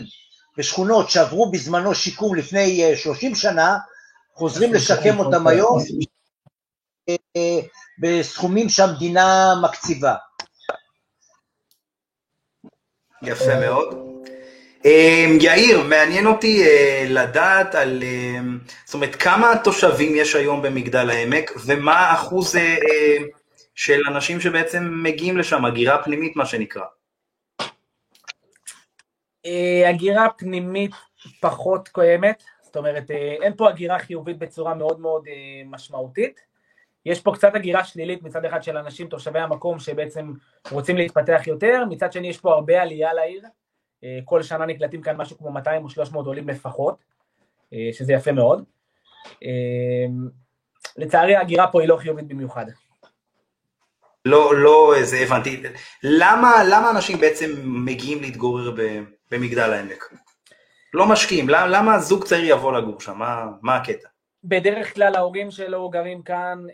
[0.57, 3.78] ושכונות שעברו בזמנו שיקום לפני אה, 30 שנה,
[4.34, 5.80] חוזרים לשקם אותם היום,
[8.01, 10.16] בסכומים שהמדינה מקציבה.
[13.22, 13.95] יפה מאוד.
[15.41, 16.64] יאיר, מעניין אותי
[17.07, 18.03] לדעת על,
[18.86, 22.55] זאת אומרת, כמה תושבים יש היום במגדל העמק, ומה האחוז
[23.76, 26.84] של אנשים שבעצם מגיעים לשם, הגירה פנימית, מה שנקרא.
[29.90, 30.92] הגירה פנימית
[31.42, 35.26] פחות קיימת, זאת אומרת, אין פה הגירה חיובית בצורה מאוד מאוד
[35.66, 36.40] משמעותית.
[37.06, 40.34] יש פה קצת הגירה שלילית מצד אחד של אנשים, תושבי המקום, שבעצם
[40.72, 43.44] רוצים להתפתח יותר, מצד שני יש פה הרבה עלייה לעיר,
[44.04, 46.96] אה, כל שנה נקלטים כאן משהו כמו 200 או 300 עולים לפחות,
[47.74, 48.64] אה, שזה יפה מאוד.
[49.44, 50.06] אה,
[50.98, 52.66] לצערי ההגירה פה היא לא חיובית במיוחד.
[54.26, 55.64] לא, לא, זה הבנתי.
[56.04, 58.76] למה, למה אנשים בעצם מגיעים להתגורר
[59.32, 60.13] במגדל העמק?
[60.93, 63.17] לא משקיעים, למה, למה זוג צעיר יבוא לגור שם?
[63.17, 64.07] מה, מה הקטע?
[64.43, 66.65] בדרך כלל ההורים שלו גרים כאן,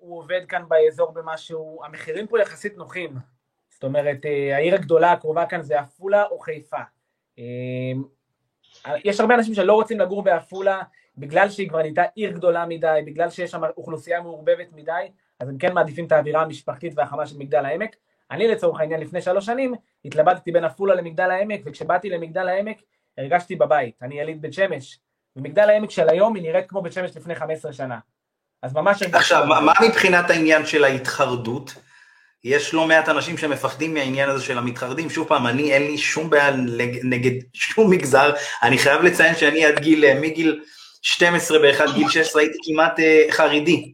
[0.00, 3.10] הוא עובד כאן באזור במשהו, המחירים פה יחסית נוחים,
[3.80, 6.76] זאת אומרת, אה, העיר הגדולה הקרובה כאן זה עפולה או חיפה.
[7.38, 10.82] אה, יש הרבה אנשים שלא רוצים לגור בעפולה
[11.18, 15.08] בגלל שהיא כבר נהייתה עיר גדולה מדי, בגלל שיש שם אוכלוסייה מעורבבת מדי,
[15.40, 17.96] אז הם כן מעדיפים את האווירה המשפחתית והחמה של מגדל העמק.
[18.30, 19.74] אני לצורך העניין לפני שלוש שנים
[20.04, 22.76] התלבטתי בין עפולה למגדל העמק, וכשבאתי למגדל העמק
[23.18, 24.98] הרגשתי בבית, אני יליד בית שמש,
[25.36, 27.98] ומגדל העמק של היום היא נראית כמו בית שמש לפני 15 שנה.
[28.62, 29.02] אז ממש.
[29.02, 31.74] עכשיו, מה מבחינת העניין של ההתחרדות?
[32.44, 35.10] יש לא מעט אנשים שמפחדים מהעניין הזה של המתחרדים.
[35.10, 36.50] שוב פעם, אני, אין לי שום בעיה
[37.02, 38.32] נגד שום מגזר.
[38.62, 40.60] אני חייב לציין שאני עד גיל, אה, מגיל
[41.02, 43.92] 12 באחד גיל 16 הייתי כמעט אה, חרדי.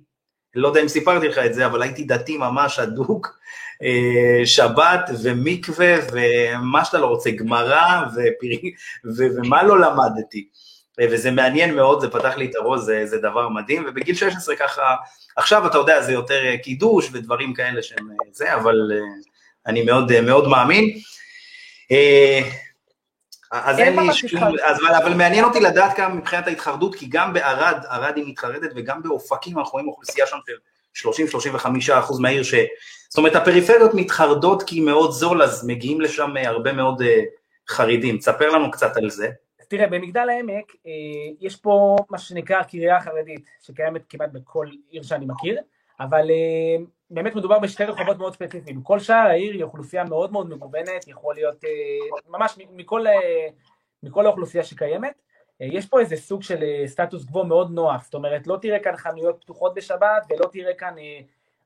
[0.54, 3.38] לא יודע אם סיפרתי לך את זה, אבל הייתי דתי ממש אדוק.
[3.82, 8.04] אה, שבת ומקווה ומה שאתה לא רוצה, גמרא
[9.16, 10.48] ומה לא למדתי.
[11.00, 14.94] וזה מעניין מאוד, זה פתח לי את הראש, זה, זה דבר מדהים, ובגיל 16 ככה,
[15.36, 18.98] עכשיו אתה יודע, זה יותר אה, קידוש ודברים כאלה שהם אה, זה, אבל אה,
[19.66, 20.98] אני מאוד, מאוד מאמין.
[23.52, 27.32] אז אין לי שום, אז, אבל, אבל מעניין אותי לדעת כמה מבחינת ההתחרדות, כי גם
[27.32, 30.52] בערד, ערד היא מתחרדת, וגם באופקים אנחנו רואים אוכלוסייה שם של
[31.04, 32.54] 30-35 אחוז מהעיר, ש...
[33.08, 37.02] זאת אומרת הפריפריות מתחרדות כי מאוד זול, אז מגיעים לשם הרבה מאוד
[37.68, 38.18] חרדים.
[38.18, 39.28] תספר לנו קצת על זה.
[39.68, 40.92] תראה, במגדל העמק אה,
[41.40, 45.60] יש פה מה שנקרא קריה חרדית, שקיימת כמעט בכל עיר שאני מכיר,
[46.00, 48.82] אבל אה, באמת מדובר בשתי רחובות מאוד ספציפיים.
[48.82, 53.04] כל שאר העיר היא אוכלוסייה מאוד מאוד מגוונת, יכול להיות אה, ממש מכל,
[54.02, 55.14] מכל האוכלוסייה שקיימת.
[55.60, 59.40] יש פה איזה סוג של סטטוס קוו מאוד נוח, זאת אומרת, לא תראה כאן חנויות
[59.40, 60.94] פתוחות בשבת, ולא תראה כאן,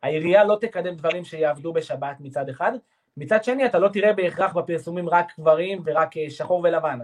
[0.02, 2.72] העירייה לא תקדם דברים שיעבדו בשבת מצד אחד,
[3.16, 6.98] מצד שני אתה לא תראה בהכרח בפרסומים רק גברים ורק שחור ולבן.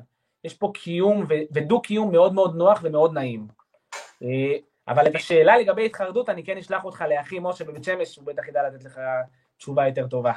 [0.45, 3.47] יש פה קיום ודו-קיום מאוד מאוד נוח ומאוד נעים.
[4.22, 4.28] אה,
[4.89, 8.49] אבל את השאלה לגבי התחרדות, אני כן אשלח אותך לאחי משה בבית שמש, הוא בטח
[8.49, 9.01] ידע לתת לך
[9.59, 10.32] תשובה יותר טובה.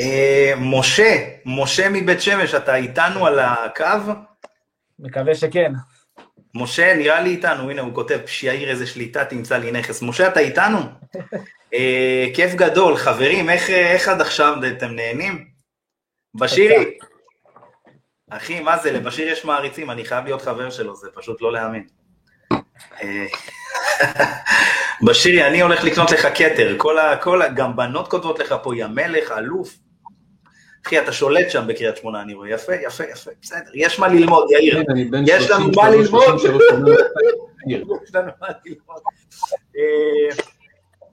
[0.00, 4.12] אה, משה, משה מבית שמש, אתה איתנו על הקו?
[4.98, 5.72] מקווה שכן.
[6.54, 10.02] משה, נראה לי איתנו, הנה הוא כותב, שיעיר איזה שליטה, תמצא לי נכס.
[10.02, 10.78] משה, אתה איתנו?
[11.74, 15.46] אה, כיף גדול, חברים, איך עד עכשיו אתם נהנים?
[16.34, 16.98] בשירי.
[18.30, 21.86] אחי, מה זה, לבשיר יש מעריצים, אני חייב להיות חבר שלו, זה פשוט לא להאמין.
[23.02, 23.26] אה,
[25.06, 27.16] בשירי, אני הולך לקנות לך כתר, כל ה...
[27.16, 27.48] כל ה...
[27.48, 29.76] גם בנות כותבות לך פה, יא מלך, אלוף.
[30.86, 34.50] אחי, אתה שולט שם בקריית שמונה, אני רואה, יפה, יפה, יפה, בסדר, יש מה ללמוד,
[34.50, 34.82] יאיר.
[35.26, 36.22] יש לנו מה ללמוד.
[37.66, 39.00] יש לנו מה ללמוד.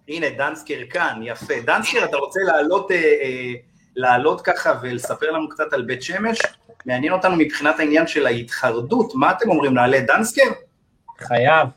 [0.08, 1.54] הנה, דנסקר כאן, יפה.
[1.66, 3.54] דנסקר, אתה רוצה לעלות, אה, אה,
[3.96, 6.40] לעלות ככה ולספר לנו קצת על בית שמש?
[6.86, 10.52] מעניין אותנו מבחינת העניין של ההתחרדות, מה אתם אומרים, נעלה את דנסקר?
[11.20, 11.68] חייב.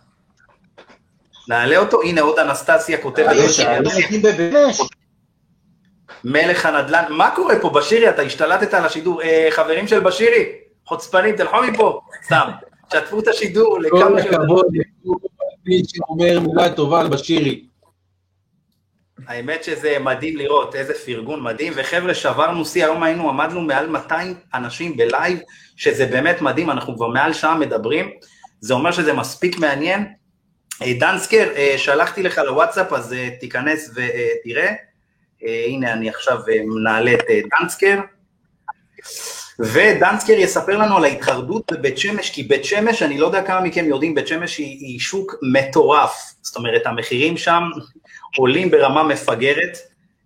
[1.49, 3.37] נעלה אותו, הנה עוד אנסטסיה כותבת.
[6.25, 10.47] מלך הנדל"ן, מה קורה פה, בשירי, אתה השתלטת על השידור, אה, חברים של בשירי,
[10.87, 12.49] חוצפנים, תלכו מפה, סתם,
[12.93, 14.37] שתפו את השידור לכמה שיותר.
[14.37, 14.67] כל הכבוד,
[15.67, 17.67] מי שאומר מילה טובה על בשירי.
[19.27, 24.35] האמת שזה מדהים לראות, איזה פרגון מדהים, וחבר'ה, שברנו שיא, היום היינו, עמדנו מעל 200
[24.55, 25.39] אנשים ב live,
[25.77, 28.11] שזה באמת מדהים, אנחנו כבר מעל שעה מדברים,
[28.61, 30.05] זה אומר שזה מספיק מעניין.
[30.83, 34.73] אה, דנסקר, אה, שלחתי לך לוואטסאפ, אז אה, תיכנס ותראה.
[35.67, 37.25] הנה, אני עכשיו מעלה את
[37.61, 38.01] דנסקר.
[39.59, 43.85] ודנסקר יספר לנו על ההתחרדות בבית שמש, כי בית שמש, אני לא יודע כמה מכם
[43.85, 46.35] יודעים, בית שמש היא, היא שוק מטורף.
[46.43, 47.63] זאת אומרת, המחירים שם
[48.37, 49.79] עולים ברמה מפגרת,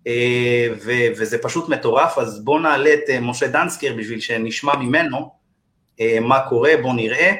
[0.07, 0.67] אה,
[1.15, 5.31] וזה פשוט מטורף, אז בואו נעלה את אה, משה דנסקר בשביל שנשמע ממנו
[6.01, 7.31] אה, מה קורה, בואו נראה.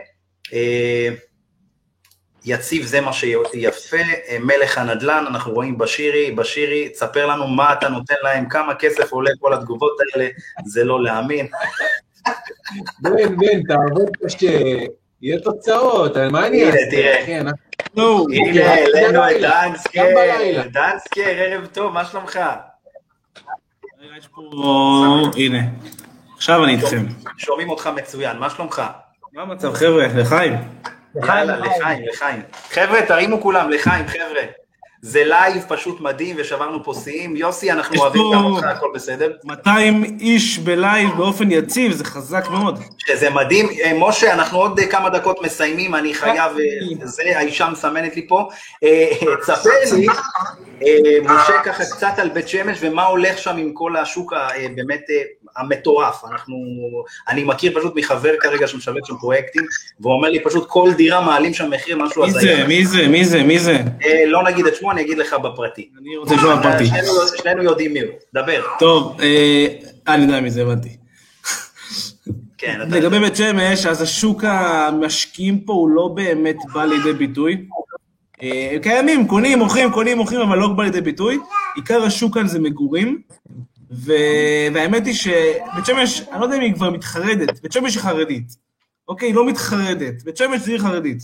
[2.46, 7.90] יציב זה מה שיפה, אה, מלך הנדל"ן, אנחנו רואים בשירי, בשירי, תספר לנו מה אתה
[7.90, 10.30] נותן להם, כמה כסף עולה כל התגובות האלה,
[10.66, 11.48] זה לא להאמין.
[13.00, 14.60] בן, בן, תעבוד קשה,
[15.22, 16.92] יהיה תוצאות, מה אני הנה, אעשה?
[16.92, 17.26] תראה.
[17.26, 17.46] כן,
[17.96, 20.70] נו, הנה, העלינו את גם דנסקר.
[20.72, 22.40] דנסקר, ערב טוב, מה שלומך?
[25.36, 25.60] הנה.
[26.38, 27.06] עכשיו אני איתכם.
[27.38, 28.82] שומעים אותך מצוין, מה שלומך?
[29.34, 30.08] מה המצב, חבר'ה?
[30.16, 30.54] לחיים.
[31.28, 32.42] יאללה, לחיים, לחיים.
[32.72, 34.42] חבר'ה, תרימו כולם, לחיים, חבר'ה.
[35.02, 37.36] זה לייב פשוט מדהים ושברנו פה שיאים.
[37.36, 39.32] יוסי, אנחנו אוהבים גם אותך, הכל בסדר?
[39.44, 42.80] 200 איש בלייב באופן יציב, זה חזק מאוד.
[42.98, 43.70] שזה מדהים.
[43.84, 48.28] אה, משה, אנחנו עוד אה, כמה דקות מסיימים, אני חייב, אה, זה, האישה מסמנת לי
[48.28, 48.50] פה.
[49.42, 50.08] תספר לי,
[51.24, 55.22] משה, ככה קצת על בית שמש ומה הולך שם עם כל השוק ה- באמת אה,
[55.58, 56.24] המטורף.
[56.32, 56.56] אנחנו,
[57.30, 59.64] אני מכיר פשוט מחבר כרגע שמשווק שם פרויקטים,
[60.00, 62.66] והוא אומר לי פשוט כל דירה מעלים שם מחיר, משהו מי זה?
[62.68, 63.08] מי זה?
[63.08, 63.44] מי זה?
[63.44, 63.78] מי זה?
[64.06, 65.90] אה, לא נגיד את שמו, אני אגיד לך בפרטי.
[66.02, 66.86] אני רוצה לשמוע פרטי.
[66.86, 67.08] שנינו,
[67.38, 68.62] שנינו יודעים מי הוא, דבר.
[68.80, 69.68] טוב, אה,
[70.08, 70.90] אני יודע מי זה, הבנתי.
[72.58, 72.96] כן, אתה...
[72.96, 77.66] לגבי בית שמש, אז השוק המשקיעים פה הוא לא באמת בא לידי ביטוי.
[78.44, 81.38] אה, קיימים, קונים, מוכרים, קונים, מוכרים, אבל לא בא לידי ביטוי.
[81.76, 83.22] עיקר השוק כאן זה מגורים,
[83.92, 84.14] ו...
[84.74, 88.56] והאמת היא שבית שמש, אני לא יודע אם היא כבר מתחרדת, בית שמש היא חרדית.
[89.08, 91.24] אוקיי, היא לא מתחרדת, בית שמש זה עיר חרדית.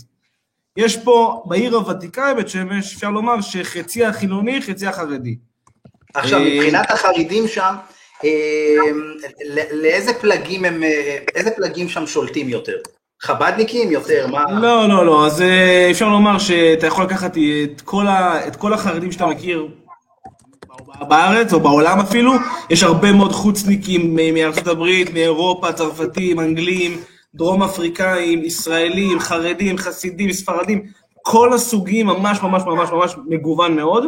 [0.76, 5.36] יש פה, בעיר הוותיקה בבית שמש, אפשר לומר שחצי החילוני, חצי החרדי.
[6.14, 7.74] עכשיו, אה, מבחינת החרדים שם,
[8.24, 8.30] אה,
[9.72, 12.76] לאיזה פלגים הם, אה, איזה פלגים שם שולטים יותר?
[13.22, 14.26] חבדניקים יותר?
[14.26, 14.44] מה?
[14.60, 15.42] לא, לא, לא, אז
[15.90, 19.68] אפשר לומר שאתה יכול לקחת את כל, ה, את כל החרדים שאתה מכיר
[21.08, 22.32] בארץ או בעולם אפילו,
[22.70, 27.00] יש הרבה מאוד חוצניקים מארצות הברית, מאירופה, צרפתים, אנגלים,
[27.34, 30.82] דרום אפריקאים, ישראלים, חרדים, חסידים, ספרדים,
[31.22, 34.04] כל הסוגים ממש ממש ממש ממש מגוון מאוד.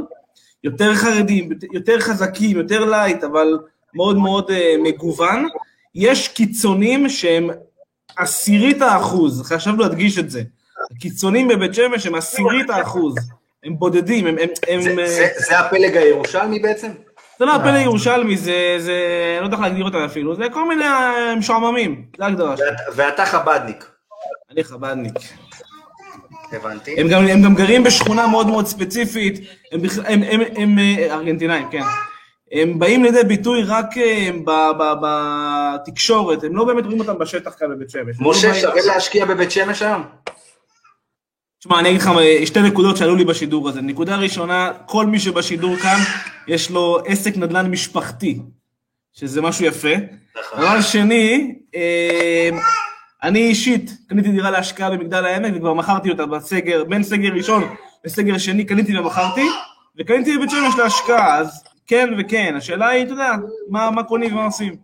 [0.64, 3.58] יותר חרדים, יותר חזקים, יותר light, אבל
[3.94, 5.46] מאוד מאוד אה, מגוון.
[5.94, 7.50] יש קיצונים שהם
[8.16, 10.42] עשירית האחוז, חשוב להדגיש את זה.
[10.96, 13.14] הקיצונים בבית שמש הם עשירית האחוז,
[13.64, 14.36] הם בודדים, הם...
[14.38, 16.88] הם, הם זה- אה, זה- זה הפלג הירושלמי בעצם?
[17.38, 18.92] זה לא הפלא ירושלמי, זה, זה,
[19.32, 22.66] אני לא יודע איך להגדיר אותם אפילו, זה כל מיני אה, משועממים, זה ההגדרה שלי.
[22.66, 23.84] ואת- ואתה חבדניק,
[24.52, 25.12] אני חב"דניק.
[26.52, 27.00] הבנתי.
[27.00, 29.34] הם גם, הם גם גרים בשכונה מאוד מאוד ספציפית,
[29.72, 31.82] הם, הם, הם, הם, אה, ארגנטינאים, כן.
[32.52, 34.30] הם באים לידי ביטוי רק אה,
[35.02, 38.16] בתקשורת, הם לא באמת רואים אותם בשטח כאן בבית שמש.
[38.18, 40.02] הם לא משה, באים- שווה להשקיע בבית שמש היום?
[41.60, 42.10] תשמע, אני אגיד לך
[42.44, 43.80] שתי נקודות שעלו לי בשידור הזה.
[43.80, 45.98] נקודה ראשונה, כל מי שבשידור כאן,
[46.48, 48.38] יש לו עסק נדל"ן משפחתי,
[49.12, 49.88] שזה משהו יפה.
[50.40, 50.60] נכון.
[50.60, 52.50] דבר שני, אה,
[53.22, 57.74] אני אישית קניתי דירה להשקעה במגדל העמק וכבר מכרתי אותה בסגר, בין סגר ראשון
[58.04, 59.46] לסגר שני קניתי ומכרתי,
[59.98, 62.54] וקניתי בבית שמש להשקעה, אז כן וכן.
[62.56, 63.32] השאלה היא, אתה יודע,
[63.70, 64.76] מה, מה קונים ומה עושים.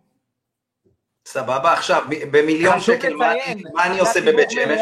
[1.27, 3.33] סבבה, עכשיו, במיליון שקל, מה
[3.75, 4.81] מה אני עושה בבית שמש?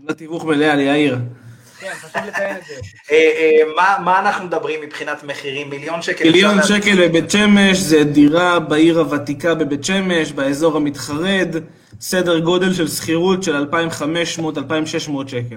[0.00, 1.18] עמדת תיווך מלאה ליאיר.
[1.80, 1.92] כן.
[3.10, 3.16] אה,
[3.76, 5.70] אה, מה- אנחנו מדברים מבחינת מחירים?
[5.70, 6.24] מיליון שקל?
[6.24, 11.48] מיליון שקל בבית שמש, זה דירה בעיר הוותיקה בבית שמש, באזור המתחרד,
[12.00, 15.56] סדר גודל של שכירות של 2,500-2,600 שקל.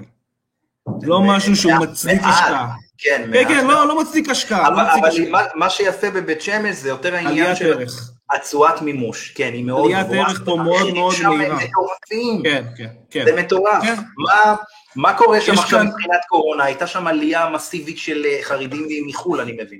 [1.02, 2.20] לא משהו שהוא מצדיק.
[2.24, 2.66] השקעה.
[2.98, 3.48] כן, כן.
[3.48, 5.30] כן, לא, לא מצדיק השקעה, אבל לא אבל.
[5.30, 8.10] מה- מה שיפה בבית שמש זה יותר העניין עליית של ערך.
[8.30, 10.20] התשואת מימוש, כן, היא מאוד עליית גבוהה.
[10.28, 11.56] ערך פה מאוד המחירים מאוד מהירה.
[11.56, 12.42] מטורפים.
[12.42, 13.24] כן, כן, כן.
[13.24, 13.82] זה מטורף.
[13.82, 13.94] כן.
[14.18, 14.54] מה-
[14.96, 16.64] מה קורה שם עכשיו כאן- מבחינת קורונה?
[16.64, 19.78] הייתה שם עלייה מסיבית של אה, חרדים מחו"ל, אני מבין.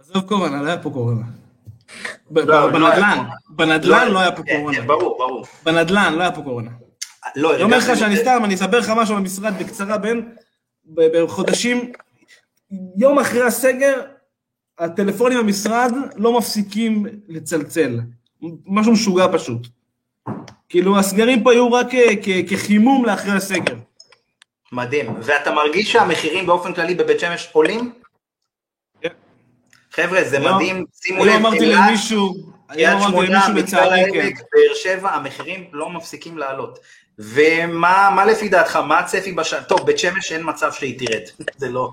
[0.00, 1.20] עזוב קורונה, לא היה פה קורונה.
[2.30, 3.18] לא, לא בנדל"ן,
[3.50, 4.76] בנדל"ן לא היה פה כן, קורונה.
[4.76, 5.46] כן, ברור, ברור.
[5.64, 6.70] בנדל"ן לא היה פה קורונה.
[7.36, 8.16] לא, אני אומר לך שאני.
[8.16, 10.28] סתם, אני אספר לך משהו במשרד בקצרה, בין,
[10.84, 11.92] ב- בחודשים,
[12.96, 14.00] יום אחרי הסגר,
[14.82, 18.00] הטלפונים במשרד לא מפסיקים לצלצל.
[18.66, 19.66] משהו משוגע פשוט.
[20.68, 21.86] כאילו, הסגרים פה היו רק
[22.22, 23.74] כ- כחימום לאחרי הסגר.
[24.72, 25.14] מדהים.
[25.22, 27.92] ואתה מרגיש שהמחירים באופן כללי בבית שמש עולים?
[29.00, 29.08] כן.
[29.92, 30.84] חבר'ה, זה היום- מדהים.
[30.94, 32.34] שימו היום לב, אמרתי למישהו,
[32.68, 34.20] קריית היום אמרתי שמונה, מגדל לצערי, כן.
[34.20, 36.78] העמק, באר שבע, המחירים לא מפסיקים לעלות.
[37.18, 39.62] ומה מה לפי דעתך, מה הצפי בשנה?
[39.62, 41.22] טוב, בית שמש אין מצב שהיא תרד.
[41.60, 41.90] זה לא...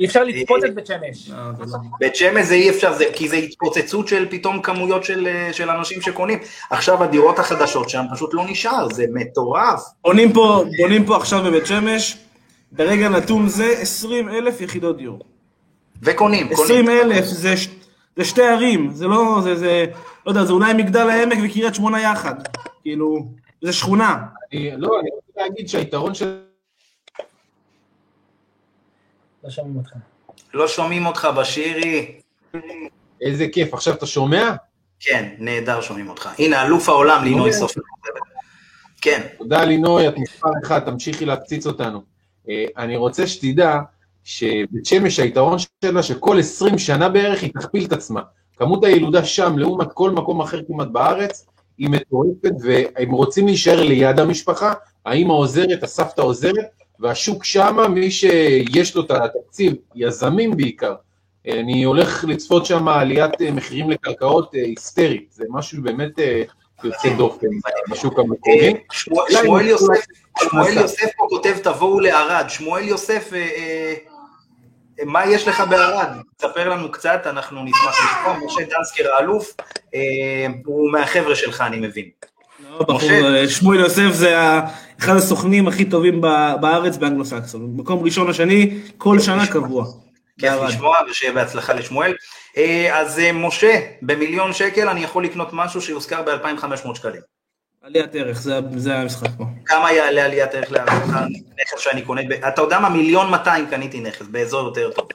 [0.00, 1.26] אי אפשר לצפות את בית שמש.
[1.26, 1.32] זה
[1.72, 1.78] לא.
[2.00, 5.70] בית שמש זה אי אפשר, זה, כי זה התפוצצות של פתאום כמויות של, אה, של
[5.70, 6.38] אנשים שקונים.
[6.70, 9.82] עכשיו הדירות החדשות שם פשוט לא נשאר, זה מטורף.
[10.04, 12.18] בונים פה, בונים פה עכשיו בבית שמש,
[12.72, 15.18] ברגע נתון זה 20 אלף יחידות דיור.
[16.02, 17.00] וקונים, 20 קונים.
[17.00, 17.54] אלף זה,
[18.16, 19.84] זה שתי ערים, זה לא, זה, זה,
[20.26, 22.34] לא יודע, זה אולי מגדל העמק וקריית שמונה יחד.
[22.82, 23.26] כאילו,
[23.62, 24.18] זה שכונה.
[24.52, 26.38] לא, אני רוצה להגיד שהיתרון של...
[29.44, 29.90] לא שומעים אותך.
[30.54, 32.20] לא שומעים אותך בשירי.
[33.20, 34.50] איזה כיף, עכשיו אתה שומע?
[35.00, 36.28] כן, נהדר שומעים אותך.
[36.38, 37.80] הנה, אלוף העולם, לינוי סופר.
[39.00, 42.02] כן, תודה לינוי, את מספר אחד, תמשיכי להפציץ אותנו.
[42.48, 43.78] אה, אני רוצה שתדע
[44.24, 48.20] שבית שמש היתרון שלה שכל 20 שנה בערך היא תכפיל את עצמה.
[48.56, 51.46] כמות הילודה שם לעומת כל מקום אחר כמעט בארץ
[51.78, 54.72] היא מטורפת והם רוצים להישאר ליד המשפחה,
[55.04, 56.66] האמא עוזרת, הסבתא עוזרת,
[57.04, 60.94] והשוק שמה, מי שיש לו את התקציב, יזמים בעיקר,
[61.48, 66.42] אני הולך לצפות שם עליית אה, מחירים לקרקעות אה, היסטרית, זה משהו באמת אה,
[66.84, 67.46] יוצא דופן
[67.90, 68.74] בשוק המקומי.
[69.30, 69.66] שמואל
[70.76, 72.44] יוסף, פה כותב תבואו לערד.
[72.48, 73.30] שמואל יוסף,
[75.04, 76.08] מה יש לך בערד?
[76.36, 78.46] תספר לנו קצת, אנחנו נשמח לשמוע.
[78.46, 79.54] משה דנסקר האלוף,
[80.64, 82.08] הוא מהחבר'ה שלך, אני מבין.
[82.90, 83.48] משה.
[83.48, 84.36] שמואל יוסף זה
[85.00, 86.20] אחד הסוכנים הכי טובים
[86.60, 87.72] בארץ באנגלו-סקסון.
[87.76, 89.84] מקום ראשון השני, כל שנה קבוע.
[90.40, 90.52] כיף.
[90.68, 92.12] לשמוע ושיהיה בהצלחה לשמואל.
[92.56, 93.72] אה, אז אה, משה,
[94.02, 97.20] במיליון שקל אני יכול לקנות משהו שיושכר ב-2,500 שקלים.
[97.82, 99.44] עליית ערך, זה- זה המשחק פה.
[99.66, 101.10] כמה יעלה עליית ערך להערכתך
[101.62, 102.20] נכס שאני קונה?
[102.28, 102.32] ב...
[102.32, 102.88] אתה יודע מה?
[102.88, 105.08] מיליון 200 קניתי נכס באזור יותר טוב.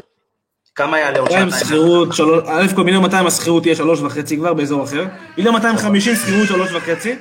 [0.76, 1.50] כמה יעלה עוד שנתיים?
[1.66, 2.10] שכירות,
[2.48, 5.06] א' כל מיליון 200 השכירות תהיה שלוש וחצי כבר באזור אחר.
[5.38, 7.16] מיליון 250 שכירות שלוש וחצי,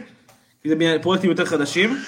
[0.69, 1.99] כי זה פרויקטים יותר חדשים.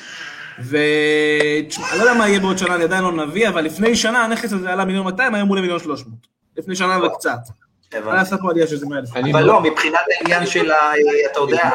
[0.58, 4.24] ותשמע, אני לא יודע מה יהיה בעוד שנה, אני עדיין לא נביא, אבל לפני שנה
[4.24, 6.14] הנכס הזה עלה מיליון 200, היום הוא למיליון 300.
[6.56, 7.38] לפני שנה וקצת.
[7.92, 8.06] הבנתי.
[8.06, 9.16] מה לעשות פה עלייה של זה 100 אלף.
[9.16, 10.92] אני אבל לא, מבחינת העניין של, ה-
[11.32, 11.70] אתה יודע,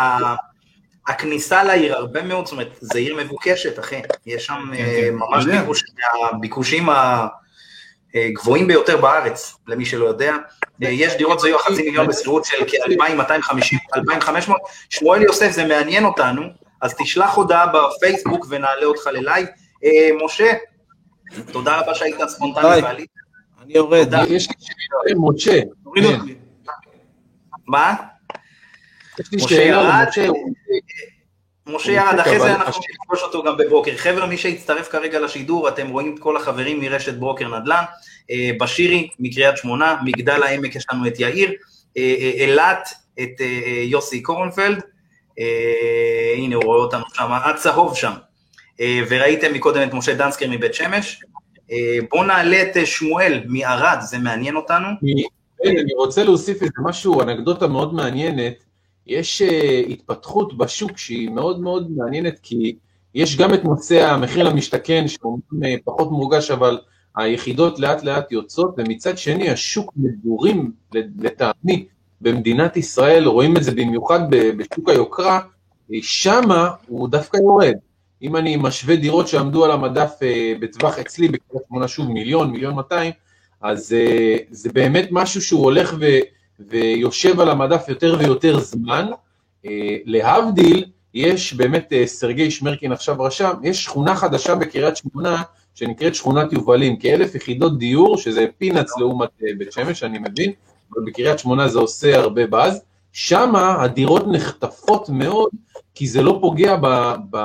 [1.07, 4.01] הכניסה לעיר, הרבה מאוד, זאת אומרת, זו עיר מבוקשת, אחי.
[4.25, 5.61] יש שם אה, כן, ממש יודע.
[5.61, 5.83] ביקוש,
[6.33, 6.89] הביקושים
[8.15, 10.35] הגבוהים ביותר בארץ, למי שלא יודע.
[10.83, 14.59] אה, יש דירות זוהי חצי מיליון בשכירות של כ-2,250, 2,500.
[14.89, 19.47] שמואל יוסף, זה מעניין אותנו, אז תשלח הודעה בפייסבוק ונעלה אותך ללייב.
[19.83, 20.53] אה, משה,
[21.51, 22.81] תודה רבה שהיית ספונטני ביי.
[22.81, 23.09] ועלית.
[23.61, 24.23] אני יורד, תודה.
[24.29, 26.05] יש לי שאלה למשה, תוריד.
[26.05, 26.35] אותי.
[27.67, 27.95] מה?
[29.33, 30.05] משה ירד,
[31.67, 33.97] משה ירד, אחרי זה אנחנו נפגוש אותו גם בברוקר.
[33.97, 37.83] חבר'ה, מי שהצטרף כרגע לשידור, אתם רואים את כל החברים מרשת ברוקר נדל"ן,
[38.31, 41.53] אה, בשירי מקריית שמונה, מגדל העמק יש לנו את יאיר,
[41.97, 42.89] אה, אה, אילת,
[43.19, 44.81] את אה, אה, יוסי קורנפלד, אה,
[46.37, 48.11] הנה הוא רואה אותנו שם, הצהוב שם,
[48.81, 51.23] אה, וראיתם מקודם את משה דנסקר מבית שמש.
[51.71, 54.87] אה, בואו נעלה את אה, שמואל מערד, זה מעניין אותנו.
[55.63, 58.63] כן, אני רוצה להוסיף איזה משהו, אנקדוטה מאוד מעניינת.
[59.07, 59.41] יש
[59.89, 62.75] התפתחות בשוק שהיא מאוד מאוד מעניינת, כי
[63.15, 66.79] יש גם את נושא המחיר למשתכן, שהוא אה, פחות מורגש, אבל
[67.15, 70.71] היחידות לאט לאט יוצאות, ומצד שני השוק מגורים,
[71.19, 71.85] לטעמי,
[72.21, 75.39] במדינת ישראל, רואים את זה במיוחד בשוק היוקרה,
[75.93, 77.73] אה, שמה הוא דווקא יורד.
[78.21, 82.75] אם אני משווה דירות שעמדו על המדף אה, בטווח אצלי, בקריית שמונה שוב מיליון, מיליון
[82.75, 83.11] 200,
[83.61, 86.05] אז uh, זה באמת משהו שהוא הולך ו,
[86.59, 89.05] ויושב על המדף יותר ויותר זמן.
[90.05, 95.43] להבדיל, יש באמת, סרגי שמרקין עכשיו רשם, יש שכונה חדשה בקריית שמונה
[95.75, 100.51] שנקראת שכונת יובלים, כאלף יחידות דיור, שזה פינאץ לעומת בית שמש, אני מבין,
[100.93, 102.81] אבל בקריית שמונה זה עושה הרבה באז.
[103.11, 105.49] שמה הדירות נחטפות מאוד,
[105.95, 107.13] כי זה לא פוגע ב...
[107.29, 107.37] ב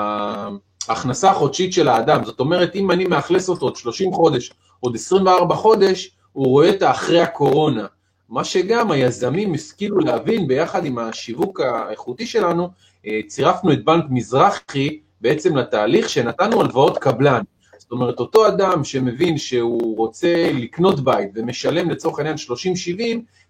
[0.89, 5.55] ההכנסה החודשית של האדם, זאת אומרת, אם אני מאכלס אותו עוד 30 חודש, עוד 24
[5.55, 7.87] חודש, הוא רואה את האחרי הקורונה.
[8.29, 12.69] מה שגם היזמים השכילו להבין ביחד עם השיווק האיכותי שלנו,
[13.07, 17.43] אה, צירפנו את בנק מזרחי בעצם לתהליך שנתנו הלוואות קבלן.
[17.91, 23.01] זאת אומרת, אותו אדם שמבין שהוא רוצה לקנות בית ומשלם לצורך העניין 30-70,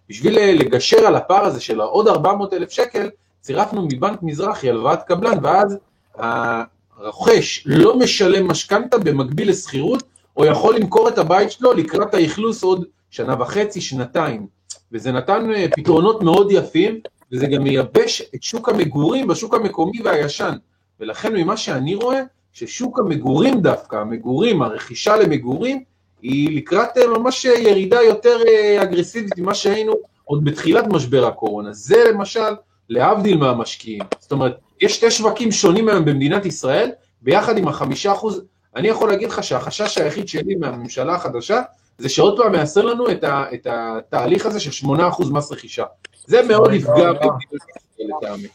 [0.09, 3.09] בשביל לגשר על הפער הזה של העוד 400 אלף שקל,
[3.41, 5.77] צירפנו מבנק מזרחי הלוואת קבלן, ואז
[6.15, 10.03] הרוכש לא משלם משכנתה במקביל לשכירות,
[10.37, 14.47] או יכול למכור את הבית שלו לקראת האכלוס עוד שנה וחצי, שנתיים.
[14.91, 16.99] וזה נתן אה, פתרונות מאוד יפים,
[17.31, 20.55] וזה גם מייבש את שוק המגורים בשוק המקומי והישן.
[20.99, 22.21] ולכן ממה שאני רואה,
[22.53, 25.83] ששוק המגורים דווקא, המגורים, הרכישה למגורים,
[26.21, 31.73] היא לקראת אה, ממש ירידה יותר אה, אגרסיבית ממה שהיינו עוד בתחילת משבר הקורונה.
[31.73, 32.53] זה למשל,
[32.89, 34.03] להבדיל מהמשקיעים.
[34.19, 36.91] זאת אומרת, יש שתי שווקים שונים היום במדינת ישראל,
[37.21, 38.41] ביחד עם החמישה אחוז,
[38.75, 41.61] אני יכול להגיד לך שהחשש היחיד שלי מהממשלה החדשה,
[41.97, 44.91] זה שעוד פעם יעשה לנו את, ה, את התהליך הזה של 8%
[45.31, 45.83] מס רכישה.
[46.25, 48.47] זה מאוד יפגע במדינת ישראל לטעמי.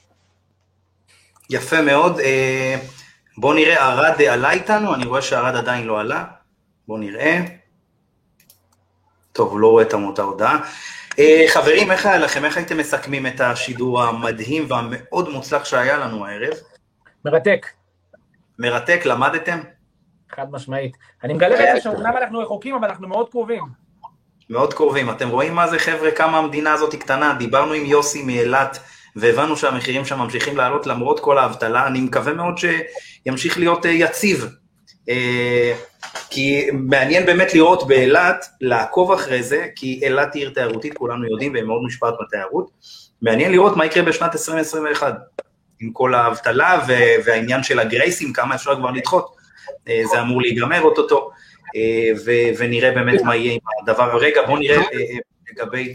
[1.50, 2.20] יפה מאוד.
[2.20, 2.76] אה,
[3.38, 6.24] בואו נראה, ערד עלה איתנו, אני רואה שערד עדיין לא עלה.
[6.88, 7.40] בואו נראה.
[9.32, 10.60] טוב, לא רואה את אותה הודעה.
[11.18, 12.44] אה, חברים, איך היה לכם?
[12.44, 16.54] איך הייתם מסכמים את השידור המדהים והמאוד מוצלח שהיה לנו הערב?
[17.24, 17.66] מרתק.
[18.58, 19.58] מרתק, למדתם?
[20.30, 20.96] חד משמעית.
[21.24, 23.62] אני מגלה בעצם שאומנם אנחנו רחוקים, אבל אנחנו מאוד קרובים.
[24.50, 25.10] מאוד קרובים.
[25.10, 27.34] אתם רואים מה זה, חבר'ה, כמה המדינה הזאת היא קטנה?
[27.38, 28.78] דיברנו עם יוסי מאילת,
[29.16, 31.86] והבנו שהמחירים שם ממשיכים לעלות למרות כל האבטלה.
[31.86, 34.46] אני מקווה מאוד שימשיך להיות אה, יציב.
[35.08, 35.74] אה,
[36.30, 41.52] כי מעניין באמת לראות באילת, לעקוב אחרי זה, כי אילת היא עיר תיירותית, כולנו יודעים,
[41.52, 42.70] והיא מאוד מושפעת בתיירות.
[43.22, 45.14] מעניין לראות מה יקרה בשנת 2021,
[45.80, 46.80] עם כל האבטלה
[47.24, 49.36] והעניין של הגרייסים, כמה אפשר כבר לדחות.
[49.88, 51.30] אה, זה אמור להיגמר אוטוטו,
[51.76, 54.16] אה, ונראה באמת מה יהיה עם הדבר.
[54.16, 54.82] רגע, בואו נראה
[55.52, 55.94] לגבי.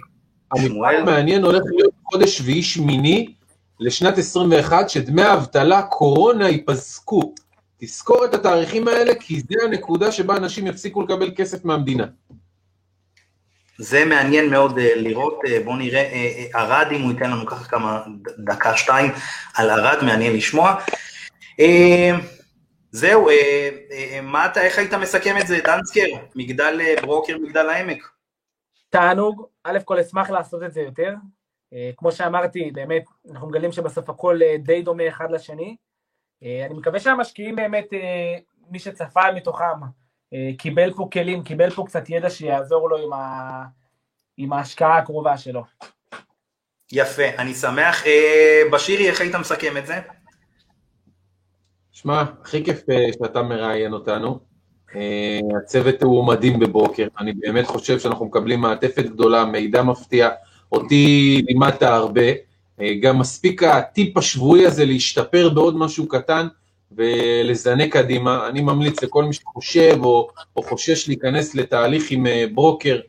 [0.51, 3.33] המפעל מעניין הולך להיות חודש שביעי שמיני
[3.79, 7.33] לשנת 21, שדמי האבטלה, קורונה ייפסקו.
[7.77, 12.05] תזכור את התאריכים האלה, כי זה הנקודה שבה אנשים יפסיקו לקבל כסף מהמדינה.
[13.77, 16.09] זה מעניין מאוד uh, לראות, uh, בואו נראה,
[16.53, 18.03] uh, ערד, אם הוא ייתן לנו ככה כמה
[18.39, 19.11] דקה, שתיים,
[19.53, 20.75] על ערד, מעניין לשמוע.
[22.91, 23.29] זהו,
[24.23, 26.05] מה אתה, איך היית מסכם את זה, דנסקר,
[26.35, 28.09] מגדל ברוקר, מגדל העמק?
[28.91, 31.13] תענוג, א' כל אשמח לעשות את זה יותר.
[31.73, 35.75] Uh, כמו שאמרתי, באמת, אנחנו מגלים שבסוף הכל uh, די דומה אחד לשני.
[36.43, 38.37] אה, אני מקווה שהמשקיעים באמת, אה,
[38.69, 39.81] מי שצפה מתוכם,
[40.33, 43.63] אה, קיבל פה כלים, קיבל פה קצת ידע שיעזור לו עם, ה...
[44.37, 45.63] עם ההשקעה הקרובה שלו.
[46.91, 48.03] יפה, אני שמח.
[48.71, 49.99] בשירי, איך היית מסכם את זה?
[51.91, 54.50] שמע, הכי כיף שאתה מראיין אותנו.
[55.57, 60.29] הצוות הוא מדהים בבוקר, אני באמת חושב שאנחנו מקבלים מעטפת גדולה, מידע מפתיע,
[60.71, 62.31] אותי לימדת הרבה.
[62.81, 66.47] אה, גם מספיק הטיפ השבועי הזה להשתפר בעוד משהו קטן
[66.91, 68.47] ולזנק קדימה.
[68.47, 72.99] אני ממליץ לכל מי שחושב או, או חושש להיכנס לתהליך עם אה, ברוקר,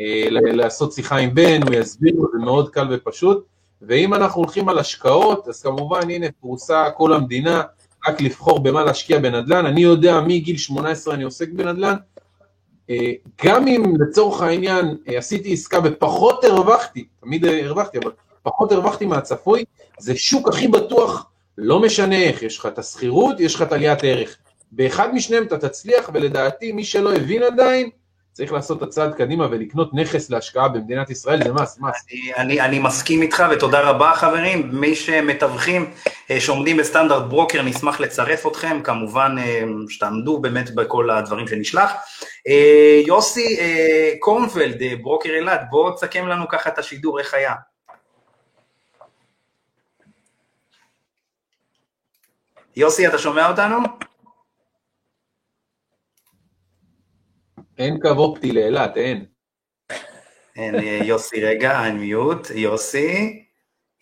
[0.00, 3.44] אה, לעשות שיחה עם בן, הוא יסביר, זה מאוד קל ופשוט.
[3.82, 7.62] ואם אנחנו הולכים על השקעות, אז כמובן, הנה, פרוסה כל המדינה,
[8.06, 9.66] רק לבחור במה להשקיע בנדל"ן.
[9.66, 11.94] אני יודע, מגיל 18 אני עוסק בנדל"ן.
[13.44, 18.10] גם אם לצורך העניין עשיתי עסקה ופחות הרווחתי, תמיד הרווחתי, אבל
[18.42, 19.64] פחות הרווחתי מהצפוי,
[19.98, 21.26] זה שוק הכי בטוח,
[21.58, 24.36] לא משנה איך, יש לך את השכירות, יש לך את עליית ערך.
[24.72, 27.90] באחד משניהם אתה תצליח, ולדעתי מי שלא הבין עדיין,
[28.32, 32.06] צריך לעשות את הצעד קדימה ולקנות נכס להשקעה במדינת ישראל, זה מס, מס.
[32.10, 35.90] אני, אני, אני מסכים איתך ותודה רבה חברים, מי שמתווכים,
[36.30, 41.92] אה, שעומדים בסטנדרט ברוקר, נשמח לצרף אתכם, כמובן אה, שתעמדו באמת בכל הדברים שנשלח.
[42.48, 43.58] אה, יוסי
[44.18, 47.54] קורנפלד, ברוקר אילת, בוא תסכם לנו ככה את השידור, איך היה.
[52.76, 54.11] יוסי, אתה שומע אותנו?
[57.82, 59.24] אין קו אופטי לאילת, אין.
[60.56, 63.44] אין, אה, יוסי, רגע, אני מיוט, יוסי,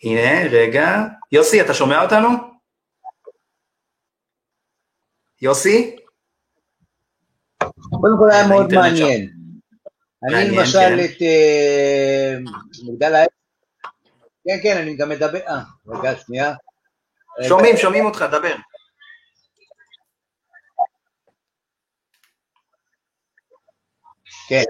[0.03, 0.97] הנה, רגע.
[1.31, 2.29] יוסי, אתה שומע אותנו?
[5.41, 5.95] יוסי?
[7.89, 9.29] קודם כל היה מאוד מעניין.
[10.23, 10.99] אני למשל כן.
[10.99, 12.35] את אה,
[12.87, 13.29] מגדל העץ,
[14.47, 16.53] כן, כן, אני גם מדבר, אה, רגע, שנייה.
[17.47, 18.55] שומעים, שומעים אותך, דבר.
[24.47, 24.63] כן.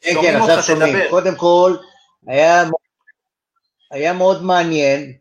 [0.00, 0.96] כן, כן, עכשיו שומעים.
[1.10, 1.76] קודם כל,
[2.26, 2.64] היה,
[3.90, 5.12] היה מאוד מעניין.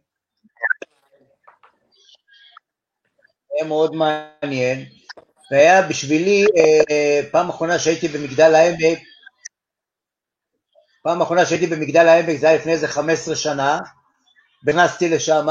[3.56, 4.86] היה מאוד מעניין.
[5.52, 9.00] והיה בשבילי, אה, פעם אחרונה שהייתי במגדל העמק,
[11.04, 13.80] פעם אחרונה שהייתי במגדל העמק זה היה לפני איזה 15 שנה,
[14.68, 15.48] נכנסתי לשם,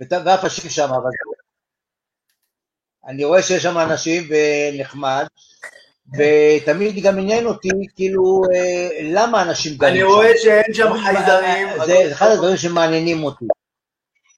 [0.00, 1.10] ואף אנשים שם, אבל
[3.08, 5.26] אני רואה שיש שם אנשים ונחמד,
[6.14, 10.00] ותמיד גם עניין אותי, כאילו, אה, למה אנשים גרים שם.
[10.00, 11.68] אני רואה שאין שם חייזרים.
[11.86, 13.44] זה אחד הדברים שמעניינים אותי.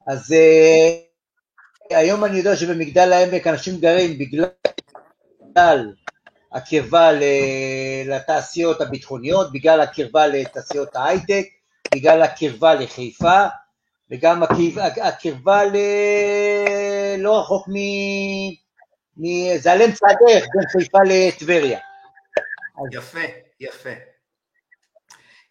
[0.07, 0.97] אז אה,
[1.99, 5.93] היום אני יודע שבמגדל העמק אנשים גרים בגלל
[6.53, 7.11] הקרבה
[8.07, 11.47] לתעשיות הביטחוניות, בגלל הקרבה לתעשיות ההייטק,
[11.95, 13.47] בגלל הקרבה לחיפה,
[14.11, 14.43] וגם
[15.03, 15.77] הקרבה ל...
[17.19, 17.69] לא רחוק
[19.59, 21.79] זה על אמצע הדרך בין חיפה לטבריה.
[22.93, 23.21] יפה,
[23.61, 23.91] יפה.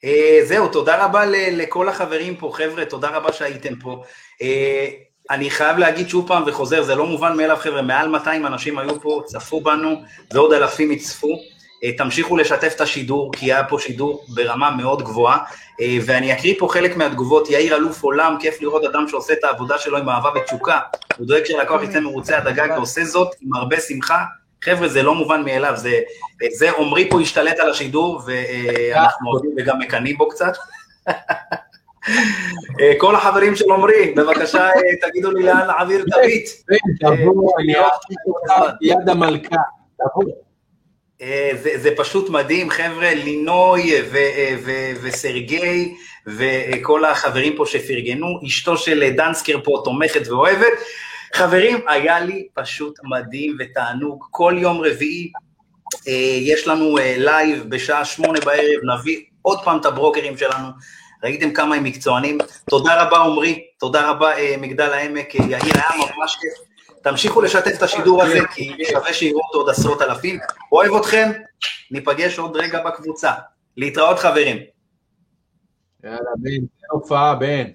[0.06, 4.04] Uh, זהו, תודה רבה לכל החברים פה, חבר'ה, תודה רבה שהייתם פה.
[4.41, 4.46] Uh,
[5.30, 9.02] אני חייב להגיד שוב פעם וחוזר, זה לא מובן מאליו, חבר'ה, מעל 200 אנשים היו
[9.02, 10.02] פה, צפו בנו,
[10.34, 11.40] ועוד אלפים יצפו.
[11.84, 15.38] Uh, תמשיכו לשתף את השידור, כי היה פה שידור ברמה מאוד גבוהה.
[15.82, 19.78] אה, ואני אקריא פה חלק מהתגובות, יאיר אלוף עולם, כיף לראות אדם שעושה את העבודה
[19.78, 20.80] שלו עם אהבה ותשוקה,
[21.18, 24.24] הוא דואג שהלקוח יצא מרוצה עד הגג ועושה זאת עם הרבה שמחה.
[24.64, 26.00] חבר'ה, זה לא מובן מאליו, זה,
[26.52, 30.54] זה עמרי פה השתלט על השידור, ואנחנו אוהבים וגם מקנאים בו קצת.
[32.80, 36.50] אה, כל החברים של עמרי, בבקשה אה, תגידו לי לאן להעביר את הביט.
[37.00, 37.52] תבוא,
[38.28, 39.56] אותך יד המלכה.
[39.98, 40.49] תבוא.
[41.22, 44.02] אה, זה, פשוט מדהים, חבר'ה, לינוי אה,
[44.64, 44.70] ו,
[45.02, 45.96] וסרגי
[46.28, 50.74] וכל החברים פה שפרגנו, אשתו של דנסקר פה תומכת ואוהבת.
[51.34, 54.26] חברים, היה לי פשוט מדהים ותענוג.
[54.32, 55.32] כל יום רביעי
[56.08, 60.68] אה, יש לנו לייב בשעה שמונה בערב, נביא עוד פעם את הברוקרים שלנו.
[61.24, 62.38] ראיתם כמה הם מקצוענים.
[62.70, 66.69] תודה רבה עמרי, תודה רבה מגדל העמק, יאיר, היה ממש כיף.
[67.02, 70.40] תמשיכו לשתף את השידור הזה, כי שווה שיראו אותו עוד עשרות אלפים.
[70.72, 71.32] אוהב אתכם,
[71.92, 73.32] ניפגש עוד רגע בקבוצה.
[73.78, 74.58] להתראות חברים.
[76.04, 77.66] יאללה, בן, הופעה, בן.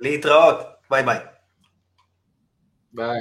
[0.00, 0.56] להתראות,
[0.90, 1.18] ביי ביי.
[2.92, 3.20] ביי.